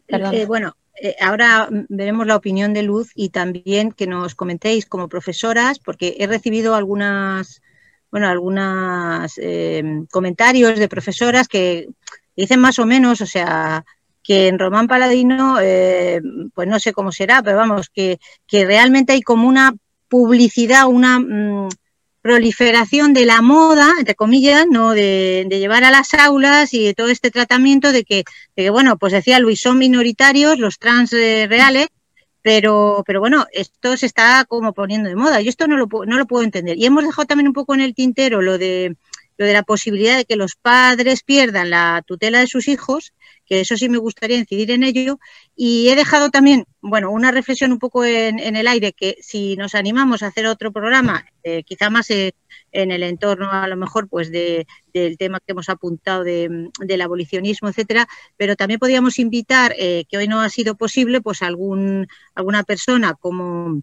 Eh, 0.08 0.46
bueno, 0.46 0.78
eh, 1.02 1.18
ahora 1.20 1.68
veremos 1.90 2.26
la 2.28 2.38
opinión 2.38 2.74
de 2.74 2.84
Luz 2.84 3.12
y 3.14 3.28
también 3.28 3.92
que 3.92 4.08
nos 4.08 4.36
comentéis 4.36 4.86
como 4.86 5.10
profesoras, 5.10 5.80
porque 5.80 6.16
he 6.20 6.26
recibido 6.26 6.74
algunas, 6.74 7.62
bueno, 8.10 8.30
algunas 8.30 9.34
em, 9.38 10.06
comentarios 10.06 10.80
de 10.80 10.88
profesoras 10.88 11.50
que 11.50 11.90
dicen 12.38 12.62
más 12.62 12.80
o 12.80 12.86
menos, 12.86 13.20
o 13.20 13.26
sea, 13.26 13.84
que 14.24 14.48
en 14.48 14.58
Román 14.58 14.88
Paladino, 14.88 15.60
eh, 15.62 16.22
pues 16.54 16.68
no 16.68 16.80
sé 16.80 16.94
cómo 16.94 17.12
será, 17.12 17.44
pero 17.44 17.58
vamos, 17.58 17.90
que, 17.90 18.20
que 18.48 18.66
realmente 18.66 19.14
hay 19.14 19.22
como 19.22 19.48
una 19.48 19.76
publicidad, 20.08 20.88
una 20.88 21.20
mm, 21.20 21.70
proliferación 22.22 23.14
de 23.14 23.26
la 23.26 23.42
moda, 23.42 23.92
entre 24.00 24.16
comillas, 24.16 24.66
¿no? 24.70 24.92
De, 24.92 25.46
llevar 25.50 25.84
a 25.84 25.92
las 25.92 26.14
aulas 26.14 26.74
y 26.74 26.86
de 26.86 26.94
todo 26.94 27.10
este 27.10 27.32
tratamiento 27.32 27.92
de 27.92 28.06
que, 28.06 28.24
bueno, 28.70 28.98
pues 28.98 29.12
decía 29.12 29.40
Luis, 29.40 29.60
son 29.60 29.78
minoritarios 29.78 30.58
los 30.58 30.80
trans 30.80 31.12
eh, 31.12 31.48
reales, 31.50 31.88
pero, 32.42 33.04
pero 33.06 33.20
bueno, 33.20 33.46
esto 33.52 33.98
se 33.98 34.06
está 34.06 34.46
como 34.48 34.74
poniendo 34.74 35.10
de 35.10 35.16
moda. 35.16 35.42
Yo 35.42 35.50
esto 35.50 35.68
no 35.68 35.76
lo, 35.76 35.88
no 36.06 36.18
lo 36.18 36.26
puedo 36.26 36.44
entender. 36.46 36.78
Y 36.78 36.86
hemos 36.86 37.04
dejado 37.04 37.26
también 37.26 37.48
un 37.48 37.54
poco 37.54 37.74
en 37.74 37.82
el 37.82 37.94
tintero 37.94 38.42
lo 38.42 38.58
de, 38.58 38.96
lo 39.38 39.46
de 39.46 39.54
la 39.54 39.64
posibilidad 39.64 40.16
de 40.16 40.26
que 40.26 40.38
los 40.38 40.56
padres 40.56 41.24
pierdan 41.24 41.72
la 41.72 42.04
tutela 42.06 42.40
de 42.40 42.48
sus 42.48 42.70
hijos 42.70 43.14
eso 43.62 43.78
sí 43.78 43.90
me 43.90 43.98
gustaría 43.98 44.38
incidir 44.38 44.72
en 44.72 44.84
ello. 44.84 45.20
Y 45.56 45.90
he 45.90 45.96
dejado 45.96 46.30
también, 46.30 46.66
bueno, 46.82 47.12
una 47.12 47.32
reflexión 47.32 47.72
un 47.72 47.80
poco 47.80 48.06
en, 48.06 48.40
el 48.40 48.68
aire, 48.68 48.94
que 48.94 49.18
si 49.22 49.56
nos 49.56 49.76
animamos 49.76 50.24
a 50.24 50.28
hacer 50.28 50.46
otro 50.46 50.72
programa, 50.72 51.26
eh, 51.44 51.64
quizá 51.64 51.90
más 51.90 52.10
eh, 52.12 52.34
en 52.72 52.92
el 52.92 53.04
entorno 53.04 53.52
a 53.52 53.68
lo 53.68 53.78
mejor 53.78 54.08
pues 54.10 54.32
de, 54.32 54.66
del 54.94 55.18
tema 55.18 55.40
que 55.40 55.52
hemos 55.52 55.70
apuntado 55.70 56.24
de, 56.24 56.70
del 56.80 57.02
abolicionismo, 57.02 57.70
etcétera, 57.70 58.08
pero 58.38 58.56
también 58.56 58.80
podríamos 58.80 59.20
invitar, 59.20 59.74
eh, 59.78 60.06
que 60.10 60.18
hoy 60.18 60.28
no 60.28 60.42
ha 60.42 60.50
sido 60.50 60.76
posible, 60.76 61.22
pues 61.22 61.42
algún, 61.42 62.08
alguna 62.36 62.64
persona 62.64 63.14
como 63.14 63.82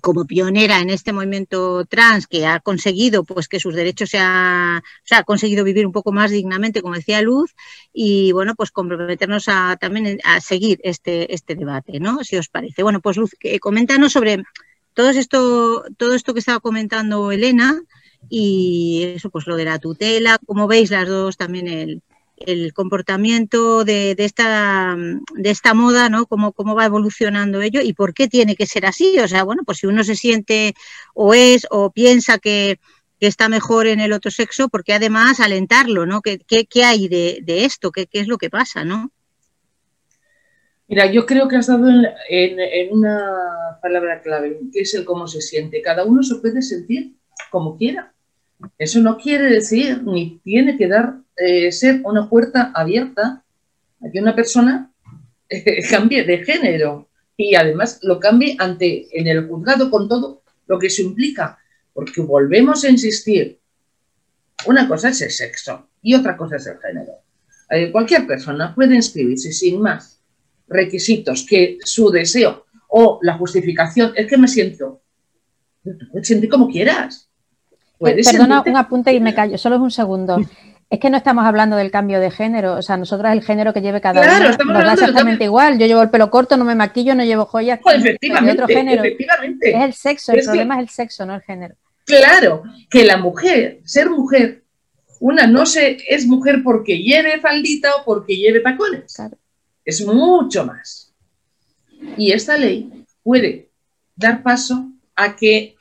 como 0.00 0.24
pionera 0.24 0.80
en 0.80 0.90
este 0.90 1.12
movimiento 1.12 1.84
trans 1.86 2.26
que 2.26 2.46
ha 2.46 2.60
conseguido 2.60 3.24
pues 3.24 3.48
que 3.48 3.60
sus 3.60 3.74
derechos 3.74 4.10
se 4.10 4.18
ha, 4.18 4.82
ha 5.10 5.22
conseguido 5.24 5.64
vivir 5.64 5.86
un 5.86 5.92
poco 5.92 6.12
más 6.12 6.30
dignamente 6.30 6.82
como 6.82 6.94
decía 6.94 7.22
Luz 7.22 7.54
y 7.92 8.32
bueno 8.32 8.54
pues 8.54 8.70
comprometernos 8.70 9.48
a 9.48 9.76
también 9.76 10.18
a 10.24 10.40
seguir 10.40 10.80
este 10.82 11.34
este 11.34 11.54
debate 11.54 12.00
no 12.00 12.24
si 12.24 12.36
os 12.36 12.48
parece. 12.48 12.82
Bueno 12.82 13.00
pues 13.00 13.16
Luz 13.16 13.32
coméntanos 13.60 14.12
sobre 14.12 14.42
todo 14.94 15.10
esto 15.10 15.84
todo 15.96 16.14
esto 16.14 16.34
que 16.34 16.40
estaba 16.40 16.60
comentando 16.60 17.32
Elena 17.32 17.80
y 18.28 19.12
eso 19.16 19.30
pues 19.30 19.46
lo 19.46 19.56
de 19.56 19.64
la 19.64 19.78
tutela 19.78 20.38
como 20.46 20.66
veis 20.66 20.90
las 20.90 21.08
dos 21.08 21.36
también 21.36 21.68
el 21.68 22.02
el 22.36 22.72
comportamiento 22.72 23.84
de, 23.84 24.14
esta, 24.18 24.96
de 24.96 25.50
esta 25.50 25.74
moda, 25.74 26.08
¿no? 26.08 26.26
Cómo, 26.26 26.52
cómo 26.52 26.74
va 26.74 26.86
evolucionando 26.86 27.62
ello 27.62 27.80
y 27.80 27.92
por 27.92 28.14
qué 28.14 28.28
tiene 28.28 28.56
que 28.56 28.66
ser 28.66 28.86
así. 28.86 29.18
O 29.18 29.28
sea, 29.28 29.44
bueno, 29.44 29.62
pues 29.64 29.78
si 29.78 29.86
uno 29.86 30.04
se 30.04 30.16
siente 30.16 30.74
o 31.14 31.34
es 31.34 31.66
o 31.70 31.90
piensa 31.90 32.38
que, 32.38 32.78
está 33.20 33.48
mejor 33.48 33.86
en 33.86 34.00
el 34.00 34.12
otro 34.12 34.30
sexo, 34.30 34.68
porque 34.68 34.92
además 34.92 35.40
alentarlo, 35.40 36.04
¿no? 36.04 36.20
¿Qué, 36.20 36.38
qué, 36.46 36.84
hay 36.84 37.08
de, 37.08 37.42
esto? 37.64 37.90
¿Qué, 37.90 38.06
¿Qué, 38.06 38.20
es 38.20 38.28
lo 38.28 38.36
que 38.36 38.50
pasa, 38.50 38.84
no? 38.84 39.12
Mira, 40.88 41.10
yo 41.10 41.24
creo 41.24 41.48
que 41.48 41.56
has 41.56 41.68
dado 41.68 41.88
en, 41.88 42.60
en, 42.60 42.92
una 42.92 43.78
palabra 43.80 44.20
clave, 44.20 44.60
que 44.70 44.80
es 44.80 44.92
el 44.92 45.06
cómo 45.06 45.26
se 45.26 45.40
siente. 45.40 45.80
Cada 45.80 46.04
uno 46.04 46.22
se 46.22 46.34
puede 46.34 46.60
sentir 46.60 47.16
como 47.50 47.78
quiera. 47.78 48.13
Eso 48.78 49.00
no 49.00 49.16
quiere 49.18 49.50
decir 49.50 50.02
ni 50.04 50.40
tiene 50.44 50.76
que 50.76 50.88
dar 50.88 51.16
eh, 51.36 51.72
ser 51.72 52.00
una 52.04 52.28
puerta 52.28 52.72
abierta 52.74 53.44
a 54.00 54.10
que 54.10 54.20
una 54.20 54.34
persona 54.34 54.90
eh, 55.48 55.82
cambie 55.90 56.24
de 56.24 56.44
género 56.44 57.08
y 57.36 57.54
además 57.54 57.98
lo 58.02 58.20
cambie 58.20 58.56
ante 58.58 59.08
en 59.18 59.26
el 59.26 59.46
juzgado 59.48 59.90
con 59.90 60.08
todo 60.08 60.42
lo 60.66 60.78
que 60.78 60.86
eso 60.86 61.02
implica, 61.02 61.58
porque 61.92 62.20
volvemos 62.20 62.84
a 62.84 62.90
insistir, 62.90 63.58
una 64.66 64.88
cosa 64.88 65.08
es 65.10 65.20
el 65.20 65.30
sexo 65.30 65.88
y 66.00 66.14
otra 66.14 66.36
cosa 66.36 66.56
es 66.56 66.66
el 66.66 66.78
género. 66.78 67.12
Eh, 67.70 67.90
cualquier 67.90 68.26
persona 68.26 68.74
puede 68.74 68.94
inscribirse 68.94 69.52
sin 69.52 69.80
más 69.80 70.20
requisitos 70.68 71.44
que 71.48 71.78
su 71.84 72.10
deseo 72.10 72.66
o 72.88 73.18
la 73.22 73.36
justificación 73.36 74.12
es 74.14 74.26
que 74.26 74.38
me 74.38 74.48
siento, 74.48 75.02
siente 76.22 76.48
como 76.48 76.68
quieras. 76.68 77.28
Perdona 78.04 78.62
un 78.66 78.76
apunte 78.76 79.12
y 79.12 79.20
me 79.20 79.34
callo, 79.34 79.58
solo 79.58 79.76
es 79.76 79.82
un 79.82 79.90
segundo. 79.90 80.38
Es 80.90 81.00
que 81.00 81.10
no 81.10 81.16
estamos 81.16 81.44
hablando 81.44 81.76
del 81.76 81.90
cambio 81.90 82.20
de 82.20 82.30
género, 82.30 82.74
o 82.74 82.82
sea, 82.82 82.96
nosotros 82.96 83.32
el 83.32 83.42
género 83.42 83.72
que 83.72 83.80
lleve 83.80 84.00
cada 84.00 84.22
claro, 84.22 84.54
uno 84.62 84.74
nos 84.74 84.84
da 84.84 84.92
exactamente 84.92 85.44
igual. 85.44 85.78
Yo 85.78 85.86
llevo 85.86 86.02
el 86.02 86.10
pelo 86.10 86.30
corto, 86.30 86.56
no 86.56 86.64
me 86.64 86.74
maquillo, 86.74 87.14
no 87.14 87.24
llevo 87.24 87.46
joyas. 87.46 87.80
Pues 87.82 87.96
efectivamente, 87.96 88.62
otro 88.62 88.74
género. 88.74 89.02
efectivamente. 89.02 89.70
Es 89.70 89.82
el 89.82 89.92
sexo, 89.94 90.32
el 90.32 90.44
problema 90.44 90.74
es 90.76 90.80
el 90.82 90.88
sexo, 90.90 91.26
no 91.26 91.34
el 91.34 91.42
género. 91.42 91.74
Claro, 92.04 92.62
que 92.90 93.04
la 93.04 93.16
mujer, 93.16 93.80
ser 93.84 94.10
mujer, 94.10 94.62
una 95.20 95.46
no 95.46 95.64
se 95.64 95.98
es 96.06 96.26
mujer 96.26 96.62
porque 96.62 96.98
lleve 96.98 97.40
faldita 97.40 97.96
o 97.96 98.04
porque 98.04 98.36
lleve 98.36 98.60
tacones. 98.60 99.14
Claro. 99.14 99.38
Es 99.84 100.06
mucho 100.06 100.64
más. 100.64 101.12
Y 102.16 102.32
esta 102.32 102.56
ley 102.56 103.06
puede 103.22 103.70
dar 104.16 104.42
paso 104.42 104.90
a 105.16 105.34
que 105.34 105.76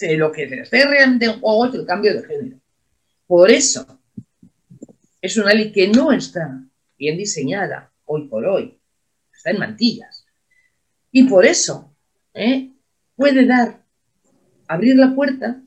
lo 0.00 0.32
que 0.32 0.48
se 0.48 0.60
esté 0.60 0.86
realmente 0.86 1.26
en 1.26 1.40
juego 1.40 1.66
es 1.66 1.74
el 1.74 1.86
cambio 1.86 2.14
de 2.14 2.26
género. 2.26 2.56
Por 3.26 3.50
eso, 3.50 4.00
es 5.20 5.36
una 5.36 5.52
ley 5.52 5.72
que 5.72 5.88
no 5.88 6.12
está 6.12 6.62
bien 6.98 7.16
diseñada 7.16 7.92
hoy 8.04 8.28
por 8.28 8.44
hoy, 8.44 8.78
está 9.34 9.50
en 9.50 9.58
mantillas. 9.58 10.26
Y 11.10 11.24
por 11.24 11.44
eso 11.44 11.94
¿eh? 12.34 12.72
puede 13.16 13.46
dar, 13.46 13.82
abrir 14.68 14.96
la 14.96 15.14
puerta 15.14 15.62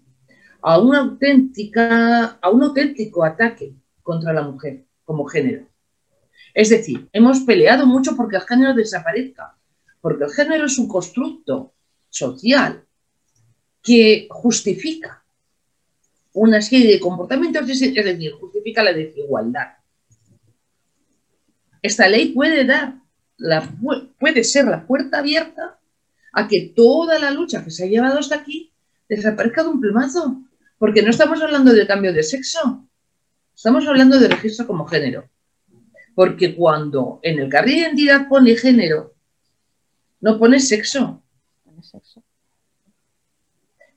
a 0.62 0.80
una 0.80 1.00
auténtica, 1.00 2.38
a 2.42 2.50
un 2.50 2.64
auténtico 2.64 3.24
ataque 3.24 3.74
contra 4.02 4.34
la 4.34 4.44
mujer 4.44 4.86
como 5.04 5.26
género. 5.26 5.68
Es 6.54 6.70
decir, 6.70 7.10
hemos 7.14 7.42
peleado 7.42 7.86
mucho 7.86 8.16
porque 8.16 8.38
el 8.38 8.44
género 8.44 8.74
desaparezca, 8.74 9.58
porque 10.02 10.26
el 10.26 10.32
género 10.32 10.66
es 10.66 10.78
un 10.78 10.88
constructo 10.88 11.74
social 12.10 12.86
que 13.82 14.28
justifica 14.30 15.24
una 16.34 16.62
serie 16.62 16.94
de 16.94 17.00
comportamientos, 17.00 17.70
es 17.70 17.80
decir, 17.80 18.32
justifica 18.34 18.84
la 18.84 18.94
desigualdad. 18.94 19.74
esta 21.82 22.08
ley 22.08 22.34
puede 22.34 22.66
dar, 22.66 22.96
la, 23.38 23.68
puede 24.20 24.44
ser 24.44 24.66
la 24.66 24.86
puerta 24.86 25.20
abierta 25.20 25.80
a 26.34 26.48
que 26.48 26.74
toda 26.76 27.18
la 27.20 27.32
lucha 27.32 27.64
que 27.64 27.72
se 27.72 27.86
ha 27.86 27.88
llevado 27.88 28.20
hasta 28.20 28.36
aquí 28.36 28.72
desaparezca 29.08 29.64
de 29.64 29.70
un 29.70 29.80
plumazo, 29.80 30.44
porque 30.78 31.02
no 31.02 31.10
estamos 31.10 31.42
hablando 31.42 31.74
de 31.74 31.88
cambio 31.88 32.14
de 32.14 32.22
sexo, 32.22 32.88
estamos 33.56 33.88
hablando 33.88 34.20
de 34.20 34.28
registro 34.28 34.68
como 34.68 34.86
género. 34.86 35.30
Porque 36.16 36.56
cuando 36.56 37.20
en 37.24 37.40
el 37.40 37.50
carril 37.50 37.76
de 37.76 37.82
identidad 37.82 38.28
pone 38.28 38.56
género, 38.56 39.14
no 40.22 40.38
pone 40.38 40.60
sexo. 40.60 41.24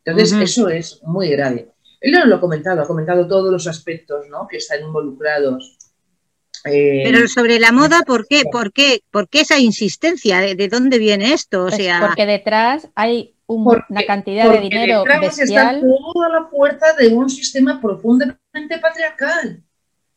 Entonces, 0.05 0.33
eso 0.41 0.69
es 0.69 1.01
muy 1.05 1.31
grave. 1.31 1.69
Él 2.01 2.13
no 2.13 2.25
lo 2.27 2.37
ha 2.37 2.41
comentado, 2.41 2.83
ha 2.83 2.87
comentado 2.87 3.29
todos 3.29 3.53
los 3.53 3.67
aspectos 3.67 4.27
¿no? 4.29 4.49
que 4.49 4.57
están 4.57 4.83
involucrados 4.83 5.79
eh, 6.65 7.03
Pero 7.05 7.27
sobre 7.29 7.59
la 7.59 7.73
moda, 7.73 8.03
¿por 8.07 8.27
qué? 8.29 8.45
¿Por 8.51 8.73
qué, 8.73 9.03
¿Por 9.11 9.29
qué 9.29 9.41
esa 9.41 9.59
insistencia? 9.59 10.41
¿De, 10.41 10.69
dónde 10.69 10.99
viene 10.99 11.33
esto? 11.33 11.63
O 11.63 11.69
pues 11.69 11.77
sea... 11.77 12.01
Porque 12.01 12.27
detrás 12.27 12.89
hay 12.95 13.35
una 13.47 14.03
cantidad 14.07 14.51
de 14.51 14.61
dinero 14.61 15.01
detrás 15.01 15.21
bestial. 15.39 15.77
está 15.77 15.81
toda 15.81 16.29
la 16.29 16.49
puerta 16.49 16.95
de 16.95 17.09
un 17.09 17.29
sistema 17.29 17.81
profundamente 17.81 18.79
patriarcal, 18.81 19.63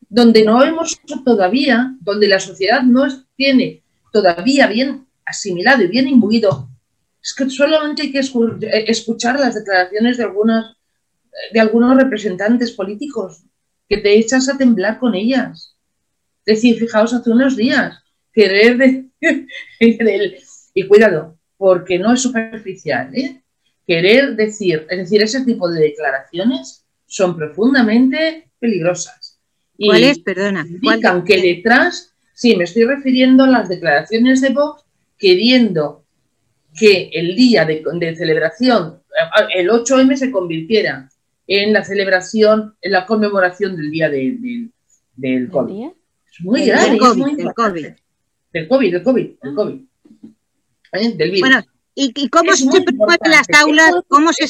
donde 0.07 0.43
no 0.45 0.63
hemos 0.63 0.99
todavía, 1.25 1.95
donde 1.99 2.27
la 2.27 2.39
sociedad 2.39 2.83
no 2.83 3.05
tiene 3.35 3.83
todavía 4.13 4.67
bien 4.67 5.07
asimilado 5.25 5.83
y 5.83 5.87
bien 5.87 6.07
imbuido. 6.07 6.69
Es 7.25 7.33
que 7.33 7.49
solamente 7.49 8.03
hay 8.03 8.11
que 8.11 8.19
eh, 8.19 8.85
escuchar 8.87 9.39
las 9.39 9.55
declaraciones 9.55 10.17
de 10.17 10.23
algunas 10.23 10.75
de 11.51 11.59
algunos 11.59 11.97
representantes 11.97 12.71
políticos 12.71 13.43
que 13.89 13.97
te 13.97 14.17
echas 14.17 14.47
a 14.47 14.57
temblar 14.57 14.99
con 14.99 15.15
ellas 15.15 15.75
decir, 16.45 16.77
fijaos, 16.77 17.13
hace 17.13 17.29
unos 17.31 17.55
días, 17.55 17.97
querer 18.31 18.77
de, 18.77 19.05
y 20.73 20.87
cuidado, 20.87 21.37
porque 21.57 21.97
no 21.97 22.13
es 22.13 22.21
superficial, 22.21 23.13
¿eh? 23.15 23.41
querer 23.87 24.35
decir, 24.35 24.85
es 24.89 24.97
decir, 24.97 25.21
ese 25.23 25.43
tipo 25.43 25.69
de 25.69 25.81
declaraciones 25.81 26.85
son 27.07 27.35
profundamente 27.35 28.51
peligrosas. 28.59 29.39
¿Cuál 29.77 30.03
es? 30.03 30.19
Perdona. 30.19 30.65
Indican 30.67 31.23
que 31.23 31.41
detrás, 31.41 32.13
sí, 32.33 32.55
me 32.55 32.63
estoy 32.63 32.85
refiriendo 32.85 33.43
a 33.43 33.49
las 33.49 33.67
declaraciones 33.67 34.41
de 34.41 34.49
Vox 34.49 34.83
queriendo 35.17 36.04
que 36.77 37.09
el 37.13 37.35
día 37.35 37.65
de, 37.65 37.83
celebración, 38.15 39.01
el 39.55 39.69
8M 39.69 40.15
se 40.15 40.31
convirtiera 40.31 41.09
en 41.47 41.73
la 41.73 41.83
celebración, 41.83 42.75
en 42.81 42.91
la 42.91 43.05
conmemoración 43.05 43.75
del 43.75 43.91
día 43.91 44.09
del 44.09 45.49
COVID 45.49 45.89
muy 46.39 46.65
grave. 46.65 46.89
Del 46.91 46.99
COVID, 46.99 47.37
del 47.37 47.53
COVID. 47.53 47.87
Del 48.53 48.67
COVID, 48.67 48.91
del 48.91 49.03
COVID, 49.03 49.29
del 49.41 49.55
COVID. 49.55 49.81
¿Eh? 50.93 51.13
Del 51.15 51.31
virus. 51.31 51.49
Bueno, 51.49 51.63
¿y, 51.95 52.29
cómo 52.29 52.53
se 52.53 52.81
promueven 52.81 53.31
las 53.31 53.47
aulas? 53.59 53.91
¿Cómo 54.07 54.31
se... 54.33 54.45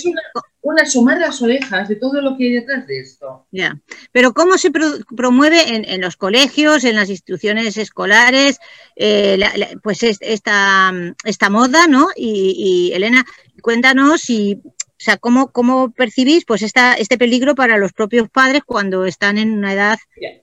Una, 0.61 0.83
sumar 0.85 1.19
las 1.19 1.41
orejas 1.43 1.87
de 1.87 1.95
todo 1.95 2.19
lo 2.21 2.35
que 2.35 2.45
hay 2.45 2.53
detrás 2.53 2.87
de 2.87 2.99
esto. 2.99 3.45
Ya, 3.51 3.79
pero 4.11 4.33
¿cómo 4.33 4.57
se 4.57 4.71
promueve 4.71 5.75
en, 5.75 5.85
en, 5.85 6.01
los 6.01 6.17
colegios, 6.17 6.83
en 6.83 6.95
las 6.95 7.09
instituciones 7.11 7.77
escolares, 7.77 8.57
eh, 8.95 9.37
pues 9.83 10.01
esta, 10.01 10.91
esta 11.23 11.49
moda, 11.51 11.85
¿no? 11.87 12.07
Y, 12.15 12.89
y 12.89 12.93
Elena, 12.93 13.23
cuéntanos 13.61 14.21
si 14.21 14.59
o 14.97 15.03
sea, 15.03 15.17
¿cómo, 15.17 15.51
cómo 15.51 15.91
percibís 15.91 16.45
pues 16.45 16.61
esta, 16.61 16.93
este 16.93 17.17
peligro 17.17 17.53
para 17.53 17.77
los 17.77 17.91
propios 17.91 18.29
padres 18.29 18.61
cuando 18.65 19.05
están 19.05 19.37
en 19.37 19.51
una 19.51 19.73
edad 19.73 19.97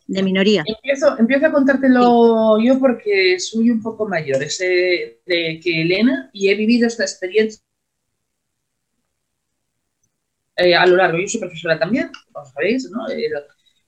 de 0.07 0.23
minoría? 0.23 0.63
Empiezo, 0.67 1.19
empiezo 1.19 1.47
a 1.47 1.53
contártelo 1.53 2.61
yo 2.61 2.79
porque 2.79 3.41
soy 3.41 3.71
un 3.71 3.83
poco 3.83 4.07
mayor 4.07 4.43
ese 4.43 5.21
de 5.25 5.59
que 5.63 5.83
Elena 5.83 6.29
y 6.35 6.51
he 6.51 6.55
vivido 6.55 6.87
esta 6.87 7.05
experiencia 7.05 7.63
eh, 10.57 10.75
a 10.75 10.85
lo 10.85 10.97
largo. 10.97 11.19
Yo 11.19 11.29
soy 11.29 11.41
profesora 11.41 11.79
también, 11.79 12.11
como 12.31 12.45
sabéis, 12.45 12.91
¿no? 12.91 13.09
Eh, 13.09 13.31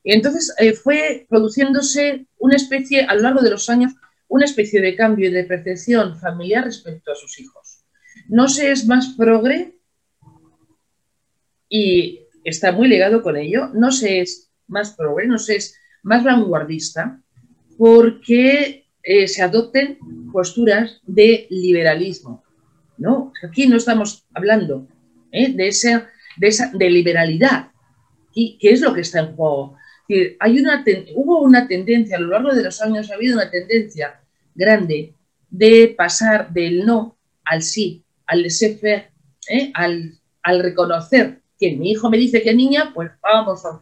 y 0.02 0.12
entonces 0.14 0.54
eh, 0.58 0.72
fue 0.72 1.26
produciéndose 1.28 2.26
una 2.38 2.56
especie, 2.56 3.02
a 3.02 3.14
lo 3.14 3.20
largo 3.20 3.42
de 3.42 3.50
los 3.50 3.68
años, 3.68 3.92
una 4.28 4.46
especie 4.46 4.80
de 4.80 4.96
cambio 4.96 5.30
de 5.30 5.44
percepción 5.44 6.18
familiar 6.18 6.64
respecto 6.64 7.12
a 7.12 7.16
sus 7.16 7.38
hijos. 7.38 7.84
No 8.28 8.48
se 8.48 8.70
es 8.70 8.86
más 8.86 9.14
progre 9.16 9.74
y 11.76 12.20
está 12.44 12.70
muy 12.70 12.86
ligado 12.86 13.20
con 13.20 13.36
ello. 13.36 13.68
No 13.74 13.90
se 13.90 14.20
es 14.20 14.48
más 14.68 14.92
progre, 14.92 15.26
no 15.26 15.38
se 15.38 15.56
es 15.56 15.76
más 16.04 16.22
vanguardista, 16.22 17.20
porque 17.76 18.86
eh, 19.02 19.26
se 19.26 19.42
adopten 19.42 19.98
posturas 20.32 21.00
de 21.04 21.48
liberalismo. 21.50 22.44
¿no? 22.96 23.32
Aquí 23.42 23.66
no 23.66 23.76
estamos 23.76 24.24
hablando 24.34 24.86
¿eh? 25.32 25.52
de, 25.52 25.66
esa, 25.66 26.08
de 26.36 26.46
esa 26.46 26.70
de 26.72 26.90
liberalidad. 26.90 27.72
¿Y 28.32 28.56
qué 28.58 28.70
es 28.70 28.80
lo 28.80 28.94
que 28.94 29.00
está 29.00 29.18
en 29.18 29.34
juego? 29.34 29.76
Hay 30.38 30.60
una 30.60 30.84
hubo 31.16 31.42
una 31.42 31.66
tendencia, 31.66 32.18
a 32.18 32.20
lo 32.20 32.28
largo 32.28 32.54
de 32.54 32.62
los 32.62 32.80
años 32.82 33.10
ha 33.10 33.14
habido 33.14 33.34
una 33.34 33.50
tendencia 33.50 34.20
grande 34.54 35.14
de 35.50 35.92
pasar 35.98 36.52
del 36.52 36.86
no 36.86 37.18
al 37.44 37.62
sí, 37.62 38.04
al 38.26 38.42
laissez-faire, 38.42 39.10
¿eh? 39.48 39.72
al, 39.74 40.20
al 40.44 40.60
reconocer 40.62 41.42
que 41.58 41.76
mi 41.76 41.92
hijo 41.92 42.10
me 42.10 42.18
dice 42.18 42.42
que 42.42 42.54
niña, 42.54 42.92
pues 42.94 43.10
vamos 43.22 43.64
a... 43.64 43.80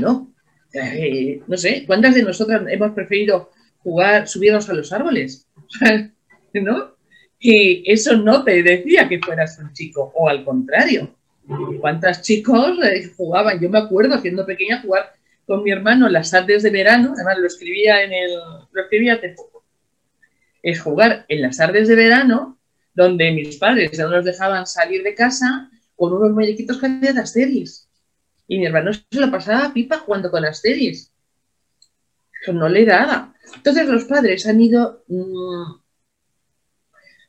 No. 0.00 0.32
Eh, 0.74 1.42
no 1.46 1.56
sé, 1.56 1.84
¿cuántas 1.86 2.14
de 2.14 2.22
nosotras 2.22 2.62
hemos 2.68 2.92
preferido 2.92 3.50
jugar, 3.82 4.26
subirnos 4.26 4.68
a 4.68 4.74
los 4.74 4.92
árboles? 4.92 5.46
¿No? 6.54 6.96
Y 7.38 7.90
eso 7.90 8.16
no 8.16 8.44
te 8.44 8.62
decía 8.62 9.08
que 9.08 9.18
fueras 9.18 9.58
un 9.58 9.72
chico, 9.72 10.12
o 10.14 10.28
al 10.28 10.44
contrario. 10.44 11.14
¿Cuántos 11.80 12.22
chicos 12.22 12.78
eh, 12.84 13.10
jugaban? 13.16 13.60
Yo 13.60 13.68
me 13.68 13.78
acuerdo, 13.78 14.20
siendo 14.20 14.46
pequeña, 14.46 14.80
jugar 14.80 15.12
con 15.46 15.62
mi 15.64 15.72
hermano 15.72 16.08
las 16.08 16.30
tardes 16.30 16.62
de 16.62 16.70
verano, 16.70 17.12
además 17.14 17.38
lo 17.38 17.46
escribía 17.46 18.02
en 18.02 18.12
el, 18.12 18.30
lo 18.70 18.82
escribía 18.82 19.14
hace 19.14 19.34
es 20.62 20.80
jugar 20.80 21.24
en 21.28 21.42
las 21.42 21.56
tardes 21.56 21.88
de 21.88 21.96
verano, 21.96 22.58
donde 22.94 23.32
mis 23.32 23.56
padres 23.56 23.98
no 23.98 24.08
nos 24.08 24.24
dejaban 24.24 24.66
salir 24.66 25.02
de 25.02 25.14
casa 25.14 25.70
con 26.02 26.14
unos 26.14 26.32
muñequitos 26.32 26.80
que 26.80 26.86
había 26.86 27.12
de 27.12 27.20
Asteris. 27.20 27.88
Y 28.48 28.58
mi 28.58 28.66
hermano 28.66 28.92
se 28.92 29.20
lo 29.20 29.30
pasaba 29.30 29.72
pipa 29.72 29.98
jugando 29.98 30.32
con 30.32 30.44
Asteris. 30.44 31.12
Eso 32.42 32.52
no 32.52 32.68
le 32.68 32.84
daba. 32.84 33.32
Entonces 33.54 33.86
los 33.86 34.06
padres 34.06 34.44
han 34.48 34.60
ido... 34.60 35.04
Mm, 35.06 35.80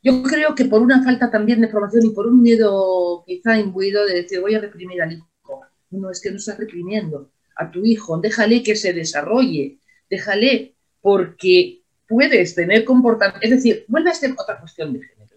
yo 0.02 0.24
creo 0.24 0.56
que 0.56 0.64
por 0.64 0.82
una 0.82 1.04
falta 1.04 1.30
también 1.30 1.60
de 1.60 1.68
formación 1.68 2.06
y 2.06 2.10
por 2.10 2.26
un 2.26 2.42
miedo 2.42 3.22
quizá 3.24 3.56
imbuido 3.56 4.04
de 4.06 4.22
decir 4.22 4.40
voy 4.40 4.56
a 4.56 4.60
reprimir 4.60 5.00
al 5.02 5.12
hijo. 5.12 5.60
No, 5.90 6.10
es 6.10 6.20
que 6.20 6.32
no 6.32 6.38
estás 6.38 6.58
reprimiendo 6.58 7.30
a 7.54 7.70
tu 7.70 7.84
hijo. 7.84 8.18
Déjale 8.18 8.64
que 8.64 8.74
se 8.74 8.92
desarrolle. 8.92 9.78
Déjale 10.10 10.74
porque 11.00 11.84
puedes 12.08 12.56
tener 12.56 12.84
comportamiento. 12.84 13.38
Es 13.40 13.50
decir, 13.50 13.84
vuelve 13.86 14.10
a 14.10 14.14
ser 14.14 14.32
otra 14.36 14.58
cuestión 14.58 14.92
de 14.94 15.00
género. 15.00 15.36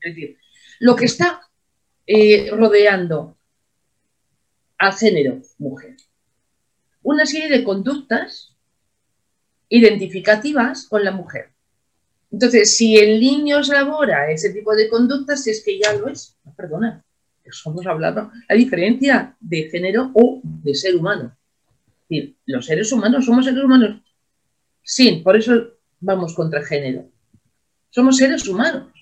Es 0.00 0.12
decir, 0.12 0.38
lo 0.80 0.96
que 0.96 1.04
está 1.04 1.40
eh, 2.06 2.50
rodeando 2.50 3.36
al 4.78 4.92
género 4.92 5.40
mujer. 5.58 5.96
Una 7.02 7.26
serie 7.26 7.48
de 7.48 7.64
conductas 7.64 8.54
identificativas 9.68 10.86
con 10.88 11.04
la 11.04 11.12
mujer. 11.12 11.50
Entonces, 12.30 12.76
si 12.76 12.96
el 12.96 13.20
niño 13.20 13.60
elabora 13.60 14.30
ese 14.30 14.52
tipo 14.52 14.74
de 14.74 14.88
conductas, 14.88 15.46
es 15.46 15.62
que 15.64 15.78
ya 15.78 15.92
lo 15.94 16.08
es, 16.08 16.36
perdona, 16.56 17.04
hemos 17.44 17.86
hablado, 17.86 18.30
la 18.48 18.56
diferencia 18.56 19.36
de 19.40 19.70
género 19.70 20.10
o 20.14 20.40
de 20.42 20.74
ser 20.74 20.96
humano. 20.96 21.36
los 22.46 22.66
seres 22.66 22.92
humanos 22.92 23.24
somos 23.24 23.44
seres 23.44 23.62
humanos. 23.62 24.02
Sí, 24.82 25.22
por 25.24 25.36
eso 25.36 25.52
vamos 26.00 26.34
contra 26.34 26.64
género. 26.64 27.08
Somos 27.90 28.16
seres 28.16 28.46
humanos. 28.48 28.92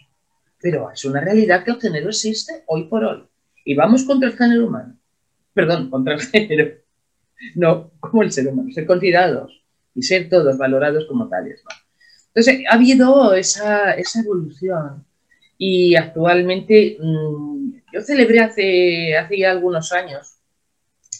Pero 0.62 0.92
es 0.92 1.04
una 1.04 1.20
realidad 1.20 1.64
que 1.64 1.72
el 1.72 1.80
género 1.80 2.08
existe 2.08 2.62
hoy 2.66 2.84
por 2.84 3.04
hoy. 3.04 3.24
Y 3.64 3.74
vamos 3.74 4.04
contra 4.04 4.28
el 4.28 4.36
género 4.36 4.68
humano. 4.68 4.96
Perdón, 5.52 5.90
contra 5.90 6.14
el 6.14 6.20
género. 6.20 6.76
No, 7.56 7.90
como 7.98 8.22
el 8.22 8.30
ser 8.30 8.46
humano, 8.46 8.70
ser 8.72 8.86
considerados 8.86 9.60
y 9.96 10.02
ser 10.02 10.28
todos 10.28 10.56
valorados 10.56 11.06
como 11.06 11.28
tales. 11.28 11.62
Entonces, 12.28 12.64
ha 12.70 12.74
habido 12.74 13.34
esa, 13.34 13.96
evolución. 14.20 15.04
Y 15.58 15.96
actualmente, 15.96 16.96
mm, 17.00 17.72
yo 17.92 18.00
celebré 18.00 18.40
hace, 18.40 19.16
hace 19.16 19.38
ya 19.38 19.50
algunos 19.50 19.92
años, 19.92 20.38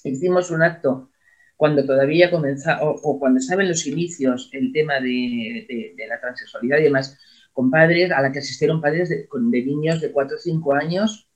hicimos 0.04 0.52
un 0.52 0.62
acto 0.62 1.10
cuando 1.56 1.84
todavía 1.84 2.30
comenzaba, 2.30 2.82
o, 2.82 3.18
cuando 3.18 3.40
estaba 3.40 3.62
en 3.62 3.68
los 3.68 3.86
inicios 3.86 4.48
el 4.52 4.72
tema 4.72 5.00
de, 5.00 5.94
de 5.96 6.06
la 6.06 6.20
transexualidad 6.20 6.78
y 6.78 6.84
demás, 6.84 7.18
con 7.52 7.70
padres, 7.70 8.10
a 8.10 8.20
la 8.20 8.32
que 8.32 8.38
asistieron 8.38 8.80
padres 8.80 9.08
de, 9.08 9.28
niños 9.64 10.00
de 10.00 10.10
4 10.10 10.36
o 10.36 10.40
5 10.40 10.74
años 10.74 11.28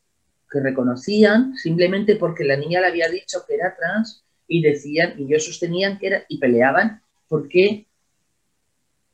que 0.51 0.61
reconocían 0.61 1.57
simplemente 1.57 2.17
porque 2.17 2.45
la 2.45 2.57
niña 2.57 2.81
le 2.81 2.87
había 2.87 3.09
dicho 3.09 3.45
que 3.47 3.55
era 3.55 3.77
trans 3.77 4.25
y 4.49 4.63
decían, 4.63 5.19
y 5.19 5.25
ellos 5.25 5.45
sostenían 5.45 5.99
que 5.99 6.07
era, 6.07 6.25
y 6.29 6.39
peleaban 6.39 7.03
porque 7.29 7.87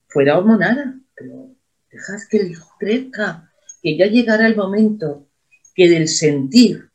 fuera 0.09 0.39
hormonada, 0.39 0.95
pero 1.17 1.49
dejad 1.91 2.19
que 2.31 2.37
el 2.37 2.51
hijo 2.51 2.69
crezca, 2.79 3.51
que 3.83 3.97
ya 3.97 4.07
llegará 4.07 4.47
el 4.47 4.57
momento 4.57 5.27
que 5.75 5.89
del 5.89 6.07
sentir 6.09 6.91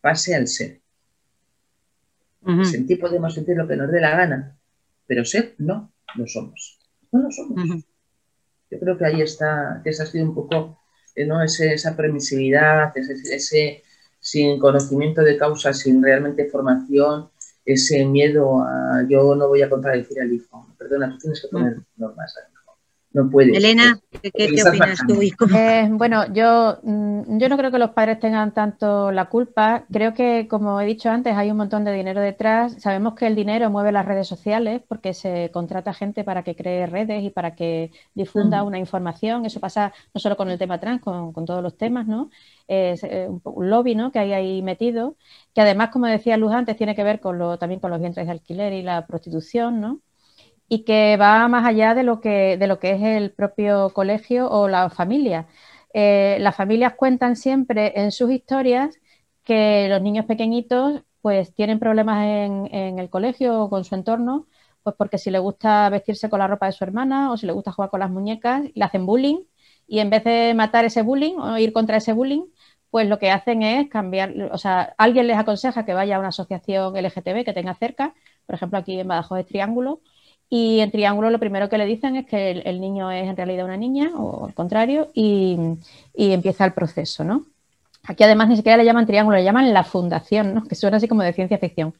pase 0.00 0.34
al 0.34 0.46
ser. 0.46 0.80
Sentir 2.64 2.98
podemos 2.98 3.34
sentir 3.34 3.56
lo 3.56 3.68
que 3.68 3.76
nos 3.76 3.90
dé 3.90 4.00
la 4.00 4.16
gana, 4.16 4.56
pero 5.06 5.24
ser 5.24 5.54
no, 5.58 5.92
no 6.16 6.26
somos. 6.26 6.78
No 7.12 7.22
lo 7.22 7.30
somos. 7.30 7.84
Yo 8.72 8.80
creo 8.80 8.96
que 8.96 9.04
ahí 9.04 9.20
está, 9.20 9.82
que 9.84 9.90
esa 9.90 10.04
ha 10.04 10.06
sido 10.06 10.24
un 10.24 10.34
poco 10.34 10.78
eh, 11.14 11.26
¿no? 11.26 11.42
esa 11.42 11.94
permisividad, 11.94 12.90
ese, 12.96 13.82
sin 14.18 14.58
conocimiento 14.58 15.20
de 15.20 15.36
causa, 15.36 15.74
sin 15.74 16.02
realmente 16.02 16.48
formación, 16.48 17.28
ese 17.66 18.06
miedo 18.06 18.62
a 18.62 19.04
yo 19.06 19.34
no 19.34 19.48
voy 19.48 19.60
a 19.60 19.68
contradecir 19.68 20.22
al 20.22 20.32
hijo. 20.32 20.66
Perdona, 20.78 21.10
tú 21.10 21.18
tienes 21.18 21.42
que 21.42 21.48
poner 21.48 21.76
normas 21.96 22.34
no 23.12 23.28
puede. 23.30 23.56
Elena, 23.56 23.98
¿qué, 24.22 24.62
opinas 24.66 25.00
tú? 25.06 25.20
Eh, 25.54 25.88
bueno, 25.90 26.32
yo, 26.32 26.78
mm, 26.82 27.38
yo 27.38 27.48
no 27.48 27.56
creo 27.58 27.70
que 27.70 27.78
los 27.78 27.90
padres 27.90 28.20
tengan 28.20 28.52
tanto 28.52 29.12
la 29.12 29.26
culpa. 29.26 29.84
Creo 29.92 30.14
que, 30.14 30.48
como 30.48 30.80
he 30.80 30.86
dicho 30.86 31.10
antes, 31.10 31.36
hay 31.36 31.50
un 31.50 31.58
montón 31.58 31.84
de 31.84 31.92
dinero 31.92 32.20
detrás. 32.20 32.74
Sabemos 32.80 33.14
que 33.14 33.26
el 33.26 33.34
dinero 33.34 33.70
mueve 33.70 33.92
las 33.92 34.06
redes 34.06 34.26
sociales 34.26 34.80
porque 34.88 35.12
se 35.12 35.50
contrata 35.52 35.92
gente 35.92 36.24
para 36.24 36.42
que 36.42 36.56
cree 36.56 36.86
redes 36.86 37.22
y 37.22 37.30
para 37.30 37.54
que 37.54 37.90
difunda 38.14 38.62
una 38.62 38.78
información. 38.78 39.44
Eso 39.44 39.60
pasa 39.60 39.92
no 40.14 40.20
solo 40.20 40.36
con 40.36 40.50
el 40.50 40.58
tema 40.58 40.80
trans, 40.80 41.02
con, 41.02 41.32
todos 41.44 41.62
los 41.62 41.76
temas, 41.76 42.06
¿no? 42.06 42.30
Es 42.66 43.04
eh, 43.04 43.28
un, 43.28 43.70
lobby, 43.70 43.94
¿no? 43.94 44.10
Que 44.10 44.20
hay 44.20 44.32
ahí 44.32 44.62
metido, 44.62 45.16
que 45.54 45.60
además, 45.60 45.90
como 45.90 46.06
decía 46.06 46.36
Luz 46.36 46.52
antes, 46.52 46.76
tiene 46.76 46.94
que 46.94 47.04
ver 47.04 47.20
con 47.20 47.38
lo, 47.38 47.58
también 47.58 47.80
con 47.80 47.90
los 47.90 48.00
vientres 48.00 48.26
de 48.26 48.32
alquiler 48.32 48.72
y 48.72 48.82
la 48.82 49.06
prostitución, 49.06 49.80
¿no? 49.80 50.00
Y 50.72 50.84
que 50.84 51.18
va 51.18 51.46
más 51.48 51.66
allá 51.66 51.94
de 51.94 52.02
lo 52.02 52.20
que, 52.22 52.56
de 52.56 52.66
lo 52.66 52.78
que 52.78 52.92
es 52.92 53.02
el 53.02 53.30
propio 53.32 53.90
colegio 53.90 54.48
o 54.50 54.68
la 54.68 54.88
familia. 54.88 55.46
Eh, 55.92 56.38
las 56.40 56.56
familias 56.56 56.94
cuentan 56.94 57.36
siempre 57.36 57.92
en 58.00 58.10
sus 58.10 58.30
historias 58.30 58.98
que 59.44 59.86
los 59.90 60.00
niños 60.00 60.24
pequeñitos 60.24 61.02
pues 61.20 61.52
tienen 61.54 61.78
problemas 61.78 62.24
en, 62.24 62.98
el 62.98 63.10
colegio 63.10 63.60
o 63.64 63.68
con 63.68 63.84
su 63.84 63.94
entorno, 63.94 64.46
pues 64.82 64.96
porque 64.96 65.18
si 65.18 65.30
le 65.30 65.38
gusta 65.40 65.90
vestirse 65.90 66.30
con 66.30 66.38
la 66.38 66.48
ropa 66.48 66.66
de 66.66 66.72
su 66.72 66.84
hermana 66.84 67.32
o 67.32 67.36
si 67.36 67.44
le 67.46 67.52
gusta 67.52 67.72
jugar 67.72 67.90
con 67.90 68.00
las 68.00 68.10
muñecas, 68.10 68.62
le 68.74 68.84
hacen 68.84 69.04
bullying 69.04 69.40
y 69.86 69.98
en 69.98 70.08
vez 70.08 70.24
de 70.24 70.54
matar 70.54 70.86
ese 70.86 71.02
bullying 71.02 71.34
o 71.38 71.58
ir 71.58 71.74
contra 71.74 71.98
ese 71.98 72.14
bullying, 72.14 72.44
pues 72.90 73.06
lo 73.08 73.18
que 73.18 73.30
hacen 73.30 73.62
es 73.62 73.90
cambiar, 73.90 74.34
o 74.52 74.58
sea, 74.58 74.94
alguien 74.96 75.26
les 75.26 75.36
aconseja 75.36 75.84
que 75.84 75.92
vaya 75.92 76.16
a 76.16 76.18
una 76.18 76.28
asociación 76.28 76.96
LGTB 76.96 77.44
que 77.44 77.52
tenga 77.52 77.74
cerca, 77.74 78.14
por 78.46 78.54
ejemplo 78.54 78.78
aquí 78.78 78.98
en 79.00 79.08
Badajoz 79.08 79.36
de 79.38 79.44
Triángulo, 79.44 80.00
y 80.54 80.80
en 80.80 80.90
triángulo 80.90 81.30
lo 81.30 81.38
primero 81.38 81.70
que 81.70 81.78
le 81.78 81.86
dicen 81.86 82.14
es 82.14 82.26
que 82.26 82.50
el, 82.50 82.78
niño 82.78 83.10
es 83.10 83.26
en 83.26 83.34
realidad 83.34 83.64
una 83.64 83.78
niña 83.78 84.10
o 84.14 84.44
al 84.44 84.52
contrario 84.52 85.08
y, 85.14 85.58
empieza 86.14 86.66
el 86.66 86.74
proceso, 86.74 87.24
¿no? 87.24 87.46
Aquí 88.04 88.22
además 88.22 88.50
ni 88.50 88.56
siquiera 88.56 88.76
le 88.76 88.84
llaman 88.84 89.06
triángulo, 89.06 89.38
le 89.38 89.44
llaman 89.44 89.72
la 89.72 89.82
fundación, 89.82 90.52
¿no? 90.52 90.64
Que 90.64 90.74
suena 90.74 90.98
así 90.98 91.08
como 91.08 91.22
de 91.22 91.32
ciencia 91.32 91.56
ficción. 91.56 91.94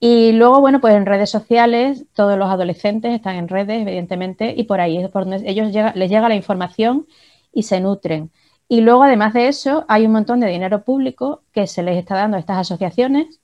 Y 0.00 0.32
luego, 0.32 0.62
bueno, 0.62 0.80
pues 0.80 0.94
en 0.94 1.04
redes 1.04 1.28
sociales, 1.28 2.06
todos 2.14 2.38
los 2.38 2.48
adolescentes 2.48 3.12
están 3.12 3.36
en 3.36 3.48
redes, 3.48 3.82
evidentemente, 3.82 4.54
y 4.56 4.64
por 4.64 4.80
ahí 4.80 4.96
es 4.96 5.10
por 5.10 5.26
donde 5.26 5.46
ellos 5.46 5.70
les 5.94 6.10
llega 6.10 6.26
la 6.30 6.36
información 6.36 7.06
y 7.52 7.64
se 7.64 7.80
nutren. 7.80 8.30
Y 8.66 8.80
luego, 8.80 9.02
además 9.02 9.34
de 9.34 9.48
eso, 9.48 9.84
hay 9.88 10.06
un 10.06 10.12
montón 10.12 10.40
de 10.40 10.46
dinero 10.46 10.84
público 10.84 11.42
que 11.52 11.66
se 11.66 11.82
les 11.82 11.98
está 11.98 12.14
dando 12.14 12.38
a 12.38 12.40
estas 12.40 12.56
asociaciones 12.56 13.40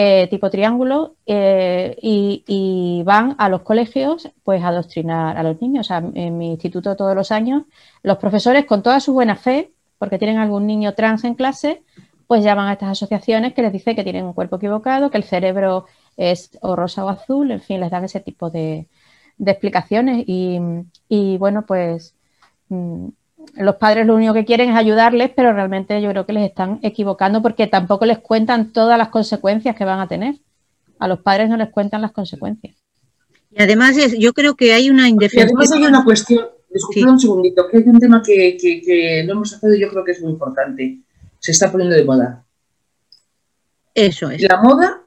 eh, 0.00 0.28
tipo 0.30 0.48
triángulo 0.48 1.16
eh, 1.26 1.96
y, 2.00 3.02
van 3.04 3.34
a 3.36 3.48
los 3.48 3.62
colegios 3.62 4.30
pues 4.44 4.62
a 4.62 4.68
adoctrinar 4.68 5.36
a 5.36 5.42
los 5.42 5.60
niños. 5.60 5.88
En 5.90 6.38
mi 6.38 6.50
instituto 6.52 6.94
todos 6.94 7.16
los 7.16 7.32
años 7.32 7.64
los 8.04 8.18
profesores 8.18 8.64
con 8.64 8.84
toda 8.84 9.00
su 9.00 9.12
buena 9.12 9.34
fe, 9.34 9.72
porque 9.98 10.18
tienen 10.18 10.38
algún 10.38 10.68
niño 10.68 10.94
trans 10.94 11.24
en 11.24 11.34
clase, 11.34 11.82
pues 12.28 12.44
llaman 12.44 12.68
a 12.68 12.74
estas 12.74 12.90
asociaciones 12.90 13.54
que 13.54 13.62
les 13.62 13.72
dice 13.72 13.96
que 13.96 14.04
tienen 14.04 14.24
un 14.24 14.34
cuerpo 14.34 14.54
equivocado, 14.54 15.10
que 15.10 15.18
el 15.18 15.24
cerebro 15.24 15.86
es 16.16 16.56
o 16.60 16.76
rosa 16.76 17.04
o 17.04 17.08
azul, 17.08 17.50
en 17.50 17.60
fin, 17.60 17.80
les 17.80 17.90
dan 17.90 18.04
ese 18.04 18.20
tipo 18.20 18.50
de, 18.50 18.86
explicaciones 19.44 20.22
y, 20.28 20.60
y, 21.08 21.38
bueno, 21.38 21.66
pues 21.66 22.14
mm, 22.68 23.08
los 23.56 23.76
padres 23.76 24.06
lo 24.06 24.14
único 24.14 24.34
que 24.34 24.44
quieren 24.44 24.70
es 24.70 24.76
ayudarles, 24.76 25.30
pero 25.34 25.52
realmente 25.52 26.00
yo 26.00 26.10
creo 26.10 26.26
que 26.26 26.32
les 26.32 26.48
están 26.48 26.78
equivocando 26.82 27.42
porque 27.42 27.66
tampoco 27.66 28.06
les 28.06 28.18
cuentan 28.18 28.72
todas 28.72 28.98
las 28.98 29.08
consecuencias 29.08 29.76
que 29.76 29.84
van 29.84 30.00
a 30.00 30.08
tener. 30.08 30.36
A 30.98 31.08
los 31.08 31.20
padres 31.20 31.48
no 31.48 31.56
les 31.56 31.70
cuentan 31.70 32.02
las 32.02 32.12
consecuencias. 32.12 32.76
Y 33.50 33.62
además 33.62 33.96
yo 34.18 34.32
creo 34.32 34.54
que 34.54 34.72
hay 34.72 34.90
una 34.90 35.08
indefensión. 35.08 35.56
además 35.56 35.72
hay 35.72 35.84
una 35.84 36.04
cuestión, 36.04 36.46
disculpen 36.70 37.08
un 37.10 37.20
segundito, 37.20 37.68
que 37.68 37.78
hay 37.78 37.84
un 37.84 37.98
tema 37.98 38.22
que, 38.24 38.56
que, 38.56 39.24
no 39.26 39.32
hemos 39.32 39.54
hablado 39.54 39.74
y 39.74 39.80
yo 39.80 39.88
creo 39.88 40.04
que 40.04 40.12
es 40.12 40.20
muy 40.20 40.32
importante. 40.32 40.98
Se 41.38 41.52
está 41.52 41.70
poniendo 41.70 41.96
de 41.96 42.04
moda. 42.04 42.44
Eso 43.94 44.30
es. 44.30 44.42
La 44.42 44.60
moda, 44.60 45.02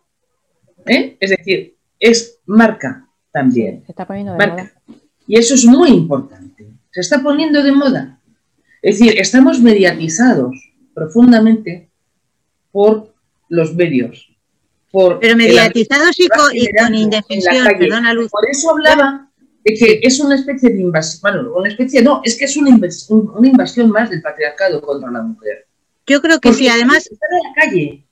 ¿eh? 0.85 1.17
es 1.19 1.29
decir, 1.29 1.75
es 1.99 2.39
marca 2.45 3.07
también. 3.31 3.83
Se 3.85 3.91
está 3.91 4.05
poniendo 4.05 4.33
de 4.33 4.47
moda. 4.47 4.71
Y 5.27 5.37
eso 5.37 5.53
es 5.53 5.65
muy 5.65 5.89
importante. 5.89 6.67
Se 6.91 7.01
está 7.01 7.21
poniendo 7.21 7.63
de 7.63 7.71
moda. 7.71 8.20
Es 8.82 8.99
decir, 8.99 9.19
estamos 9.19 9.59
mediatizados 9.59 10.55
profundamente 10.93 11.89
por 12.71 13.13
los 13.49 13.75
medios. 13.75 14.29
Por 14.91 15.19
Pero 15.19 15.36
mediatizados 15.36 16.19
y 16.19 16.27
con, 16.27 16.95
indefensión, 16.95 17.65
perdona 17.77 18.13
Luz. 18.13 18.29
Por 18.29 18.49
eso 18.49 18.71
hablaba 18.71 19.29
de 19.63 19.73
que 19.73 19.99
es 20.01 20.19
una 20.19 20.36
especie 20.36 20.69
de 20.69 20.82
invasión, 20.82 21.21
bueno, 21.21 21.53
una 21.55 21.69
especie, 21.69 22.01
no, 22.01 22.21
es 22.23 22.36
que 22.38 22.45
es 22.45 22.57
una 22.57 22.69
invasión, 22.69 23.32
una 23.36 23.47
invasión 23.47 23.89
más 23.89 24.09
del 24.09 24.21
patriarcado 24.21 24.82
contra 24.82 25.11
la 25.11 25.21
mujer. 25.21 25.67
Yo 26.07 26.21
creo 26.21 26.39
que 26.39 26.51
sí, 26.53 26.67
además... 26.67 27.09
Está 27.09 27.27
en 27.32 27.38
la 27.38 27.53
calle 27.55 28.05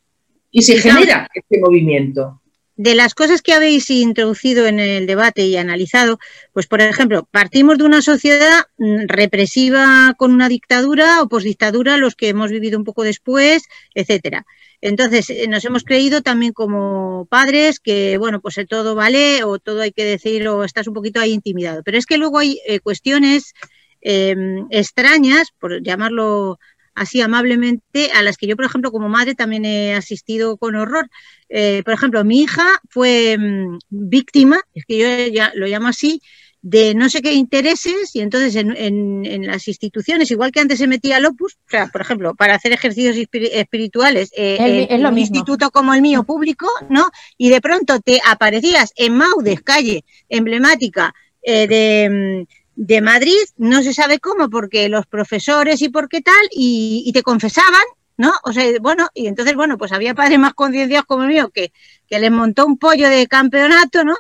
y 0.52 0.62
se 0.62 0.78
genera 0.78 1.28
este 1.34 1.60
movimiento 1.60 2.42
de 2.80 2.96
las 2.96 3.14
cosas 3.14 3.42
que 3.42 3.52
habéis 3.52 3.90
introducido 3.90 4.66
en 4.66 4.80
el 4.80 5.06
debate 5.06 5.46
y 5.46 5.58
analizado, 5.58 6.18
pues 6.54 6.66
por 6.66 6.80
ejemplo, 6.80 7.28
partimos 7.30 7.78
de 7.78 7.84
una 7.84 8.02
sociedad 8.02 8.68
mm, 8.78 9.08
represiva 9.08 10.16
con 10.18 10.32
una 10.32 10.48
dictadura 10.48 11.22
o 11.22 11.28
posdictadura, 11.28 11.98
los 11.98 12.16
que 12.16 12.30
hemos 12.30 12.52
vivido 12.52 12.80
un 12.80 12.86
poco 12.86 13.04
después, 13.04 13.64
etcétera. 13.94 14.46
Entonces, 14.80 15.30
eh, 15.30 15.46
nos 15.50 15.66
hemos 15.66 15.84
creído 15.84 16.22
también 16.22 16.54
como 16.54 17.28
padres 17.30 17.82
que, 17.82 18.18
bueno, 18.18 18.40
pues 18.40 18.58
todo 18.70 18.96
vale 18.96 19.44
o 19.44 19.60
todo 19.60 19.82
hay 19.82 19.92
que 19.92 20.06
decir 20.06 20.48
o 20.48 20.64
estás 20.64 20.88
un 20.88 20.94
poquito 20.94 21.20
ahí 21.20 21.34
intimidado. 21.34 21.82
Pero 21.84 21.98
es 21.98 22.06
que 22.06 22.18
luego 22.18 22.38
hay 22.38 22.62
eh, 22.66 22.80
cuestiones 22.80 23.54
em, 24.00 24.68
extrañas, 24.70 25.50
por 25.60 25.84
llamarlo 25.84 26.60
así 26.96 27.22
amablemente, 27.22 28.12
a 28.14 28.24
las 28.24 28.38
que 28.38 28.48
yo, 28.48 28.56
por 28.56 28.66
ejemplo, 28.66 28.92
como 28.92 29.10
madre 29.10 29.36
también 29.36 29.66
he 29.66 29.94
asistido 29.94 30.58
con 30.58 30.76
horror. 30.76 31.10
Eh, 31.50 31.82
por 31.84 31.94
ejemplo, 31.94 32.24
mi 32.24 32.42
hija 32.42 32.82
fue 32.90 33.38
mm, 33.38 33.80
víctima, 33.90 34.62
es 34.74 34.86
que 34.86 34.98
yo 34.98 35.34
ya 35.34 35.52
lo 35.56 35.68
llamo 35.68 35.88
así, 35.88 36.22
de 36.62 36.94
no 36.94 37.10
sé 37.10 37.22
qué 37.22 37.34
intereses 37.34 38.14
y 38.14 38.20
entonces 38.20 38.56
en, 38.56 39.48
las 39.48 39.68
instituciones, 39.68 40.30
igual 40.32 40.52
que 40.52 40.60
antes 40.60 40.80
se 40.80 40.88
metía 40.88 41.18
al 41.18 41.26
Opus, 41.26 41.54
o 41.54 41.70
sea, 41.70 41.88
por 41.88 42.02
ejemplo, 42.02 42.36
para 42.36 42.56
hacer 42.56 42.74
ejercicios 42.74 43.16
espirituales, 43.16 44.32
eh, 44.36 44.88
en 44.90 45.06
un 45.06 45.18
instituto 45.18 45.72
como 45.72 45.94
el 45.94 46.02
mío 46.02 46.24
público, 46.24 46.68
¿no? 46.90 47.10
Y 47.38 47.50
de 47.50 47.62
pronto 47.62 48.00
te 48.02 48.20
aparecías 48.26 48.92
en 48.96 49.16
Maudes, 49.16 49.62
calle 49.62 50.04
emblemática 50.28 51.14
eh, 51.42 51.68
de, 51.68 52.46
mm, 52.46 52.59
de 52.82 53.02
Madrid, 53.02 53.42
no 53.58 53.84
se 53.84 53.94
sabe 53.94 54.20
cómo, 54.20 54.50
porque 54.50 54.88
los 54.88 55.06
profesores 55.06 55.82
y 55.82 55.90
por 55.90 56.08
qué 56.08 56.22
tal, 56.22 56.34
y, 56.52 57.12
te 57.14 57.24
confesaban, 57.24 57.84
¿no? 58.16 58.32
O 58.46 58.54
sea, 58.54 58.64
bueno, 58.80 59.10
y 59.14 59.28
entonces, 59.28 59.54
bueno, 59.54 59.78
pues 59.78 59.92
había 59.92 60.16
padres 60.16 60.40
más 60.40 60.54
concienciados 60.54 61.06
como 61.06 61.24
el 61.24 61.28
mío 61.30 61.50
que, 61.54 61.74
que 62.08 62.20
les 62.20 62.32
montó 62.32 62.66
un 62.66 62.78
pollo 62.78 63.10
de 63.10 63.28
campeonato, 63.28 64.06
¿no? 64.06 64.16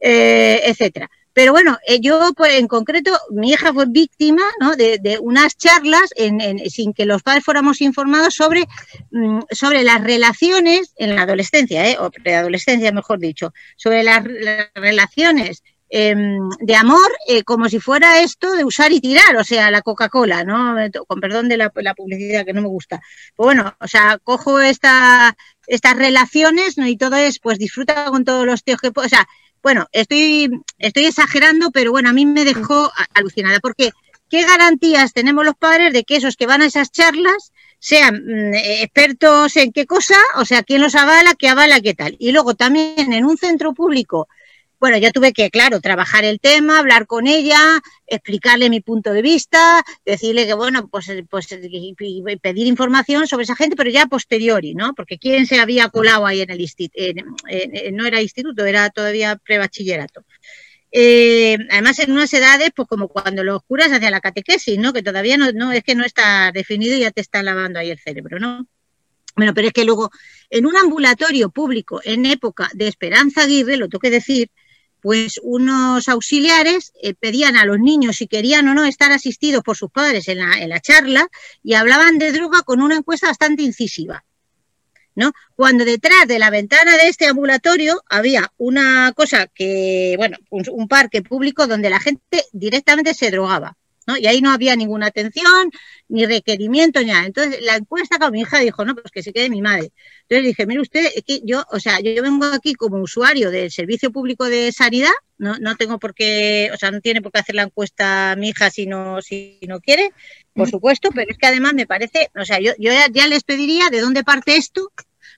Eh, 0.00 0.60
etcétera. 0.64 1.08
Pero 1.32 1.52
bueno, 1.52 1.78
eh, 1.86 2.00
yo 2.00 2.32
pues, 2.36 2.54
en 2.54 2.66
concreto, 2.66 3.16
mi 3.30 3.52
hija 3.52 3.72
fue 3.72 3.84
víctima 3.86 4.42
¿no? 4.58 4.74
de, 4.74 5.18
unas 5.22 5.56
charlas 5.56 6.10
en, 6.16 6.68
sin 6.68 6.92
que 6.92 7.06
los 7.06 7.22
padres 7.22 7.44
fuéramos 7.44 7.80
informados 7.80 8.34
sobre, 8.34 8.64
mm, 9.12 9.42
sobre 9.52 9.84
las 9.84 10.02
relaciones 10.02 10.92
en 10.96 11.14
la 11.14 11.22
adolescencia, 11.22 11.88
¿eh? 11.88 11.96
o 12.00 12.10
preadolescencia, 12.10 12.90
mejor 12.90 13.20
dicho, 13.20 13.52
sobre 13.76 14.02
las 14.02 14.24
relaciones 14.74 15.62
Em, 15.92 16.48
de 16.60 16.76
amor 16.76 17.10
eh, 17.26 17.42
como 17.42 17.68
si 17.68 17.80
fuera 17.80 18.20
esto 18.20 18.52
de 18.52 18.64
usar 18.64 18.92
y 18.92 19.00
tirar, 19.00 19.36
o 19.36 19.42
sea, 19.42 19.72
la 19.72 19.82
Coca-Cola, 19.82 20.44
¿no? 20.44 20.76
Con 21.08 21.20
perdón 21.20 21.48
de 21.48 21.56
la, 21.56 21.70
publicidad 21.70 22.44
que 22.46 22.52
no 22.52 22.62
me 22.62 22.68
gusta. 22.68 23.00
Pues 23.34 23.46
bueno, 23.46 23.74
o 23.80 23.88
sea, 23.88 24.18
cojo 24.22 24.60
esta, 24.60 25.36
estas 25.66 25.96
relaciones, 25.96 26.78
¿no? 26.78 26.86
Y 26.86 26.96
todo 26.96 27.16
es, 27.16 27.40
pues 27.40 27.58
disfruta 27.58 28.04
con 28.04 28.24
todos 28.24 28.46
los 28.46 28.62
tíos 28.62 28.80
que 28.80 28.92
puedo, 28.92 29.06
o 29.06 29.08
sea, 29.08 29.26
bueno, 29.64 29.88
estoy, 29.90 30.48
estoy 30.78 31.06
exagerando, 31.06 31.72
pero 31.72 31.90
bueno, 31.90 32.10
a 32.10 32.12
mí 32.12 32.24
me 32.24 32.44
dejó 32.44 32.92
alucinada, 33.12 33.58
porque 33.58 33.90
¿qué 34.28 34.44
garantías 34.44 35.12
tenemos 35.12 35.44
los 35.44 35.56
padres 35.56 35.92
de 35.92 36.04
que 36.04 36.16
esos 36.16 36.36
que 36.36 36.46
van 36.46 36.62
a 36.62 36.66
esas 36.66 36.92
charlas 36.92 37.52
sean 37.80 38.14
mm, 38.14 38.54
expertos 38.54 39.56
en 39.56 39.72
qué 39.72 39.86
cosa, 39.86 40.16
o 40.36 40.44
sea, 40.44 40.62
quién 40.62 40.82
los 40.82 40.94
avala, 40.94 41.34
qué 41.36 41.48
avala, 41.48 41.80
qué 41.80 41.94
tal? 41.94 42.14
Y 42.20 42.30
luego 42.30 42.54
también 42.54 43.12
en 43.12 43.24
un 43.24 43.36
centro 43.36 43.74
público 43.74 44.28
bueno, 44.80 44.96
yo 44.96 45.12
tuve 45.12 45.32
que, 45.32 45.50
claro, 45.50 45.80
trabajar 45.80 46.24
el 46.24 46.40
tema, 46.40 46.78
hablar 46.78 47.06
con 47.06 47.26
ella, 47.26 47.60
explicarle 48.06 48.70
mi 48.70 48.80
punto 48.80 49.12
de 49.12 49.22
vista, 49.22 49.84
decirle 50.04 50.46
que, 50.46 50.54
bueno, 50.54 50.88
pues, 50.88 51.12
pues 51.28 51.48
pedir 52.42 52.66
información 52.66 53.26
sobre 53.26 53.44
esa 53.44 53.54
gente, 53.54 53.76
pero 53.76 53.90
ya 53.90 54.06
posteriori, 54.06 54.74
¿no? 54.74 54.94
Porque 54.94 55.18
quién 55.18 55.46
se 55.46 55.60
había 55.60 55.90
colado 55.90 56.26
ahí 56.26 56.40
en 56.40 56.50
el 56.50 56.60
instituto, 56.60 56.98
no 57.92 58.06
era 58.06 58.22
instituto, 58.22 58.64
era 58.64 58.90
todavía 58.90 59.36
prebachillerato. 59.36 60.24
Eh, 60.92 61.56
además, 61.70 61.98
en 62.00 62.12
unas 62.12 62.32
edades, 62.34 62.70
pues 62.74 62.88
como 62.88 63.08
cuando 63.08 63.44
los 63.44 63.62
curas 63.62 63.92
hacían 63.92 64.10
la 64.10 64.20
catequesis, 64.20 64.78
¿no? 64.78 64.92
Que 64.92 65.02
todavía 65.02 65.36
no, 65.36 65.52
no, 65.52 65.72
es 65.72 65.84
que 65.84 65.94
no 65.94 66.04
está 66.04 66.50
definido 66.52 66.96
y 66.96 67.00
ya 67.00 67.10
te 67.10 67.20
está 67.20 67.42
lavando 67.42 67.78
ahí 67.78 67.90
el 67.90 67.98
cerebro, 67.98 68.38
¿no? 68.40 68.66
Bueno, 69.36 69.54
pero 69.54 69.68
es 69.68 69.72
que 69.72 69.84
luego, 69.84 70.10
en 70.50 70.66
un 70.66 70.76
ambulatorio 70.76 71.50
público 71.50 72.00
en 72.04 72.26
época 72.26 72.68
de 72.74 72.88
Esperanza 72.88 73.44
Aguirre, 73.44 73.76
lo 73.76 73.88
tengo 73.88 74.00
que 74.00 74.10
decir, 74.10 74.50
pues 75.00 75.40
unos 75.42 76.08
auxiliares 76.08 76.92
eh, 77.02 77.14
pedían 77.14 77.56
a 77.56 77.64
los 77.64 77.78
niños 77.78 78.16
si 78.16 78.26
querían 78.26 78.68
o 78.68 78.74
no 78.74 78.84
estar 78.84 79.12
asistidos 79.12 79.62
por 79.62 79.76
sus 79.76 79.90
padres 79.90 80.28
en 80.28 80.38
la, 80.38 80.58
en 80.58 80.68
la 80.68 80.80
charla 80.80 81.28
y 81.62 81.74
hablaban 81.74 82.18
de 82.18 82.32
droga 82.32 82.62
con 82.62 82.80
una 82.80 82.96
encuesta 82.96 83.28
bastante 83.28 83.62
incisiva. 83.62 84.24
¿no? 85.14 85.32
Cuando 85.54 85.84
detrás 85.84 86.26
de 86.26 86.38
la 86.38 86.50
ventana 86.50 86.96
de 86.96 87.08
este 87.08 87.26
ambulatorio 87.26 88.02
había 88.08 88.52
una 88.56 89.12
cosa 89.14 89.46
que, 89.48 90.14
bueno, 90.16 90.38
un, 90.50 90.88
parque 90.88 91.22
público 91.22 91.66
donde 91.66 91.90
la 91.90 92.00
gente 92.00 92.44
directamente 92.52 93.14
se 93.14 93.30
drogaba. 93.30 93.76
¿No? 94.10 94.18
Y 94.18 94.26
ahí 94.26 94.40
no 94.40 94.50
había 94.50 94.76
ninguna 94.76 95.06
atención, 95.06 95.70
ni 96.08 96.26
requerimiento, 96.26 97.00
ni 97.00 97.06
nada. 97.06 97.26
Entonces, 97.26 97.60
la 97.62 97.76
encuesta 97.76 98.18
con 98.18 98.32
mi 98.32 98.40
hija 98.40 98.58
dijo, 98.58 98.84
no, 98.84 98.94
pues 98.94 99.10
que 99.12 99.22
se 99.22 99.32
quede 99.32 99.48
mi 99.48 99.62
madre. 99.62 99.92
Entonces 100.28 100.46
dije, 100.46 100.66
mire 100.66 100.80
usted, 100.80 101.08
que 101.26 101.40
yo, 101.44 101.64
o 101.70 101.80
sea, 101.80 102.00
yo 102.00 102.22
vengo 102.22 102.46
aquí 102.46 102.74
como 102.74 102.98
usuario 102.98 103.50
del 103.50 103.70
Servicio 103.70 104.10
Público 104.10 104.46
de 104.46 104.72
Sanidad, 104.72 105.12
no, 105.38 105.58
no 105.58 105.76
tengo 105.76 105.98
por 105.98 106.14
qué, 106.14 106.70
o 106.72 106.76
sea, 106.76 106.90
no 106.90 107.00
tiene 107.00 107.22
por 107.22 107.32
qué 107.32 107.38
hacer 107.38 107.54
la 107.54 107.62
encuesta 107.62 108.34
mi 108.36 108.50
hija 108.50 108.70
si 108.70 108.86
no, 108.86 109.22
si 109.22 109.58
no 109.66 109.80
quiere, 109.80 110.12
por 110.54 110.68
supuesto, 110.68 111.10
pero 111.14 111.30
es 111.30 111.38
que 111.38 111.46
además 111.46 111.74
me 111.74 111.86
parece, 111.86 112.30
o 112.38 112.44
sea, 112.44 112.60
yo, 112.60 112.72
yo 112.78 112.92
ya 113.12 113.26
les 113.26 113.44
pediría 113.44 113.88
de 113.88 114.00
dónde 114.00 114.22
parte 114.22 114.56
esto, 114.56 114.92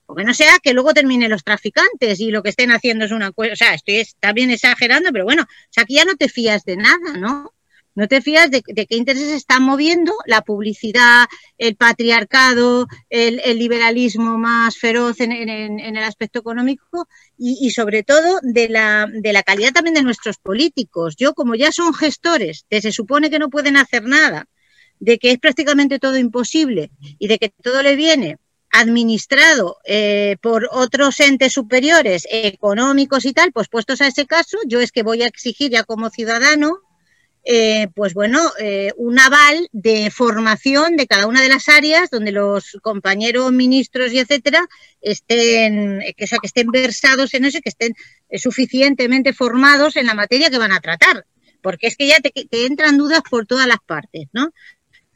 porque 0.06 0.24
no 0.24 0.34
sea 0.34 0.58
que 0.62 0.74
luego 0.74 0.92
terminen 0.92 1.30
los 1.30 1.44
traficantes 1.44 2.20
y 2.20 2.30
lo 2.30 2.42
que 2.42 2.50
estén 2.50 2.70
haciendo 2.70 3.04
es 3.04 3.12
una 3.12 3.32
cosa, 3.32 3.52
o 3.52 3.56
sea, 3.56 3.74
estoy 3.74 4.04
también 4.20 4.50
exagerando, 4.50 5.10
pero 5.12 5.24
bueno, 5.24 5.42
o 5.44 5.72
sea, 5.72 5.84
aquí 5.84 5.94
ya 5.94 6.04
no 6.04 6.16
te 6.16 6.28
fías 6.28 6.64
de 6.64 6.76
nada, 6.76 7.16
¿no? 7.16 7.54
No 7.94 8.08
te 8.08 8.22
fías 8.22 8.50
de, 8.50 8.62
qué 8.62 8.96
intereses 8.96 9.30
están 9.32 9.62
moviendo 9.62 10.14
la 10.26 10.40
publicidad, 10.40 11.26
el 11.58 11.76
patriarcado, 11.76 12.86
el, 13.10 13.40
liberalismo 13.58 14.38
más 14.38 14.78
feroz 14.78 15.20
en, 15.20 15.32
el 15.32 15.98
aspecto 15.98 16.38
económico 16.38 17.06
y, 17.36 17.70
sobre 17.70 18.02
todo 18.02 18.38
de 18.42 18.68
la, 18.70 19.42
calidad 19.44 19.72
también 19.72 19.94
de 19.94 20.02
nuestros 20.02 20.38
políticos. 20.38 21.16
Yo, 21.16 21.34
como 21.34 21.54
ya 21.54 21.70
son 21.70 21.92
gestores, 21.92 22.64
que 22.70 22.80
se 22.80 22.92
supone 22.92 23.28
que 23.28 23.38
no 23.38 23.50
pueden 23.50 23.76
hacer 23.76 24.04
nada, 24.04 24.46
de 24.98 25.18
que 25.18 25.32
es 25.32 25.38
prácticamente 25.38 25.98
todo 25.98 26.16
imposible 26.16 26.90
y 27.18 27.28
de 27.28 27.38
que 27.38 27.50
todo 27.50 27.82
le 27.82 27.96
viene 27.96 28.38
administrado 28.70 29.76
eh, 29.84 30.36
por 30.40 30.66
otros 30.72 31.20
entes 31.20 31.52
superiores 31.52 32.26
económicos 32.30 33.26
y 33.26 33.34
tal, 33.34 33.52
pues 33.52 33.68
puestos 33.68 34.00
a 34.00 34.06
ese 34.06 34.26
caso, 34.26 34.56
yo 34.66 34.80
es 34.80 34.92
que 34.92 35.02
voy 35.02 35.22
a 35.22 35.26
exigir 35.26 35.70
ya 35.70 35.84
como 35.84 36.08
ciudadano, 36.08 36.78
eh, 37.44 37.88
pues 37.94 38.14
bueno, 38.14 38.40
eh, 38.58 38.92
un 38.96 39.18
aval 39.18 39.68
de 39.72 40.10
formación 40.10 40.96
de 40.96 41.06
cada 41.06 41.26
una 41.26 41.42
de 41.42 41.48
las 41.48 41.68
áreas 41.68 42.10
donde 42.10 42.32
los 42.32 42.78
compañeros 42.82 43.52
ministros 43.52 44.12
y 44.12 44.18
etcétera 44.18 44.66
estén, 45.00 46.00
que, 46.16 46.26
que 46.26 46.36
estén 46.42 46.68
versados 46.68 47.34
en 47.34 47.44
eso 47.44 47.58
y 47.58 47.62
que 47.62 47.70
estén 47.70 47.94
suficientemente 48.34 49.32
formados 49.32 49.96
en 49.96 50.06
la 50.06 50.14
materia 50.14 50.50
que 50.50 50.58
van 50.58 50.72
a 50.72 50.80
tratar. 50.80 51.26
Porque 51.60 51.86
es 51.86 51.96
que 51.96 52.08
ya 52.08 52.20
te, 52.20 52.30
te 52.30 52.66
entran 52.66 52.98
dudas 52.98 53.22
por 53.28 53.46
todas 53.46 53.66
las 53.66 53.78
partes, 53.86 54.28
¿no? 54.32 54.50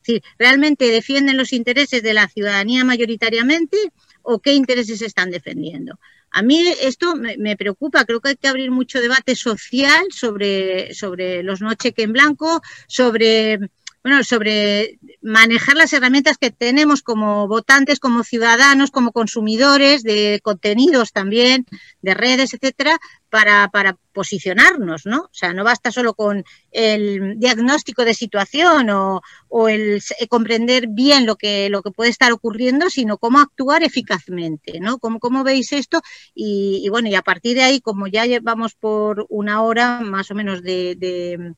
decir, 0.06 0.22
¿realmente 0.38 0.86
defienden 0.86 1.36
los 1.36 1.52
intereses 1.52 2.02
de 2.02 2.14
la 2.14 2.28
ciudadanía 2.28 2.84
mayoritariamente 2.84 3.76
o 4.22 4.38
qué 4.38 4.52
intereses 4.54 5.02
están 5.02 5.30
defendiendo? 5.30 5.98
A 6.30 6.42
mí 6.42 6.68
esto 6.80 7.16
me, 7.16 7.56
preocupa, 7.56 8.04
creo 8.04 8.20
que 8.20 8.30
hay 8.30 8.36
que 8.36 8.48
abrir 8.48 8.70
mucho 8.70 9.00
debate 9.00 9.34
social 9.34 10.06
sobre, 10.10 10.92
sobre 10.94 11.42
los 11.42 11.60
no 11.60 11.74
cheque 11.74 12.02
en 12.02 12.12
blanco, 12.12 12.60
sobre 12.86 13.58
bueno, 14.02 14.22
sobre 14.22 15.00
manejar 15.26 15.76
las 15.76 15.92
herramientas 15.92 16.38
que 16.38 16.52
tenemos 16.52 17.02
como 17.02 17.48
votantes, 17.48 17.98
como 17.98 18.22
ciudadanos, 18.22 18.92
como 18.92 19.10
consumidores 19.10 20.04
de 20.04 20.38
contenidos 20.40 21.10
también, 21.10 21.66
de 22.00 22.14
redes, 22.14 22.54
etcétera, 22.54 22.96
para, 23.28 23.68
para 23.72 23.98
posicionarnos, 24.12 25.04
¿no? 25.04 25.22
O 25.22 25.30
sea, 25.32 25.52
no 25.52 25.64
basta 25.64 25.90
solo 25.90 26.14
con 26.14 26.44
el 26.70 27.40
diagnóstico 27.40 28.04
de 28.04 28.14
situación 28.14 28.88
o, 28.90 29.20
el 29.68 30.00
comprender 30.28 30.86
bien 30.86 31.26
lo 31.26 31.34
que, 31.34 31.70
lo 31.70 31.82
que 31.82 31.90
puede 31.90 32.10
estar 32.10 32.30
ocurriendo, 32.30 32.88
sino 32.88 33.18
cómo 33.18 33.40
actuar 33.40 33.82
eficazmente, 33.82 34.78
¿no? 34.78 34.98
¿Cómo, 34.98 35.18
cómo 35.18 35.42
veis 35.42 35.72
esto? 35.72 36.02
Y, 36.36 36.88
bueno, 36.88 37.08
y 37.08 37.16
a 37.16 37.22
partir 37.22 37.56
de 37.56 37.64
ahí, 37.64 37.80
como 37.80 38.06
ya 38.06 38.26
llevamos 38.26 38.76
por 38.76 39.26
una 39.28 39.60
hora 39.62 39.98
más 40.02 40.30
o 40.30 40.36
menos 40.36 40.62
de 40.62 41.56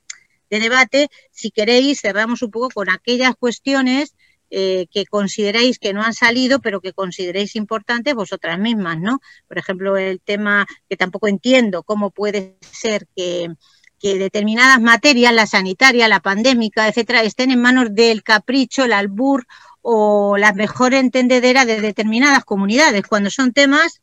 debate, 0.48 1.08
si 1.30 1.50
queréis, 1.50 2.00
cerramos 2.00 2.42
un 2.42 2.50
poco 2.50 2.70
con 2.70 2.90
aquellas 2.90 3.34
cuestiones 3.36 4.14
eh, 4.50 4.86
que 4.90 5.04
consideréis 5.04 5.78
que 5.78 5.92
no 5.92 6.02
han 6.02 6.14
salido, 6.14 6.60
pero 6.60 6.80
que 6.80 6.94
consideréis 6.94 7.54
importantes 7.54 8.14
vosotras 8.14 8.58
mismas, 8.58 8.98
¿no? 8.98 9.20
Por 9.46 9.58
ejemplo, 9.58 9.98
el 9.98 10.22
tema 10.22 10.66
que 10.88 10.96
tampoco 10.96 11.28
entiendo, 11.28 11.82
cómo 11.82 12.10
puede 12.10 12.56
ser 12.60 13.06
que, 13.14 13.50
determinadas 14.00 14.80
materias, 14.80 15.34
la 15.34 15.46
sanitaria, 15.46 16.08
la 16.08 16.20
pandémica, 16.20 16.88
etcétera, 16.88 17.24
estén 17.24 17.50
en 17.50 17.60
manos 17.60 17.88
del 17.94 18.22
capricho, 18.22 18.84
el 18.84 18.92
albur 18.94 19.46
o 19.82 20.38
la 20.38 20.54
mejor 20.54 20.94
entendedera 20.94 21.66
de 21.66 21.80
determinadas 21.82 22.44
comunidades, 22.44 23.06
cuando 23.06 23.28
son 23.30 23.52
temas 23.52 24.00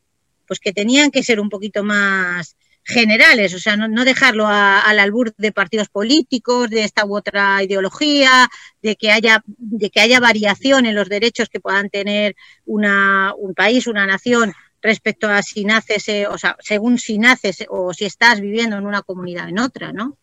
pues 0.47 0.59
que 0.59 0.73
tenían 0.73 1.09
que 1.09 1.23
ser 1.23 1.39
un 1.39 1.49
poquito 1.49 1.83
más 1.83 2.55
generales, 2.85 3.53
o 3.55 3.59
sea, 3.59 3.75
no, 3.75 4.05
dejarlo 4.05 4.45
al 4.47 4.99
albur 4.99 5.33
de 5.37 5.51
partidos 5.51 5.89
políticos, 5.89 6.69
de 6.69 6.83
esta 6.83 7.03
u 7.03 7.17
otra 7.17 7.61
ideología, 7.63 8.47
de 8.81 8.95
que 8.95 9.11
haya, 9.11 9.43
de 9.47 9.89
que 9.89 10.01
haya 10.01 10.19
variación 10.19 10.85
en 10.85 10.93
los 10.93 11.09
derechos 11.09 11.49
que 11.49 11.59
puedan 11.59 11.89
tener 11.89 12.35
una, 12.65 13.33
un 13.37 13.55
país, 13.55 13.87
una 13.87 14.05
nación 14.05 14.53
respecto 14.83 15.27
a 15.27 15.41
si 15.41 15.65
naces, 15.65 16.07
eh, 16.09 16.27
o 16.27 16.37
sea, 16.37 16.57
según 16.59 16.99
si 16.99 17.17
naces 17.17 17.65
o 17.69 17.91
si 17.91 18.05
estás 18.05 18.39
viviendo 18.39 18.77
en 18.77 18.85
una 18.85 19.01
comunidad 19.01 19.49
en 19.49 19.57
otra, 19.57 19.91
¿no? 19.91 20.17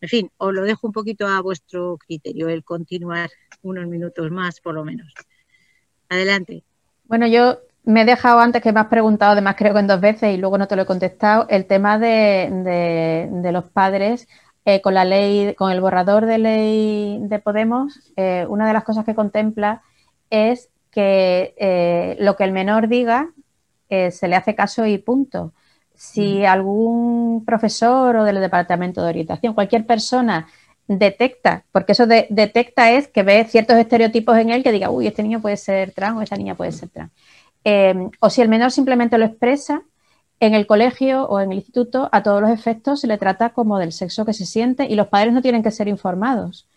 En 0.00 0.08
fin, 0.08 0.30
os 0.38 0.52
lo 0.52 0.62
dejo 0.62 0.88
un 0.88 0.92
poquito 0.92 1.28
a 1.28 1.40
vuestro 1.40 1.98
criterio, 1.98 2.48
el 2.48 2.64
continuar 2.64 3.30
unos 3.62 3.86
minutos 3.86 4.28
más, 4.32 4.60
por 4.60 4.74
lo 4.74 4.84
menos. 4.84 5.12
Adelante. 6.08 6.64
Bueno, 7.04 7.28
yo 7.28 7.60
me 7.84 8.02
he 8.02 8.04
dejado 8.04 8.40
antes 8.40 8.62
que 8.62 8.72
me 8.72 8.80
has 8.80 8.88
preguntado, 8.88 9.32
además 9.32 9.56
creo 9.56 9.72
que 9.72 9.80
en 9.80 9.86
dos 9.86 10.00
veces 10.00 10.34
y 10.34 10.36
luego 10.36 10.58
no 10.58 10.68
te 10.68 10.76
lo 10.76 10.82
he 10.82 10.86
contestado, 10.86 11.46
el 11.48 11.66
tema 11.66 11.98
de, 11.98 13.50
los 13.52 13.64
padres 13.64 14.28
eh, 14.64 14.82
con 14.82 14.94
la 14.94 15.04
ley, 15.04 15.54
con 15.54 15.72
el 15.72 15.80
borrador 15.80 16.26
de 16.26 16.38
ley 16.38 17.18
de 17.22 17.38
Podemos, 17.38 18.00
eh, 18.16 18.46
una 18.48 18.66
de 18.66 18.74
las 18.74 18.84
cosas 18.84 19.04
que 19.04 19.14
contempla 19.14 19.82
es 20.28 20.68
que 20.90 21.54
eh, 21.56 22.16
lo 22.20 22.36
que 22.36 22.44
el 22.44 22.52
menor 22.52 22.88
diga 22.88 23.30
se 23.88 24.28
le 24.28 24.36
hace 24.36 24.54
caso 24.54 24.84
y 24.84 24.98
punto. 24.98 25.54
Si 25.94 26.44
algún 26.44 27.42
profesor 27.46 28.16
o 28.16 28.24
del 28.24 28.38
departamento 28.38 29.02
de 29.02 29.08
orientación, 29.08 29.54
cualquier 29.54 29.86
persona 29.86 30.46
detecta, 30.88 31.64
porque 31.72 31.92
eso 31.92 32.06
de, 32.06 32.26
detecta 32.28 32.90
es 32.90 33.08
que 33.08 33.22
ve 33.22 33.46
ciertos 33.48 33.78
estereotipos 33.78 34.36
en 34.36 34.50
él 34.50 34.62
que 34.62 34.72
diga, 34.72 34.90
uy, 34.90 35.06
este 35.06 35.22
niño 35.22 35.40
puede 35.40 35.56
ser 35.56 35.92
trans 35.92 36.18
o 36.18 36.22
esta 36.22 36.36
niña 36.36 36.54
puede 36.54 36.72
ser 36.72 36.90
trans 36.90 37.10
Em, 37.64 38.10
o 38.20 38.30
si 38.30 38.40
el 38.40 38.48
menor 38.48 38.70
simplemente 38.70 39.18
lo 39.18 39.24
expresa, 39.24 39.82
en 40.40 40.54
el 40.54 40.66
colegio 40.66 41.24
o 41.24 41.40
en 41.40 41.50
el 41.50 41.58
instituto, 41.58 42.08
a 42.12 42.22
todos 42.22 42.40
los 42.40 42.50
efectos 42.50 43.00
se 43.00 43.08
le 43.08 43.18
trata 43.18 43.50
como 43.50 43.78
del 43.78 43.92
sexo 43.92 44.24
que 44.24 44.32
se 44.32 44.46
siente 44.46 44.86
y 44.86 44.94
los 44.94 45.08
padres 45.08 45.32
no 45.32 45.42
tienen 45.42 45.62
que 45.62 45.70
ser 45.70 45.88
informados. 45.88 46.68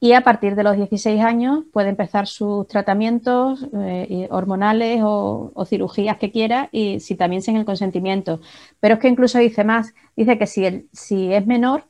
Y 0.00 0.12
a 0.12 0.22
partir 0.22 0.54
de 0.54 0.64
los 0.64 0.76
16 0.76 1.22
años 1.22 1.64
puede 1.72 1.88
empezar 1.88 2.26
sus 2.26 2.66
tratamientos 2.66 3.66
eh, 3.72 4.28
hormonales 4.30 5.00
o, 5.02 5.64
cirugías 5.66 6.18
que 6.18 6.30
quiera 6.30 6.68
y 6.72 7.00
si 7.00 7.14
también 7.14 7.42
sin 7.42 7.56
el 7.56 7.64
consentimiento. 7.64 8.40
Pero 8.80 8.94
es 8.94 9.00
que 9.00 9.08
incluso 9.08 9.38
dice 9.38 9.64
más, 9.64 9.94
dice 10.16 10.36
que 10.36 10.46
si, 10.46 10.88
si 10.92 11.32
es 11.32 11.46
menor 11.46 11.84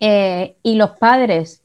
eh, 0.00 0.56
y 0.62 0.74
los 0.74 0.90
padres 0.92 1.63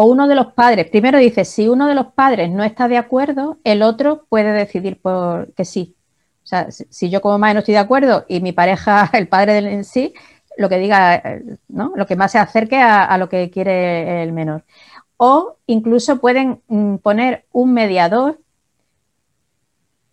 o 0.00 0.04
uno 0.04 0.28
de 0.28 0.36
los 0.36 0.52
padres, 0.52 0.88
primero 0.88 1.18
dice, 1.18 1.44
si 1.44 1.66
uno 1.66 1.88
de 1.88 1.96
los 1.96 2.12
padres 2.12 2.48
no 2.52 2.62
está 2.62 2.86
de 2.86 2.96
acuerdo, 2.96 3.58
el 3.64 3.82
otro 3.82 4.26
puede 4.28 4.52
decidir 4.52 5.00
por 5.00 5.52
que 5.54 5.64
sí. 5.64 5.96
O 6.44 6.46
sea, 6.46 6.70
si 6.70 7.10
yo 7.10 7.20
como 7.20 7.36
madre 7.36 7.54
no 7.54 7.58
estoy 7.58 7.74
de 7.74 7.80
acuerdo 7.80 8.24
y 8.28 8.40
mi 8.40 8.52
pareja, 8.52 9.10
el 9.14 9.26
padre 9.26 9.54
del 9.54 9.66
en 9.66 9.82
sí, 9.82 10.14
lo 10.56 10.68
que 10.68 10.78
diga, 10.78 11.20
¿no? 11.66 11.94
Lo 11.96 12.06
que 12.06 12.14
más 12.14 12.30
se 12.30 12.38
acerque 12.38 12.76
a, 12.76 13.18
lo 13.18 13.28
que 13.28 13.50
quiere 13.50 14.22
el 14.22 14.32
menor. 14.32 14.62
O 15.16 15.56
incluso 15.66 16.20
pueden 16.20 16.62
mm, 16.68 16.98
poner 16.98 17.46
un 17.50 17.72
mediador 17.72 18.38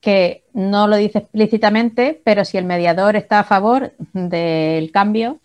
que 0.02 0.46
no 0.54 0.88
lo 0.88 0.96
dice 0.96 1.20
explícitamente, 1.20 2.20
pero 2.26 2.44
si 2.44 2.58
el 2.58 2.66
mediador 2.66 3.16
está 3.16 3.42
a 3.42 3.44
favor 3.44 3.94
del 4.14 4.92
cambio, 4.92 5.42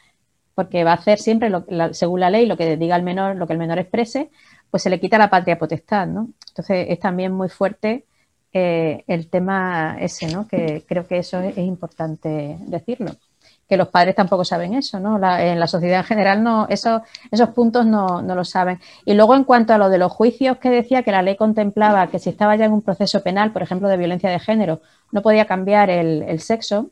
porque 0.61 0.85
va 0.85 0.91
a 0.91 0.97
hacer 0.97 1.19
siempre, 1.19 1.49
lo, 1.49 1.65
según 1.95 2.21
la 2.21 2.29
ley, 2.29 2.45
lo 2.45 2.59
que 2.59 2.77
diga 2.77 2.95
el 2.97 3.03
menor, 3.03 3.37
lo 3.37 3.47
que 3.47 3.55
el 3.55 3.59
menor 3.59 3.79
exprese, 3.79 4.31
pues 4.71 4.83
se 4.83 4.91
le 4.91 5.01
quita 5.01 5.17
la 5.17 5.31
patria 5.31 5.59
potestad, 5.59 6.07
¿no? 6.07 6.29
Entonces 6.49 6.87
es 6.91 7.01
también 7.01 7.33
muy 7.33 7.49
fuerte 7.49 8.05
eh, 8.53 9.03
el 9.07 9.31
tema 9.31 9.97
ese, 9.99 10.27
¿no? 10.31 10.47
Que 10.47 10.85
creo 10.87 11.07
que 11.07 11.17
eso 11.17 11.41
es 11.41 11.57
importante 11.57 12.59
decirlo 12.61 13.13
que 13.71 13.77
los 13.77 13.89
padres 13.89 14.17
tampoco 14.17 14.45
saben 14.45 14.75
eso, 14.75 14.99
¿no? 14.99 15.15
en 15.39 15.61
la 15.61 15.67
sociedad 15.69 16.01
en 16.01 16.05
general 16.05 16.43
no, 16.43 16.67
esos, 16.69 17.03
esos 17.31 17.51
puntos 17.51 17.87
no, 17.87 18.21
no 18.21 18.35
lo 18.35 18.45
saben. 18.45 18.81
Y 19.05 19.15
luego 19.15 19.37
en 19.37 19.45
cuanto 19.45 19.73
a 19.73 19.79
lo 19.79 19.89
de 19.89 19.97
los 19.97 20.11
juicios 20.11 20.57
que 20.59 20.71
decía 20.71 21.05
que 21.05 21.13
la 21.13 21.23
ley 21.23 21.37
contemplaba 21.37 22.09
que 22.09 22.19
si 22.19 22.31
estaba 22.31 22.57
ya 22.57 22.65
en 22.65 22.73
un 22.73 22.83
proceso 22.83 23.23
penal, 23.23 23.53
por 23.53 23.63
ejemplo, 23.63 23.89
de 23.89 23.97
violencia 23.97 24.29
de 24.29 24.41
género, 24.41 24.81
no 25.13 25.23
podía 25.23 25.45
cambiar 25.45 25.89
el, 25.89 26.41
sexo, 26.41 26.91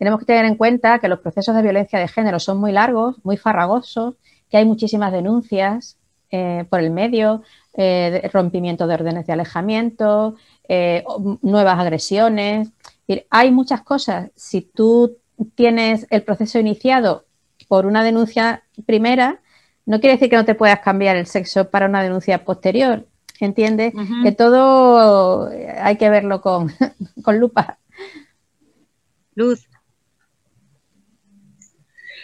tenemos 0.00 0.18
que 0.18 0.24
tener 0.24 0.46
en 0.46 0.54
cuenta 0.54 0.98
que 0.98 1.08
los 1.08 1.20
procesos 1.20 1.54
de 1.54 1.60
violencia 1.60 1.98
de 1.98 2.08
género 2.08 2.40
son 2.40 2.56
muy 2.56 2.72
largos, 2.72 3.16
muy 3.22 3.36
farragosos, 3.36 4.14
que 4.48 4.56
hay 4.56 4.64
muchísimas 4.64 5.12
denuncias 5.12 5.98
eh, 6.30 6.64
por 6.70 6.80
el 6.80 6.90
medio, 6.90 7.42
eh, 7.74 8.26
rompimiento 8.32 8.86
de 8.86 8.94
órdenes 8.94 9.26
de 9.26 9.34
alejamiento, 9.34 10.36
eh, 10.66 11.04
nuevas 11.42 11.78
agresiones. 11.78 12.70
Hay 13.28 13.50
muchas 13.50 13.82
cosas. 13.82 14.30
Si 14.34 14.62
tú 14.62 15.18
tienes 15.54 16.06
el 16.08 16.22
proceso 16.22 16.58
iniciado 16.58 17.26
por 17.68 17.84
una 17.84 18.02
denuncia 18.02 18.62
primera, 18.86 19.42
no 19.84 20.00
quiere 20.00 20.14
decir 20.14 20.30
que 20.30 20.36
no 20.36 20.46
te 20.46 20.54
puedas 20.54 20.80
cambiar 20.80 21.16
el 21.16 21.26
sexo 21.26 21.68
para 21.68 21.84
una 21.84 22.02
denuncia 22.02 22.42
posterior. 22.42 23.06
¿Entiendes? 23.38 23.92
Que 24.22 24.32
todo 24.32 25.50
hay 25.78 25.96
que 25.96 26.08
verlo 26.08 26.40
con, 26.40 26.72
con 27.22 27.38
lupa. 27.38 27.78
Luz. 29.34 29.69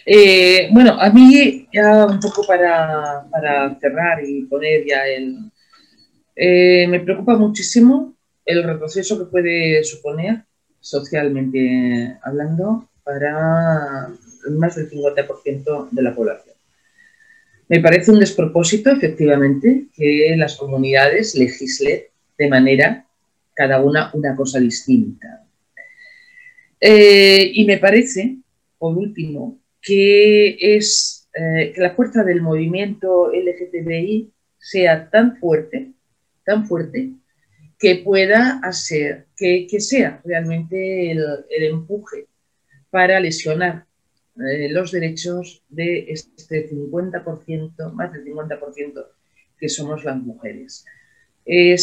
Eh, 0.08 0.68
bueno, 0.72 0.92
a 1.00 1.10
mí, 1.10 1.66
ya 1.72 2.06
un 2.06 2.20
poco 2.20 2.46
para, 2.46 3.26
cerrar 3.80 4.22
y 4.24 4.44
poner 4.44 4.86
ya 4.86 5.04
el. 5.04 5.50
Eh, 6.36 6.86
me 6.88 7.00
preocupa 7.00 7.36
muchísimo 7.36 8.14
el 8.44 8.62
retroceso 8.62 9.18
que 9.18 9.24
puede 9.24 9.82
suponer, 9.82 10.44
socialmente 10.78 12.18
hablando, 12.22 12.88
para 13.02 14.08
más 14.50 14.76
del 14.76 14.88
50% 14.88 15.88
de 15.90 16.02
la 16.02 16.14
población. 16.14 16.54
Me 17.68 17.80
parece 17.80 18.12
un 18.12 18.20
despropósito, 18.20 18.90
efectivamente, 18.90 19.88
que 19.92 20.34
las 20.36 20.56
comunidades 20.56 21.34
legislen 21.34 22.02
de 22.38 22.48
manera, 22.48 23.06
cada 23.54 23.82
una, 23.82 24.12
una 24.14 24.36
cosa 24.36 24.60
distinta. 24.60 25.44
Eh, 26.80 27.50
y 27.54 27.64
me 27.64 27.78
parece, 27.78 28.36
por 28.78 28.96
último, 28.96 29.58
que 29.86 30.56
es 30.58 31.28
eh, 31.32 31.72
que 31.72 31.80
la 31.80 31.94
fuerza 31.94 32.24
del 32.24 32.42
movimiento 32.42 33.30
LGTBI 33.32 34.32
sea 34.58 35.08
tan 35.10 35.36
fuerte, 35.36 35.92
tan 36.44 36.66
fuerte, 36.66 37.12
que 37.78 37.94
pueda 37.96 38.58
hacer, 38.64 39.26
que, 39.36 39.68
sea 39.78 40.20
realmente 40.24 41.12
el, 41.12 41.22
empuje 41.48 42.26
para 42.90 43.20
lesionar 43.20 43.86
eh, 44.36 44.70
los 44.70 44.90
derechos 44.90 45.62
de 45.68 46.06
este 46.08 46.68
50%, 46.68 47.92
más 47.92 48.12
del 48.12 48.24
50% 48.24 49.06
que 49.56 49.68
somos 49.68 50.02
las 50.02 50.16
mujeres. 50.16 50.84
Eh, 51.44 51.74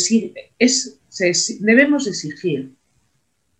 es, 0.59 0.99
debemos 1.61 2.07
exigir 2.07 2.73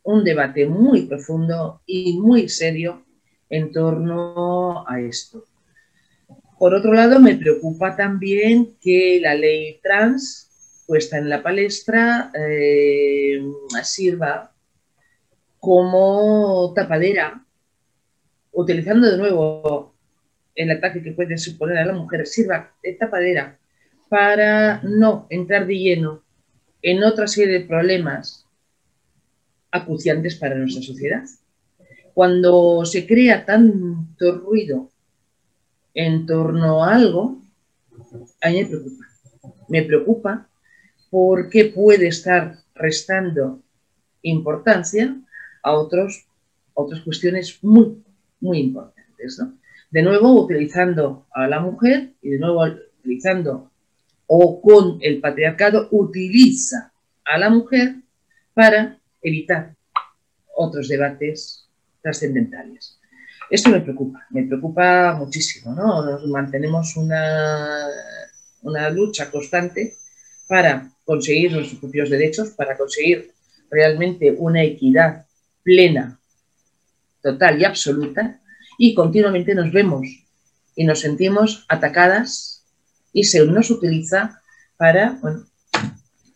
un 0.03 0.25
debate 0.25 0.65
muy 0.65 1.05
profundo 1.05 1.81
y 1.85 2.19
muy 2.19 2.49
serio 2.49 3.02
en 3.53 3.71
torno 3.71 4.83
a 4.87 4.99
esto. 4.99 5.45
Por 6.57 6.73
otro 6.73 6.93
lado, 6.93 7.19
me 7.19 7.35
preocupa 7.35 7.95
también 7.95 8.75
que 8.81 9.19
la 9.21 9.35
ley 9.35 9.79
trans 9.83 10.49
puesta 10.87 11.19
en 11.19 11.29
la 11.29 11.43
palestra 11.43 12.31
eh, 12.33 13.43
sirva 13.83 14.51
como 15.59 16.73
tapadera 16.75 17.45
utilizando 18.51 19.09
de 19.09 19.17
nuevo 19.17 19.93
el 20.55 20.71
ataque 20.71 21.03
que 21.03 21.11
puede 21.11 21.37
suponer 21.37 21.77
a 21.77 21.85
la 21.85 21.93
mujer, 21.93 22.25
sirva 22.25 22.73
de 22.81 22.93
tapadera 22.93 23.59
para 24.09 24.81
no 24.81 25.27
entrar 25.29 25.67
de 25.67 25.77
lleno 25.77 26.23
en 26.81 27.03
otra 27.03 27.27
serie 27.27 27.59
de 27.59 27.65
problemas 27.65 28.47
acuciantes 29.71 30.35
para 30.35 30.55
nuestra 30.55 30.81
sociedad. 30.81 31.23
Cuando 32.13 32.85
se 32.85 33.07
crea 33.07 33.45
tanto 33.45 34.35
ruido 34.35 34.89
en 35.93 36.25
torno 36.25 36.83
a 36.83 36.95
algo, 36.95 37.41
a 38.41 38.49
mí 38.49 38.63
me 38.63 38.65
preocupa. 38.65 39.05
Me 39.69 39.81
preocupa 39.83 40.47
porque 41.09 41.65
puede 41.65 42.07
estar 42.07 42.57
restando 42.75 43.61
importancia 44.21 45.15
a 45.61 45.73
otros, 45.73 46.25
otras 46.73 47.01
cuestiones 47.01 47.63
muy 47.63 48.03
muy 48.43 48.59
importantes. 48.59 49.39
¿no? 49.39 49.57
De 49.89 50.01
nuevo, 50.01 50.43
utilizando 50.43 51.25
a 51.31 51.47
la 51.47 51.59
mujer 51.59 52.11
y 52.21 52.31
de 52.31 52.39
nuevo 52.39 52.63
utilizando 52.99 53.71
o 54.27 54.61
con 54.61 54.99
el 55.01 55.19
patriarcado, 55.19 55.87
utiliza 55.91 56.91
a 57.25 57.37
la 57.37 57.49
mujer 57.49 57.95
para 58.53 58.99
evitar 59.21 59.75
otros 60.55 60.87
debates 60.87 61.62
trascendentales. 62.03 62.99
Esto 63.49 63.69
me 63.69 63.81
preocupa, 63.81 64.25
me 64.29 64.43
preocupa 64.43 65.13
muchísimo, 65.13 65.73
¿no? 65.73 66.05
Nos 66.05 66.27
mantenemos 66.27 66.95
una, 66.97 67.87
una 68.61 68.89
lucha 68.89 69.31
constante 69.31 69.95
para 70.47 70.91
conseguir 71.05 71.53
nuestros 71.53 71.79
propios 71.79 72.09
derechos, 72.09 72.49
para 72.49 72.77
conseguir 72.77 73.31
realmente 73.71 74.35
una 74.37 74.63
equidad 74.63 75.25
plena 75.63 76.19
total 77.21 77.59
y 77.59 77.65
absoluta 77.65 78.39
y 78.77 78.93
continuamente 78.93 79.55
nos 79.55 79.71
vemos 79.71 80.07
y 80.75 80.83
nos 80.83 80.99
sentimos 80.99 81.65
atacadas 81.69 82.63
y 83.13 83.23
se 83.23 83.45
nos 83.45 83.69
utiliza 83.69 84.41
para 84.77 85.19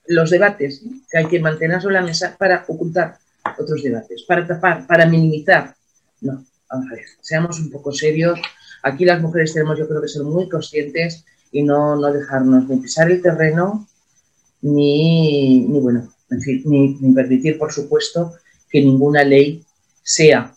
los 0.08 0.30
debates 0.30 0.82
que 1.12 1.18
hay 1.18 1.26
que 1.26 1.40
mantener 1.40 1.82
sobre 1.82 1.96
la 1.96 2.02
mesa 2.02 2.36
para 2.38 2.64
ocultar 2.68 3.18
otros 3.58 3.84
debates, 3.84 4.24
para 4.28 4.46
tapar, 4.46 4.86
para 4.88 5.06
minimizar. 5.06 5.76
No, 6.22 6.44
vamos 6.70 6.88
a 6.92 6.96
ver, 6.96 7.06
seamos 7.22 7.60
un 7.60 7.72
poco 7.72 7.92
serios. 7.92 8.40
Aquí 8.84 9.06
las 9.06 9.22
mujeres 9.22 9.54
tenemos, 9.54 9.78
yo 9.78 9.88
creo 9.88 10.02
que 10.02 10.08
ser 10.08 10.24
muy 10.24 10.50
conscientes 10.50 11.26
y 11.52 11.64
no, 11.64 11.96
no 11.96 12.12
dejarnos 12.12 12.68
ni 12.68 12.78
pisar 12.78 13.10
el 13.10 13.22
terreno, 13.22 13.88
ni, 14.62 15.62
ni 15.62 15.80
bueno, 15.80 16.14
en 16.30 16.40
ni 16.66 17.14
permitir, 17.14 17.58
por 17.58 17.72
supuesto, 17.72 18.34
que 18.70 18.82
ninguna 18.82 19.24
ley 19.24 19.64
sea 20.04 20.54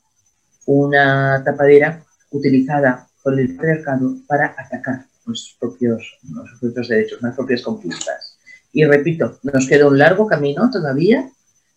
una 0.66 1.42
tapadera 1.44 2.04
utilizada 2.30 3.08
por 3.22 3.38
el 3.38 3.54
patriarcado 3.54 4.16
para 4.26 4.54
atacar 4.56 5.06
nuestros 5.26 5.56
propios, 5.58 6.18
nuestros 6.22 6.60
propios 6.60 6.88
derechos, 6.88 7.22
nuestras 7.22 7.36
propias 7.36 7.62
conquistas. 7.62 8.38
Y 8.72 8.84
repito, 8.84 9.38
nos 9.42 9.66
queda 9.66 9.88
un 9.88 9.98
largo 9.98 10.26
camino 10.26 10.70
todavía 10.70 11.28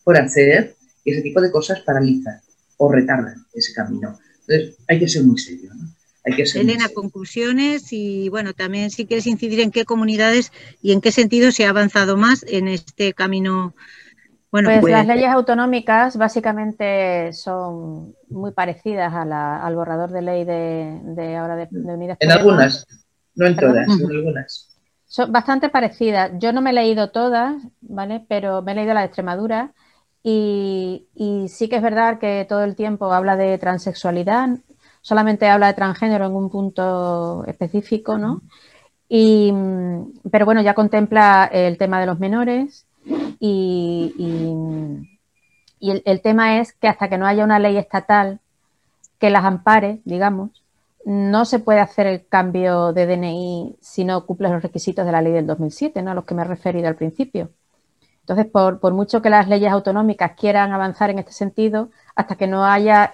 por 0.04 0.18
hacer 0.18 0.76
y 1.04 1.12
ese 1.12 1.22
tipo 1.22 1.42
de 1.42 1.52
cosas 1.52 1.82
paralizan 1.82 2.40
o 2.78 2.92
retardan 2.92 3.46
ese 3.54 3.74
camino. 3.74 4.20
Entonces, 4.48 4.78
hay 4.88 5.00
que 5.00 5.08
ser 5.08 5.24
muy 5.24 5.38
serio. 5.38 5.72
¿no? 5.74 5.90
Hay 6.26 6.36
que 6.36 6.46
ser 6.46 6.62
Elena, 6.62 6.90
conclusiones 6.90 7.92
y 7.92 8.30
bueno, 8.30 8.54
también 8.54 8.90
si 8.92 9.06
quieres 9.06 9.28
incidir 9.28 9.60
en 9.60 9.72
qué 9.72 9.86
comunidades 9.86 10.52
y 10.82 10.92
en 10.92 11.02
qué 11.02 11.12
sentido 11.12 11.52
se 11.52 11.66
ha 11.66 11.70
avanzado 11.70 12.18
más 12.18 12.46
en 12.48 12.68
este 12.68 13.14
camino 13.14 13.74
pues, 14.54 14.66
las 14.66 14.82
pues, 14.82 15.08
leyes 15.08 15.32
autonómicas 15.32 16.16
básicamente 16.16 17.34
son 17.34 18.14
muy 18.30 18.52
parecidas 18.52 19.12
al 19.12 19.76
borrador 19.76 20.12
de 20.12 20.22
ley 20.22 20.46
de, 20.46 21.36
ahora 21.36 21.56
de, 21.56 21.68
Unidas 21.72 22.18
En 22.20 22.32
algunas, 22.32 22.86
no 23.34 23.48
en 23.48 23.56
todas, 23.56 23.88
en 24.00 24.12
algunas. 24.12 24.78
Son 25.08 25.32
bastante 25.32 25.70
parecidas. 25.70 26.34
Yo 26.38 26.54
no 26.54 26.62
me 26.62 26.70
he 26.70 26.74
leído 26.74 27.10
todas, 27.10 27.64
¿vale? 27.82 28.24
Pero 28.30 28.62
me 28.62 28.74
he 28.74 28.76
leído 28.76 28.94
la 28.94 29.00
de 29.00 29.08
Extremadura 29.08 29.74
y, 30.24 31.08
sí 31.50 31.68
que 31.68 31.76
es 31.76 31.82
verdad 31.82 32.20
que 32.20 32.46
todo 32.48 32.64
el 32.64 32.76
tiempo 32.76 33.12
habla 33.12 33.36
de 33.36 33.58
transexualidad, 33.58 34.50
solamente 35.02 35.48
habla 35.50 35.68
de 35.68 35.74
transgénero 35.74 36.26
en 36.26 36.36
un 36.36 36.50
punto 36.50 37.44
específico, 37.46 38.18
¿no? 38.18 38.42
Y, 39.10 39.54
pero 40.32 40.46
bueno, 40.46 40.62
ya 40.62 40.74
contempla 40.74 41.50
el 41.52 41.78
tema 41.78 42.00
de 42.00 42.06
los 42.06 42.20
menores, 42.20 42.86
y, 43.40 44.14
el, 45.82 46.22
tema 46.22 46.60
es 46.60 46.74
que 46.74 46.88
hasta 46.88 47.10
que 47.10 47.18
no 47.18 47.28
haya 47.28 47.44
una 47.44 47.60
ley 47.60 47.78
estatal 47.78 48.40
que 49.20 49.30
las 49.30 49.44
ampare, 49.44 50.00
digamos, 50.06 50.64
no 51.06 51.44
se 51.44 51.60
puede 51.60 51.82
hacer 51.82 52.08
el 52.08 52.26
cambio 52.26 52.94
de 52.94 53.06
DNI 53.06 53.76
si 53.82 54.06
no 54.06 54.26
cumple 54.26 54.50
los 54.50 54.64
requisitos 54.64 55.06
de 55.06 55.12
la 55.12 55.22
ley 55.22 55.34
del 55.34 55.46
2007, 55.48 56.02
¿no? 56.02 56.12
a 56.12 56.14
los 56.14 56.26
que 56.26 56.36
me 56.36 56.44
he 56.44 56.46
referido 56.46 56.88
al 56.88 56.96
principio. 56.96 57.50
Entonces, 58.24 58.46
por, 58.48 58.80
por, 58.80 58.94
mucho 58.94 59.22
que 59.22 59.30
las 59.30 59.48
leyes 59.48 59.72
autonómicas 59.72 60.32
quieran 60.38 60.72
avanzar 60.72 61.10
en 61.10 61.20
este 61.20 61.34
sentido, 61.34 61.90
hasta 62.16 62.36
que 62.36 62.48
no 62.48 62.66
haya 62.66 63.14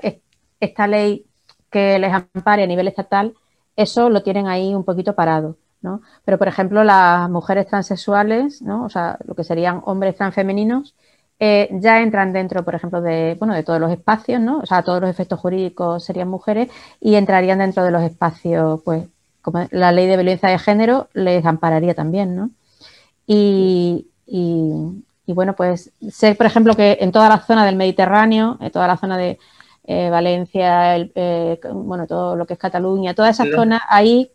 esta 0.59 0.87
ley 0.87 1.25
que 1.71 1.99
les 1.99 2.13
ampare 2.13 2.63
a 2.63 2.67
nivel 2.67 2.87
estatal, 2.87 3.33
eso 3.75 4.09
lo 4.09 4.23
tienen 4.23 4.47
ahí 4.47 4.73
un 4.75 4.83
poquito 4.83 5.15
parado. 5.15 5.57
¿no? 5.81 6.01
Pero, 6.25 6.37
por 6.37 6.47
ejemplo, 6.47 6.83
las 6.83 7.29
mujeres 7.29 7.67
transexuales, 7.67 8.61
¿no? 8.61 8.85
o 8.85 8.89
sea, 8.89 9.17
lo 9.25 9.35
que 9.35 9.43
serían 9.43 9.81
hombres 9.85 10.15
transfemeninos, 10.15 10.95
eh, 11.39 11.69
ya 11.79 12.01
entran 12.01 12.33
dentro, 12.33 12.65
por 12.65 12.75
ejemplo, 12.75 13.01
de, 13.01 13.35
bueno, 13.39 13.53
de 13.53 13.63
todos 13.63 13.79
los 13.79 13.91
espacios, 13.91 14.41
¿no? 14.41 14.59
O 14.59 14.65
sea, 14.65 14.83
todos 14.83 14.99
los 14.99 15.09
efectos 15.09 15.39
jurídicos 15.39 16.03
serían 16.03 16.27
mujeres 16.27 16.69
y 16.99 17.15
entrarían 17.15 17.59
dentro 17.59 17.83
de 17.83 17.91
los 17.91 18.03
espacios, 18.03 18.81
pues, 18.83 19.05
como 19.41 19.65
la 19.71 19.93
ley 19.93 20.07
de 20.07 20.17
violencia 20.17 20.49
de 20.49 20.59
género 20.59 21.07
les 21.13 21.45
ampararía 21.45 21.93
también, 21.93 22.35
¿no? 22.35 22.49
Y, 23.25 24.07
bueno, 25.27 25.55
pues 25.55 25.91
sé, 26.09 26.35
por 26.35 26.45
ejemplo, 26.45 26.75
que 26.75 26.97
en 27.01 27.11
toda 27.11 27.29
la 27.29 27.39
zona 27.39 27.65
del 27.65 27.75
Mediterráneo, 27.75 28.57
en 28.61 28.71
toda 28.71 28.87
la 28.87 28.97
zona 28.97 29.17
de 29.17 29.37
eh, 29.85 30.09
Valencia, 30.09 30.97
eh, 30.97 31.59
bueno, 31.73 32.07
todo 32.07 32.35
lo 32.35 32.45
que 32.45 32.53
es 32.53 32.59
Cataluña, 32.59 33.13
toda 33.13 33.29
esa 33.29 33.45
zona, 33.45 33.81
ahí 33.89 34.31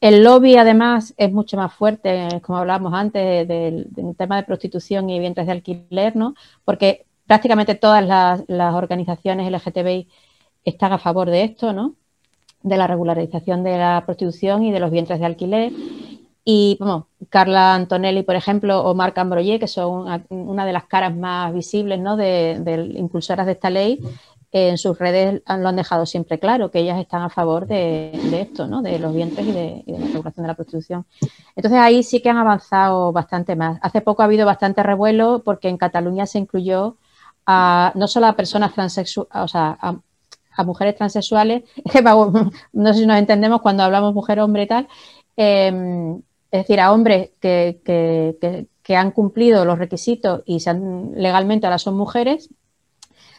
el 0.00 0.24
lobby, 0.24 0.56
además, 0.56 1.12
es 1.18 1.30
mucho 1.30 1.58
más 1.58 1.74
fuerte, 1.74 2.40
como 2.42 2.58
hablábamos 2.58 2.94
antes, 2.94 3.46
del, 3.46 3.88
tema 4.16 4.36
de 4.36 4.44
prostitución 4.44 5.10
y 5.10 5.18
vientres 5.18 5.46
de 5.46 5.52
alquiler, 5.52 6.16
¿no? 6.16 6.34
Porque 6.64 7.04
prácticamente 7.26 7.74
todas 7.74 8.04
las, 8.48 8.74
organizaciones 8.74 9.50
LGTBI 9.52 10.08
están 10.64 10.92
a 10.92 10.98
favor 10.98 11.28
de 11.28 11.44
esto, 11.44 11.74
¿no? 11.74 11.94
De 12.62 12.78
la 12.78 12.86
regularización 12.86 13.62
de 13.62 13.76
la 13.76 14.02
prostitución 14.06 14.62
y 14.62 14.72
de 14.72 14.80
los 14.80 14.90
vientres 14.90 15.20
de 15.20 15.26
alquiler. 15.26 15.72
Y, 16.44 16.76
bueno, 16.80 17.08
Carla 17.28 17.74
Antonelli, 17.74 18.22
por 18.22 18.34
ejemplo, 18.34 18.82
o 18.82 18.94
Marc 18.94 19.16
Ambroyer, 19.18 19.60
que 19.60 19.68
son 19.68 20.24
una 20.30 20.64
de 20.64 20.72
las 20.72 20.84
caras 20.84 21.14
más 21.14 21.52
visibles, 21.52 22.00
¿no? 22.00 22.16
De, 22.16 22.58
de 22.60 22.98
impulsoras 22.98 23.46
de 23.46 23.52
esta 23.52 23.70
ley, 23.70 24.00
en 24.52 24.78
sus 24.78 24.98
redes 24.98 25.42
lo 25.46 25.68
han 25.68 25.76
dejado 25.76 26.06
siempre 26.06 26.40
claro, 26.40 26.70
que 26.70 26.80
ellas 26.80 26.98
están 26.98 27.22
a 27.22 27.30
favor 27.30 27.66
de, 27.66 28.10
esto, 28.32 28.66
¿no? 28.66 28.82
de 28.82 28.98
los 28.98 29.14
vientres 29.14 29.46
y 29.46 29.52
de, 29.52 29.84
la 29.86 30.06
regulación 30.06 30.42
de 30.42 30.48
la 30.48 30.54
prostitución. 30.54 31.06
Entonces 31.54 31.78
ahí 31.78 32.02
sí 32.02 32.20
que 32.20 32.30
han 32.30 32.36
avanzado 32.36 33.12
bastante 33.12 33.54
más. 33.54 33.78
Hace 33.82 34.00
poco 34.00 34.22
ha 34.22 34.24
habido 34.24 34.46
bastante 34.46 34.82
revuelo 34.82 35.42
porque 35.44 35.68
en 35.68 35.76
Cataluña 35.76 36.26
se 36.26 36.38
incluyó 36.38 36.96
a, 37.46 37.92
no 37.94 38.08
solo 38.08 38.26
a 38.26 38.34
personas 38.34 38.74
transexuales, 38.74 39.30
o 39.34 39.48
sea, 39.48 39.78
a, 39.80 39.96
mujeres 40.64 40.94
transexuales, 40.94 41.62
no 42.74 42.92
sé 42.92 43.00
si 43.00 43.06
nos 43.06 43.16
entendemos 43.16 43.62
cuando 43.62 43.82
hablamos 43.82 44.12
mujer-hombre 44.12 44.64
y 44.64 44.66
tal, 44.66 44.88
em, 45.34 46.20
es 46.50 46.62
decir, 46.62 46.80
a 46.80 46.92
hombres 46.92 47.30
que, 47.40 47.80
que, 47.84 48.66
que, 48.82 48.96
han 48.96 49.12
cumplido 49.12 49.64
los 49.64 49.78
requisitos 49.78 50.42
y 50.46 50.60
sean, 50.60 51.12
legalmente 51.14 51.66
ahora 51.66 51.78
son 51.78 51.96
mujeres, 51.96 52.50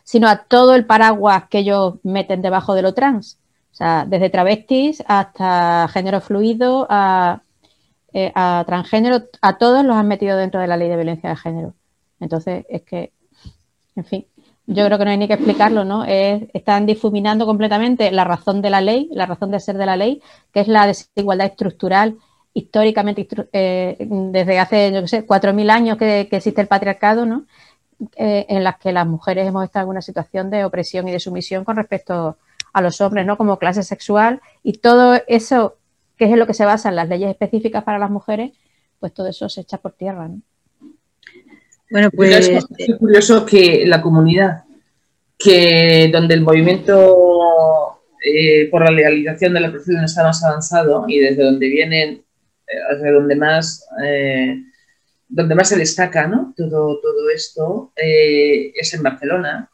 sino 0.03 0.29
a 0.29 0.43
todo 0.45 0.75
el 0.75 0.85
paraguas 0.85 1.49
que 1.49 1.59
ellos 1.59 1.95
meten 2.03 2.41
debajo 2.41 2.73
de 2.73 2.81
lo 2.83 2.93
trans. 2.93 3.37
O 3.71 3.75
sea, 3.75 4.05
desde 4.07 4.29
travestis 4.29 5.03
hasta 5.07 5.89
género 5.89 6.21
fluido, 6.21 6.87
a, 6.89 7.41
eh, 8.13 8.31
transgénero, 8.65 9.23
a 9.41 9.57
todos 9.57 9.83
los 9.85 9.95
han 9.95 10.07
metido 10.07 10.37
dentro 10.37 10.61
de 10.61 10.67
la 10.67 10.77
ley 10.77 10.87
de 10.87 10.95
violencia 10.95 11.29
de 11.29 11.35
género. 11.35 11.73
Entonces, 12.19 12.65
es 12.69 12.83
que, 12.83 13.11
en 13.95 14.05
fin, 14.05 14.25
yo 14.67 14.85
creo 14.85 14.97
que 14.97 15.05
no 15.05 15.11
hay 15.11 15.17
ni 15.17 15.27
que 15.27 15.33
explicarlo, 15.33 15.83
¿no? 15.83 16.05
están 16.05 16.85
difuminando 16.85 17.45
completamente 17.45 18.11
la 18.11 18.23
razón 18.23 18.61
de 18.61 18.69
la 18.69 18.79
ley, 18.79 19.09
la 19.11 19.25
razón 19.25 19.51
de 19.51 19.59
ser 19.59 19.77
de 19.77 19.85
la 19.85 19.97
ley, 19.97 20.21
que 20.53 20.61
es 20.61 20.67
la 20.67 20.87
desigualdad 20.87 21.47
estructural 21.47 22.17
históricamente, 22.53 23.27
eh, 23.53 23.97
desde 23.99 24.59
hace, 24.59 24.91
yo 24.91 25.01
qué 25.01 25.07
sé, 25.07 25.25
4.000 25.25 25.69
años 25.69 25.97
que, 25.97 26.27
que, 26.29 26.37
existe 26.37 26.61
el 26.61 26.67
patriarcado, 26.67 27.25
¿no? 27.25 27.45
Eh, 28.15 28.47
en 28.49 28.63
las 28.63 28.77
que 28.77 28.91
las 28.91 29.05
mujeres 29.05 29.47
hemos 29.47 29.63
estado 29.63 29.85
en 29.85 29.91
una 29.91 30.01
situación 30.01 30.49
de 30.49 30.65
opresión 30.65 31.07
y 31.07 31.11
de 31.11 31.19
sumisión 31.19 31.63
con 31.63 31.75
respecto 31.75 32.37
a 32.73 32.81
los 32.81 32.99
hombres, 32.99 33.25
¿no? 33.25 33.37
Como 33.37 33.59
clase 33.59 33.83
sexual 33.83 34.41
y 34.63 34.73
todo 34.73 35.21
eso 35.27 35.77
que 36.17 36.25
es 36.25 36.31
en 36.31 36.39
lo 36.39 36.47
que 36.47 36.53
se 36.53 36.65
basan 36.65 36.95
las 36.95 37.09
leyes 37.09 37.29
específicas 37.29 37.83
para 37.83 37.99
las 37.99 38.09
mujeres, 38.09 38.51
pues 38.99 39.13
todo 39.13 39.27
eso 39.27 39.49
se 39.49 39.61
echa 39.61 39.77
por 39.77 39.93
tierra, 39.93 40.27
¿no? 40.27 40.41
Bueno, 41.89 42.09
pues 42.11 42.47
es 42.77 42.95
curioso 42.97 43.45
que 43.45 43.83
la 43.85 44.01
comunidad, 44.01 44.63
que 45.37 46.09
donde 46.11 46.35
el 46.35 46.41
movimiento 46.41 48.01
eh, 48.23 48.69
por 48.69 48.83
la 48.83 48.91
legalización 48.91 49.53
de 49.53 49.59
la 49.59 49.69
prostitución 49.69 50.05
está 50.05 50.23
más 50.23 50.43
avanzado 50.43 51.05
y 51.07 51.19
desde 51.19 51.43
donde 51.43 51.67
vienen, 51.67 52.23
eh, 52.71 53.11
donde 53.11 53.35
más 53.35 53.85
donde 55.31 55.55
más 55.55 55.69
se 55.69 55.77
destaca 55.77 56.27
¿no? 56.27 56.53
todo, 56.55 56.99
todo 56.99 57.29
esto 57.33 57.93
eh, 57.95 58.73
es 58.75 58.93
en 58.93 59.01
Barcelona 59.01 59.69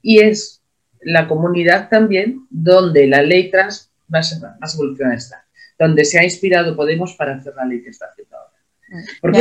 y 0.00 0.20
es 0.20 0.62
la 1.02 1.28
comunidad 1.28 1.88
también 1.90 2.46
donde 2.48 3.06
la 3.06 3.22
ley 3.22 3.50
trans 3.50 3.90
más, 4.08 4.40
más 4.58 4.74
evolucionada 4.74 5.16
está, 5.16 5.44
donde 5.78 6.04
se 6.04 6.18
ha 6.18 6.24
inspirado 6.24 6.74
Podemos 6.74 7.14
para 7.14 7.34
hacer 7.36 7.54
la 7.54 7.66
ley 7.66 7.82
que 7.82 7.90
está 7.90 8.06
haciendo 8.06 8.36
ahora. 8.36 8.58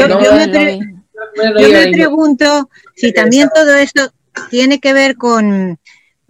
yo, 0.08 1.70
me, 1.70 1.92
pregunto 1.92 2.70
si 2.96 3.14
también 3.14 3.50
todo 3.54 3.74
esto 3.76 4.12
tiene 4.50 4.80
que 4.80 4.94
ver 4.94 5.16
con, 5.16 5.80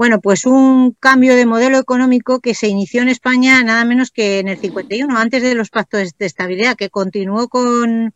bueno, 0.02 0.20
pues 0.20 0.48
un 0.48 0.94
cambio 1.00 1.36
de 1.36 1.46
modelo 1.46 1.78
económico 1.78 2.40
que 2.40 2.56
se 2.56 2.68
inició 2.68 3.04
en 3.04 3.10
España 3.10 3.64
nada 3.64 3.86
menos 3.86 4.10
que 4.10 4.40
en 4.40 4.48
el 4.48 4.58
51, 4.58 5.16
antes 5.16 5.44
de 5.44 5.54
los 5.54 5.70
pactos 5.70 6.18
de 6.18 6.26
estabilidad, 6.26 6.76
que 6.76 6.90
continuó 6.90 7.48
con 7.50 8.12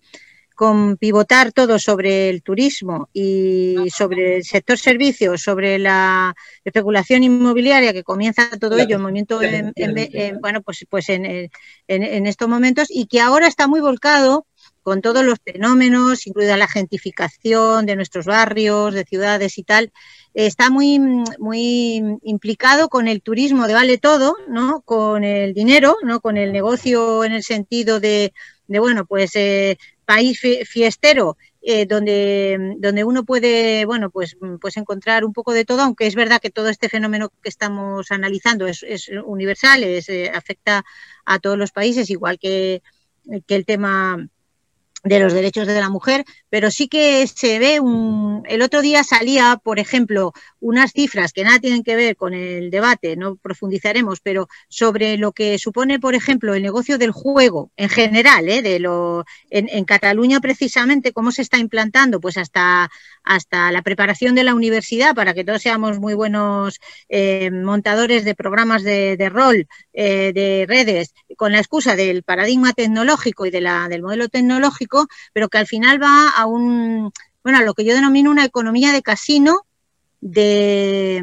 con 0.56 0.96
pivotar 0.98 1.52
todo 1.52 1.78
sobre 1.78 2.30
el 2.30 2.42
turismo 2.42 3.10
y 3.14 3.76
sobre 3.94 4.38
el 4.38 4.44
sector 4.46 4.80
servicios, 4.80 5.44
sobre 5.44 5.78
la 5.78 6.34
especulación 6.64 7.24
inmobiliaria 7.24 7.94
que 7.94 8.04
comienza 8.04 8.50
todo 8.58 8.80
ello 8.80 8.96
en 8.96 9.02
movimiento, 9.02 9.42
en, 9.44 10.40
bueno, 10.40 10.62
pues, 10.62 10.86
pues 10.90 11.10
en, 11.10 11.52
estos 11.88 12.48
momentos 12.48 12.88
y 12.90 13.06
que 13.08 13.20
ahora 13.20 13.48
está 13.48 13.68
muy 13.68 13.82
volcado 13.82 14.48
con 14.82 15.02
todos 15.02 15.26
los 15.26 15.40
fenómenos, 15.44 16.26
incluida 16.26 16.58
la 16.58 16.68
gentificación 16.68 17.86
de 17.86 17.96
nuestros 17.96 18.26
barrios, 18.26 18.94
de 18.94 19.04
ciudades 19.04 19.58
y 19.58 19.64
tal, 19.64 19.92
está 20.36 20.70
muy, 20.70 21.00
muy 21.40 22.20
implicado 22.24 22.90
con 22.90 23.08
el 23.08 23.22
turismo 23.22 23.68
de 23.68 23.74
vale 23.74 23.98
todo, 23.98 24.36
¿no? 24.50 24.82
Con 24.82 25.24
el 25.24 25.54
dinero, 25.54 25.96
¿no? 26.04 26.20
Con 26.20 26.38
el 26.38 26.52
negocio 26.52 27.24
en 27.24 27.32
el 27.32 27.44
sentido 27.44 28.00
de, 28.00 28.34
de 28.68 28.80
bueno, 28.80 29.06
pues 29.06 29.32
eh, 29.36 29.78
país 30.06 30.40
fiestero 30.40 31.38
eh, 31.62 31.88
donde, 31.88 32.76
donde 32.78 33.04
uno 33.04 33.24
puede, 33.24 33.86
bueno, 33.86 34.12
pues, 34.12 34.38
pues 34.62 34.78
encontrar 34.78 35.26
un 35.26 35.34
poco 35.34 35.54
de 35.54 35.66
todo, 35.66 35.82
aunque 35.82 36.06
es 36.06 36.14
verdad 36.14 36.40
que 36.40 36.52
todo 36.52 36.70
este 36.70 36.90
fenómeno 36.90 37.32
que 37.42 37.50
estamos 37.50 38.12
analizando 38.12 38.68
es, 38.68 38.84
universal, 39.26 39.84
es, 39.84 40.10
eh, 40.10 40.30
afecta 40.32 40.86
a 41.26 41.40
todos 41.40 41.58
los 41.58 41.72
países, 41.72 42.12
igual 42.12 42.38
que, 42.38 42.84
que 43.48 43.56
el 43.56 43.66
tema 43.66 44.28
de 45.06 45.20
los 45.20 45.34
derechos 45.34 45.68
de 45.68 45.80
la 45.80 45.90
mujer, 45.90 46.26
pero 46.50 46.72
sí 46.72 46.88
que 46.88 47.26
se 47.28 47.60
ve 47.60 47.80
un... 47.80 48.44
El 48.48 48.62
otro 48.64 48.82
día 48.82 49.04
salía, 49.04 49.60
por 49.64 49.80
ejemplo, 49.80 50.34
unas 50.60 50.92
cifras 50.94 51.32
que 51.32 51.44
nada 51.44 51.60
tienen 51.60 51.84
que 51.84 51.96
ver 51.96 52.16
con 52.16 52.34
el 52.34 52.72
debate, 52.72 53.16
no 53.16 53.36
profundizaremos, 53.36 54.20
pero 54.20 54.48
sobre 54.68 55.18
lo 55.18 55.32
que 55.32 55.60
supone, 55.60 56.00
por 56.00 56.16
ejemplo, 56.16 56.56
el 56.56 56.64
negocio 56.64 56.98
del 56.98 57.12
juego 57.12 57.72
en 57.78 57.90
general, 57.90 58.50
¿eh? 58.50 58.64
de 58.64 58.80
lo, 58.80 59.26
en, 59.52 59.86
Cataluña 59.86 60.40
precisamente, 60.40 61.14
cómo 61.14 61.32
se 61.32 61.44
está 61.44 61.60
implantando, 61.60 62.20
pues 62.20 62.38
hasta, 62.38 62.90
hasta 63.24 63.72
la 63.72 63.84
preparación 63.84 64.34
de 64.34 64.44
la 64.44 64.56
universidad 64.56 65.14
para 65.14 65.36
que 65.36 65.44
todos 65.44 65.62
seamos 65.62 66.00
muy 66.00 66.16
buenos 66.16 66.80
eh, 67.10 67.52
montadores 67.52 68.26
de 68.26 68.34
programas 68.34 68.82
de, 68.82 69.30
rol, 69.32 69.68
eh, 69.94 70.32
de 70.34 70.66
redes, 70.68 71.14
con 71.38 71.52
la 71.52 71.60
excusa 71.60 71.96
del 71.96 72.24
paradigma 72.24 72.74
tecnológico 72.74 73.46
y 73.46 73.52
del 73.52 74.02
modelo 74.02 74.30
tecnológico, 74.30 74.95
pero 75.34 75.50
que 75.50 75.58
al 75.58 75.68
final 75.68 76.02
va 76.02 76.30
a 76.30 76.46
un, 76.46 77.12
bueno, 77.44 77.60
a 77.60 77.62
lo 77.62 77.74
que 77.74 77.86
yo 77.86 77.94
denomino 77.94 78.32
una 78.32 78.46
economía 78.46 78.92
de 78.92 79.02
casino 79.02 79.62
de, 80.28 81.22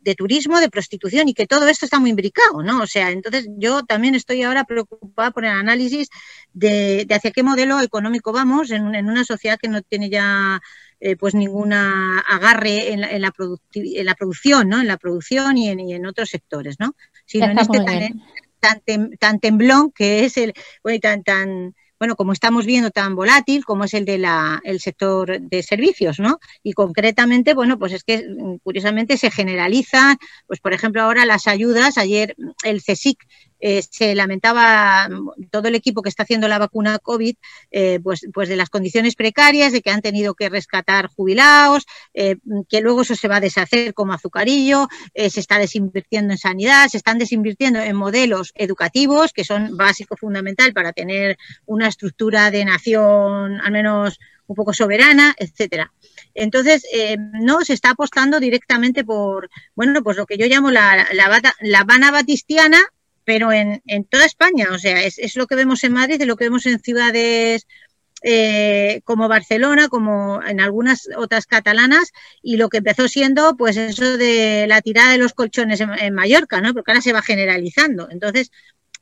de, 0.00 0.14
turismo, 0.14 0.60
de 0.60 0.68
prostitución 0.68 1.26
y 1.26 1.32
que 1.32 1.46
todo 1.46 1.66
esto 1.68 1.86
está 1.86 1.98
muy 1.98 2.10
imbricado, 2.10 2.62
¿no? 2.62 2.82
O 2.82 2.86
sea, 2.86 3.10
entonces 3.10 3.48
yo 3.56 3.82
también 3.84 4.14
estoy 4.14 4.42
ahora 4.42 4.64
preocupada 4.64 5.30
por 5.30 5.46
el 5.46 5.52
análisis 5.52 6.08
de, 6.52 7.06
hacia 7.08 7.30
qué 7.30 7.42
modelo 7.42 7.80
económico 7.80 8.32
vamos 8.32 8.70
en, 8.70 8.84
una 8.84 9.24
sociedad 9.24 9.58
que 9.58 9.68
no 9.68 9.80
tiene 9.80 10.10
ya 10.10 10.60
eh, 11.00 11.16
pues 11.16 11.34
ninguna 11.34 12.20
agarre 12.28 12.92
en 12.92 13.00
la, 13.00 13.10
en 13.10 13.22
la, 13.22 13.32
en 13.74 14.04
la 14.04 14.14
producción, 14.14 14.68
¿no? 14.68 14.80
En 14.80 14.86
la 14.86 14.98
producción 14.98 15.56
y 15.56 15.70
en, 15.70 15.80
y 15.80 15.94
en 15.94 16.04
otros 16.04 16.28
sectores, 16.28 16.76
¿no? 16.78 16.94
Sino 17.24 17.46
en 17.46 17.58
este 17.58 18.12
tan, 18.60 19.16
tan, 19.18 19.40
temblón 19.40 19.92
que 19.92 20.26
es 20.26 20.36
el, 20.36 20.52
bueno, 20.82 21.00
tan, 21.00 21.22
tan 21.22 21.74
bueno, 21.98 22.16
como 22.16 22.32
estamos 22.32 22.66
viendo, 22.66 22.90
tan 22.90 23.14
volátil 23.14 23.64
como 23.64 23.84
es 23.84 23.94
el 23.94 24.04
de 24.04 24.18
la, 24.18 24.60
el 24.64 24.80
sector 24.80 25.40
de 25.40 25.62
servicios, 25.62 26.18
¿no? 26.18 26.38
Y 26.62 26.72
concretamente, 26.72 27.54
bueno, 27.54 27.78
pues 27.78 27.92
es 27.92 28.04
que 28.04 28.18
mm, 28.28 28.56
curiosamente 28.62 29.16
se 29.16 29.30
generalizan, 29.30 30.16
pues 30.46 30.60
por 30.60 30.72
ejemplo 30.72 31.02
ahora 31.02 31.24
las 31.26 31.46
ayudas, 31.46 31.98
ayer 31.98 32.34
el 32.64 32.82
CSIC 32.82 33.18
eh, 33.60 33.82
se 33.88 34.14
lamentaba 34.14 35.08
todo 35.50 35.68
el 35.68 35.74
equipo 35.74 36.02
que 36.02 36.08
está 36.08 36.24
haciendo 36.24 36.48
la 36.48 36.58
vacuna 36.58 36.98
COVID, 36.98 37.36
eh, 37.70 38.00
pues, 38.02 38.26
pues 38.32 38.48
de 38.48 38.56
las 38.56 38.70
condiciones 38.70 39.14
precarias, 39.14 39.72
de 39.72 39.82
que 39.82 39.90
han 39.90 40.02
tenido 40.02 40.34
que 40.34 40.48
rescatar 40.48 41.08
jubilados, 41.08 41.86
eh, 42.14 42.36
que 42.68 42.80
luego 42.80 43.02
eso 43.02 43.14
se 43.14 43.28
va 43.28 43.36
a 43.36 43.40
deshacer 43.40 43.94
como 43.94 44.12
azucarillo, 44.12 44.88
se 45.14 45.40
está 45.40 45.58
desinvirtiendo 45.58 46.32
en 46.32 46.38
sanidad, 46.38 46.88
se 46.88 46.98
están 46.98 47.18
desinvirtiendo 47.18 47.80
en 47.80 47.96
modelos 47.96 48.52
educativos, 48.54 49.32
que 49.32 49.44
son 49.44 49.76
básico 49.76 50.16
fundamental 50.16 50.72
para 50.72 50.92
tener 50.92 51.36
una 51.64 51.88
estructura 51.88 52.50
de 52.50 52.64
nación 52.64 53.60
al 53.60 53.72
menos 53.72 54.18
un 54.46 54.54
poco 54.54 54.72
soberana, 54.72 55.34
etcétera. 55.38 55.92
Entonces, 56.34 56.86
no 57.32 57.62
se 57.62 57.72
está 57.72 57.90
apostando 57.90 58.38
directamente 58.38 59.04
por, 59.04 59.50
bueno, 59.74 60.02
pues 60.02 60.16
lo 60.16 60.26
que 60.26 60.38
yo 60.38 60.46
llamo 60.46 60.70
la, 60.70 61.08
la, 61.12 61.54
la 61.60 61.80
Habana 61.80 62.10
Batistiana, 62.10 62.78
pero 63.26 63.52
en, 63.52 63.82
en 63.86 64.04
toda 64.04 64.24
España, 64.24 64.68
o 64.72 64.78
sea, 64.78 65.02
es, 65.02 65.18
es, 65.18 65.34
lo 65.34 65.48
que 65.48 65.56
vemos 65.56 65.82
en 65.82 65.92
Madrid, 65.92 66.20
es 66.20 66.28
lo 66.28 66.36
que 66.36 66.44
vemos 66.44 66.64
en 66.64 66.78
ciudades 66.78 67.66
eh, 68.22 69.00
como 69.04 69.28
Barcelona, 69.28 69.88
como 69.88 70.40
en 70.44 70.60
algunas 70.60 71.08
otras 71.16 71.46
catalanas, 71.46 72.12
y 72.40 72.56
lo 72.56 72.68
que 72.68 72.78
empezó 72.78 73.08
siendo, 73.08 73.56
pues 73.56 73.76
eso 73.76 74.16
de 74.16 74.66
la 74.68 74.80
tirada 74.80 75.10
de 75.10 75.18
los 75.18 75.32
colchones 75.34 75.80
en, 75.80 75.90
en 75.98 76.14
Mallorca, 76.14 76.60
¿no? 76.60 76.72
Porque 76.72 76.92
ahora 76.92 77.02
se 77.02 77.12
va 77.12 77.20
generalizando. 77.20 78.08
Entonces, 78.10 78.52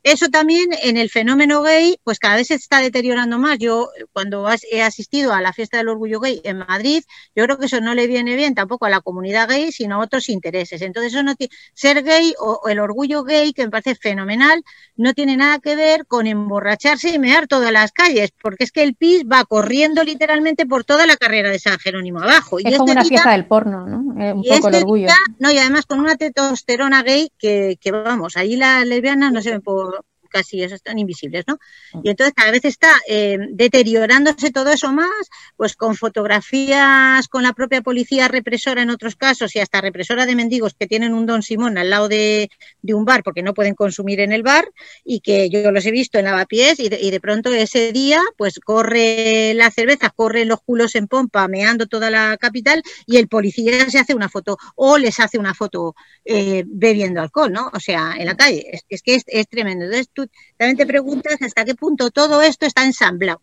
eso 0.05 0.28
también 0.28 0.68
en 0.82 0.98
el 0.98 1.09
fenómeno 1.09 1.62
gay, 1.62 1.98
pues 2.05 2.18
cada 2.18 2.36
vez 2.36 2.48
se 2.48 2.55
está 2.55 2.81
deteriorando 2.81 3.39
más. 3.39 3.59
Yo 3.59 3.89
cuando 4.12 4.47
he 4.70 4.82
asistido 4.82 5.32
a 5.32 5.40
la 5.40 5.55
fiesta 5.55 5.78
del 5.78 5.89
orgullo 5.89 6.20
gay 6.20 6.43
en 6.44 6.59
Madrid, 6.59 7.02
yo 7.35 7.44
creo 7.44 7.59
que 7.59 7.66
eso 7.66 7.81
no 7.81 7.94
le 7.94 8.06
viene 8.06 8.36
bien 8.36 8.55
tampoco 8.55 8.85
a 8.85 8.90
la 8.90 9.01
comunidad 9.01 9.48
gay, 9.48 9.72
sino 9.72 9.97
a 9.97 10.05
otros 10.05 10.28
intereses. 10.28 10.82
Entonces, 10.82 11.14
eso 11.14 11.22
no 11.22 11.35
ser 11.72 12.02
gay 12.02 12.35
o, 12.39 12.68
el 12.68 12.81
orgullo 12.81 13.24
gay, 13.24 13.55
que 13.55 13.64
me 13.64 13.70
parece 13.70 13.94
fenomenal, 13.94 14.62
no 14.94 15.14
tiene 15.14 15.39
nada 15.39 15.59
que 15.59 15.74
ver 15.74 16.06
con 16.06 16.26
emborracharse 16.26 17.09
y 17.09 17.18
mear 17.18 17.47
todas 17.47 17.72
las 17.72 17.90
calles, 17.90 18.31
porque 18.43 18.64
es 18.64 18.72
que 18.72 18.82
el 18.82 18.94
PIS 18.97 19.24
va 19.24 19.44
corriendo 19.44 20.05
literalmente 20.05 20.66
por 20.66 20.85
toda 20.85 21.06
la 21.06 21.16
carrera 21.16 21.48
de 21.48 21.59
San 21.59 21.78
Jerónimo 21.78 22.20
abajo. 22.20 22.59
Es 22.59 22.76
como 22.76 22.93
una 22.93 23.06
fiesta 23.06 23.32
del 23.32 23.47
porno, 23.47 23.86
¿no? 23.86 23.98
un 24.35 24.43
poco 24.43 24.68
el 24.68 24.74
orgullo. 24.74 25.09
no, 25.39 25.51
y 25.51 25.56
además 25.56 25.86
con 25.86 25.98
una 25.98 26.16
testosterona 26.16 27.02
gay 27.02 27.31
que, 27.39 27.78
que 27.81 27.90
vamos, 27.90 28.36
ahí 28.36 28.56
las 28.56 28.86
lesbianas 28.86 29.32
no 29.32 29.40
se 29.40 29.51
ven 29.51 29.62
por 29.62 29.94
casi 30.35 30.62
esos 30.62 30.77
están 30.77 30.98
invisibles, 30.98 31.44
¿no? 31.47 31.59
Mm. 31.93 32.01
Y 32.02 32.11
entonces 32.11 32.35
cada 32.35 32.51
vez 32.51 32.65
está 32.65 32.90
eh, 33.09 33.39
deteriorándose 33.51 34.51
todo 34.51 34.70
eso 34.70 34.93
más, 34.93 35.31
pues 35.56 35.77
con 35.77 35.94
fotografías 35.94 37.28
con 37.28 37.44
la 37.44 37.52
propia 37.52 37.82
policía 37.82 38.27
represora 38.27 38.82
en 38.82 38.90
otros 38.90 39.15
casos 39.15 39.55
y 39.55 39.61
hasta 39.61 39.81
represora 39.81 40.27
de 40.27 40.35
mendigos 40.35 40.74
que 40.74 40.89
tienen 40.89 41.15
un 41.15 41.27
Don 41.27 41.43
Simón 41.43 41.78
al 41.78 41.90
lado 41.90 42.09
de, 42.09 42.51
un 42.82 43.05
bar 43.05 43.23
porque 43.23 43.43
no 43.43 43.55
pueden 43.55 43.74
consumir 43.74 44.20
en 44.20 44.32
el 44.32 44.43
bar 44.43 44.65
y 45.05 45.20
que 45.20 45.48
yo 45.51 45.70
los 45.70 45.86
he 45.86 45.90
visto 45.90 46.19
en 46.19 46.24
lavapiés 46.24 46.81
y 46.81 46.89
de, 46.89 46.98
y 47.01 47.11
de 47.11 47.20
pronto 47.20 47.52
ese 47.52 47.93
día 47.93 48.20
pues 48.36 48.59
corre 48.59 49.55
la 49.55 49.70
cerveza, 49.70 50.11
corren 50.11 50.48
los 50.48 50.61
culos 50.62 50.94
en 50.97 51.06
pompa, 51.06 51.47
meando 51.48 51.86
toda 51.86 52.11
la 52.11 52.36
capital 52.39 52.82
y 53.06 53.19
el 53.19 53.28
policía 53.28 53.89
se 53.89 53.98
hace 53.98 54.15
una 54.15 54.28
foto 54.28 54.59
o 54.74 54.98
les 54.98 55.20
hace 55.20 55.39
una 55.39 55.55
foto 55.55 55.94
eh, 56.24 56.65
bebiendo 56.66 57.20
alcohol, 57.20 57.52
¿no? 57.52 57.70
O 57.73 57.81
sea, 57.81 58.15
en 58.19 58.27
la 58.27 58.36
calle. 58.36 58.65
Es, 58.73 58.85
es 58.89 59.02
que 59.02 59.15
es, 59.16 59.24
es 59.27 59.48
tremendo. 59.48 59.85
Entonces 59.85 60.09
tú 60.12 60.24
también 60.57 60.77
te 60.77 60.87
preguntas 60.87 61.41
hasta 61.41 61.65
qué 61.65 61.75
punto 61.75 62.11
todo 62.11 62.43
esto 62.43 62.67
está 62.67 62.85
ensamblado. 62.85 63.41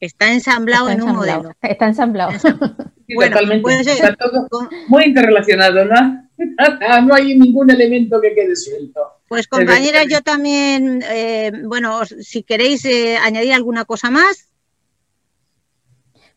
Está 0.00 0.32
ensamblado 0.32 0.90
en 0.90 1.02
un 1.02 1.12
modelo. 1.16 1.52
Está 1.62 1.86
ensamblado. 1.86 2.32
bueno, 3.14 3.38
Puede 3.62 3.84
ser, 3.84 4.16
todo 4.16 4.48
muy 4.88 5.04
interrelacionado, 5.04 5.84
¿no? 5.84 6.28
no 7.06 7.14
hay 7.14 7.38
ningún 7.38 7.70
elemento 7.70 8.20
que 8.20 8.34
quede 8.34 8.56
suelto. 8.56 9.00
Pues 9.28 9.46
compañeras, 9.46 10.06
yo 10.08 10.20
también, 10.20 11.02
eh, 11.08 11.52
bueno, 11.64 12.04
si 12.04 12.42
queréis 12.42 12.84
eh, 12.84 13.16
añadir 13.16 13.54
alguna 13.54 13.84
cosa 13.84 14.10
más. 14.10 14.48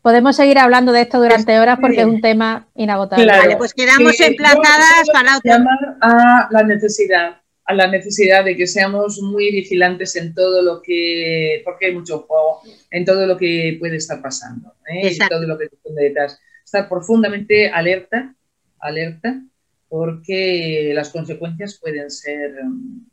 Podemos 0.00 0.36
seguir 0.36 0.58
hablando 0.58 0.92
de 0.92 1.02
esto 1.02 1.18
durante 1.20 1.58
horas 1.58 1.78
porque 1.80 2.00
es 2.00 2.06
un 2.06 2.20
tema 2.20 2.68
inagotable. 2.74 3.26
vale, 3.26 3.56
pues 3.56 3.74
quedamos 3.74 4.18
emplazadas 4.20 5.10
para 5.12 5.36
otra. 5.36 5.58
Llamar 5.58 5.98
a 6.00 6.48
la 6.50 6.62
necesidad 6.62 7.42
a 7.68 7.74
la 7.74 7.86
necesidad 7.86 8.46
de 8.46 8.56
que 8.56 8.66
seamos 8.66 9.20
muy 9.20 9.52
vigilantes 9.52 10.16
en 10.16 10.34
todo 10.34 10.62
lo 10.62 10.80
que, 10.80 11.60
porque 11.66 11.86
hay 11.86 11.94
mucho 11.94 12.20
juego, 12.20 12.62
en 12.90 13.04
todo 13.04 13.26
lo 13.26 13.36
que 13.36 13.76
puede 13.78 13.96
estar 13.96 14.22
pasando, 14.22 14.72
¿eh? 14.90 15.14
todo 15.28 15.46
lo 15.46 15.58
que 15.58 15.68
detrás. 15.90 16.40
Estar 16.64 16.88
profundamente 16.88 17.68
alerta, 17.68 18.34
alerta, 18.78 19.42
porque 19.86 20.92
las 20.94 21.10
consecuencias 21.10 21.78
pueden 21.78 22.10
ser, 22.10 22.54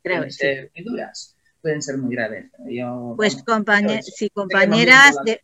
pueden 0.02 0.32
ser 0.32 0.70
muy 0.74 0.84
duras, 0.84 1.36
pueden 1.60 1.82
ser 1.82 1.98
muy 1.98 2.14
graves. 2.14 2.46
pues 3.14 3.42
compañeras, 3.42 4.06
sí, 4.06 4.30
compañeras, 4.30 5.16
de, 5.26 5.42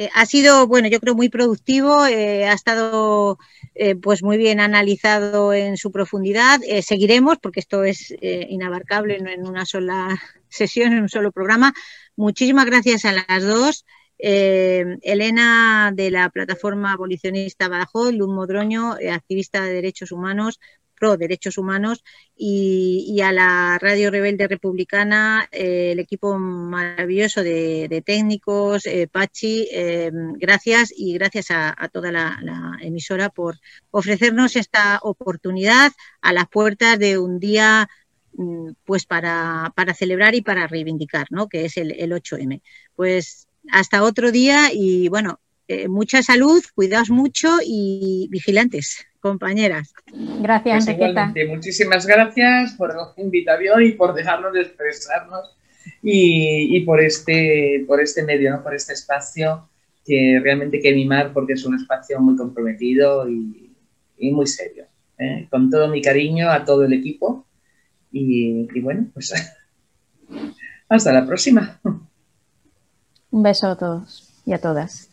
eh, 0.00 0.08
ha 0.14 0.26
sido, 0.26 0.68
bueno, 0.68 0.86
yo 0.86 1.00
creo 1.00 1.16
muy 1.16 1.28
productivo, 1.28 2.06
eh, 2.06 2.46
ha 2.46 2.52
estado 2.52 3.36
eh, 3.78 3.96
pues 3.96 4.22
muy 4.22 4.36
bien 4.36 4.60
analizado 4.60 5.52
en 5.52 5.76
su 5.76 5.90
profundidad. 5.90 6.60
seguiremos, 6.82 7.38
porque 7.38 7.60
esto 7.60 7.84
es 7.84 8.14
inabarcable 8.20 9.18
no 9.20 9.30
en 9.30 9.46
una 9.46 9.64
sola 9.64 10.20
sesión, 10.48 10.92
en 10.92 11.02
un 11.02 11.08
solo 11.08 11.32
programa. 11.32 11.72
Muchísimas 12.16 12.66
gracias 12.66 13.04
a 13.04 13.12
las 13.12 13.44
dos. 13.44 13.84
Elena 14.20 15.92
de 15.94 16.10
la 16.10 16.28
plataforma 16.30 16.92
abolicionista 16.92 17.68
Badajoz, 17.68 18.12
Luz 18.12 18.28
Modroño, 18.28 18.96
activista 19.12 19.62
de 19.62 19.74
derechos 19.74 20.10
humanos, 20.10 20.58
pro 20.98 21.16
derechos 21.16 21.58
humanos 21.58 22.04
y, 22.36 23.20
a 23.20 23.32
la 23.32 23.78
Radio 23.80 24.10
Rebelde 24.10 24.46
Republicana, 24.48 25.48
eh, 25.52 25.92
el 25.92 25.98
equipo 25.98 26.38
maravilloso 26.38 27.42
de, 27.42 28.02
técnicos, 28.04 28.86
eh, 28.86 29.08
Pachi, 29.10 29.68
eh, 29.72 30.10
gracias 30.12 30.92
y 30.96 31.14
gracias 31.14 31.50
a, 31.50 31.74
toda 31.92 32.12
la, 32.12 32.38
emisora 32.80 33.28
por 33.28 33.58
ofrecernos 33.90 34.56
esta 34.56 35.00
oportunidad 35.02 35.92
a 36.20 36.32
las 36.32 36.48
puertas 36.48 36.98
de 36.98 37.18
un 37.18 37.38
día 37.40 37.88
mm, 38.34 38.70
pues 38.84 39.06
para, 39.06 39.72
para 39.74 39.94
celebrar 39.94 40.34
y 40.34 40.42
para 40.42 40.66
reivindicar, 40.66 41.26
¿no? 41.30 41.48
que 41.48 41.64
es 41.64 41.76
el, 41.76 41.92
el 41.92 42.12
8M. 42.12 42.62
Pues 42.94 43.48
hasta 43.70 44.02
otro 44.02 44.30
día 44.32 44.70
y 44.72 45.08
bueno, 45.08 45.40
mucha 45.88 46.22
salud, 46.22 46.62
cuidaos 46.74 47.10
mucho 47.10 47.48
y 47.64 48.28
vigilantes 48.30 49.08
compañeras. 49.20 49.92
Gracias, 50.40 50.86
pues 50.86 51.48
Muchísimas 51.48 52.06
gracias 52.06 52.74
por 52.74 52.94
la 52.94 53.12
invitación 53.16 53.84
y 53.84 53.92
por 53.92 54.14
dejarnos 54.14 54.56
expresarnos 54.56 55.56
y, 56.02 56.80
por, 56.82 57.00
este, 57.00 57.84
por 57.86 58.00
este 58.00 58.22
medio, 58.22 58.50
¿no? 58.50 58.62
por 58.62 58.74
este 58.74 58.92
espacio 58.92 59.68
que 60.04 60.40
realmente 60.42 60.78
hay 60.78 60.82
que 60.82 60.94
mimar 60.94 61.32
porque 61.32 61.54
es 61.54 61.64
un 61.64 61.74
espacio 61.74 62.20
muy 62.20 62.36
comprometido 62.36 63.28
y, 63.28 63.64
muy 64.32 64.46
serio. 64.46 64.86
¿eh? 65.18 65.46
Con 65.50 65.70
todo 65.70 65.88
mi 65.88 66.02
cariño 66.02 66.50
a 66.50 66.64
todo 66.64 66.84
el 66.84 66.92
equipo 66.92 67.46
y, 68.10 68.68
y 68.72 68.80
bueno, 68.80 69.06
pues 69.12 69.32
hasta 70.88 71.12
la 71.12 71.26
próxima. 71.26 71.78
Un 73.30 73.42
beso 73.42 73.68
a 73.68 73.76
todos 73.76 74.42
y 74.46 74.54
a 74.54 74.60
todas. 74.60 75.07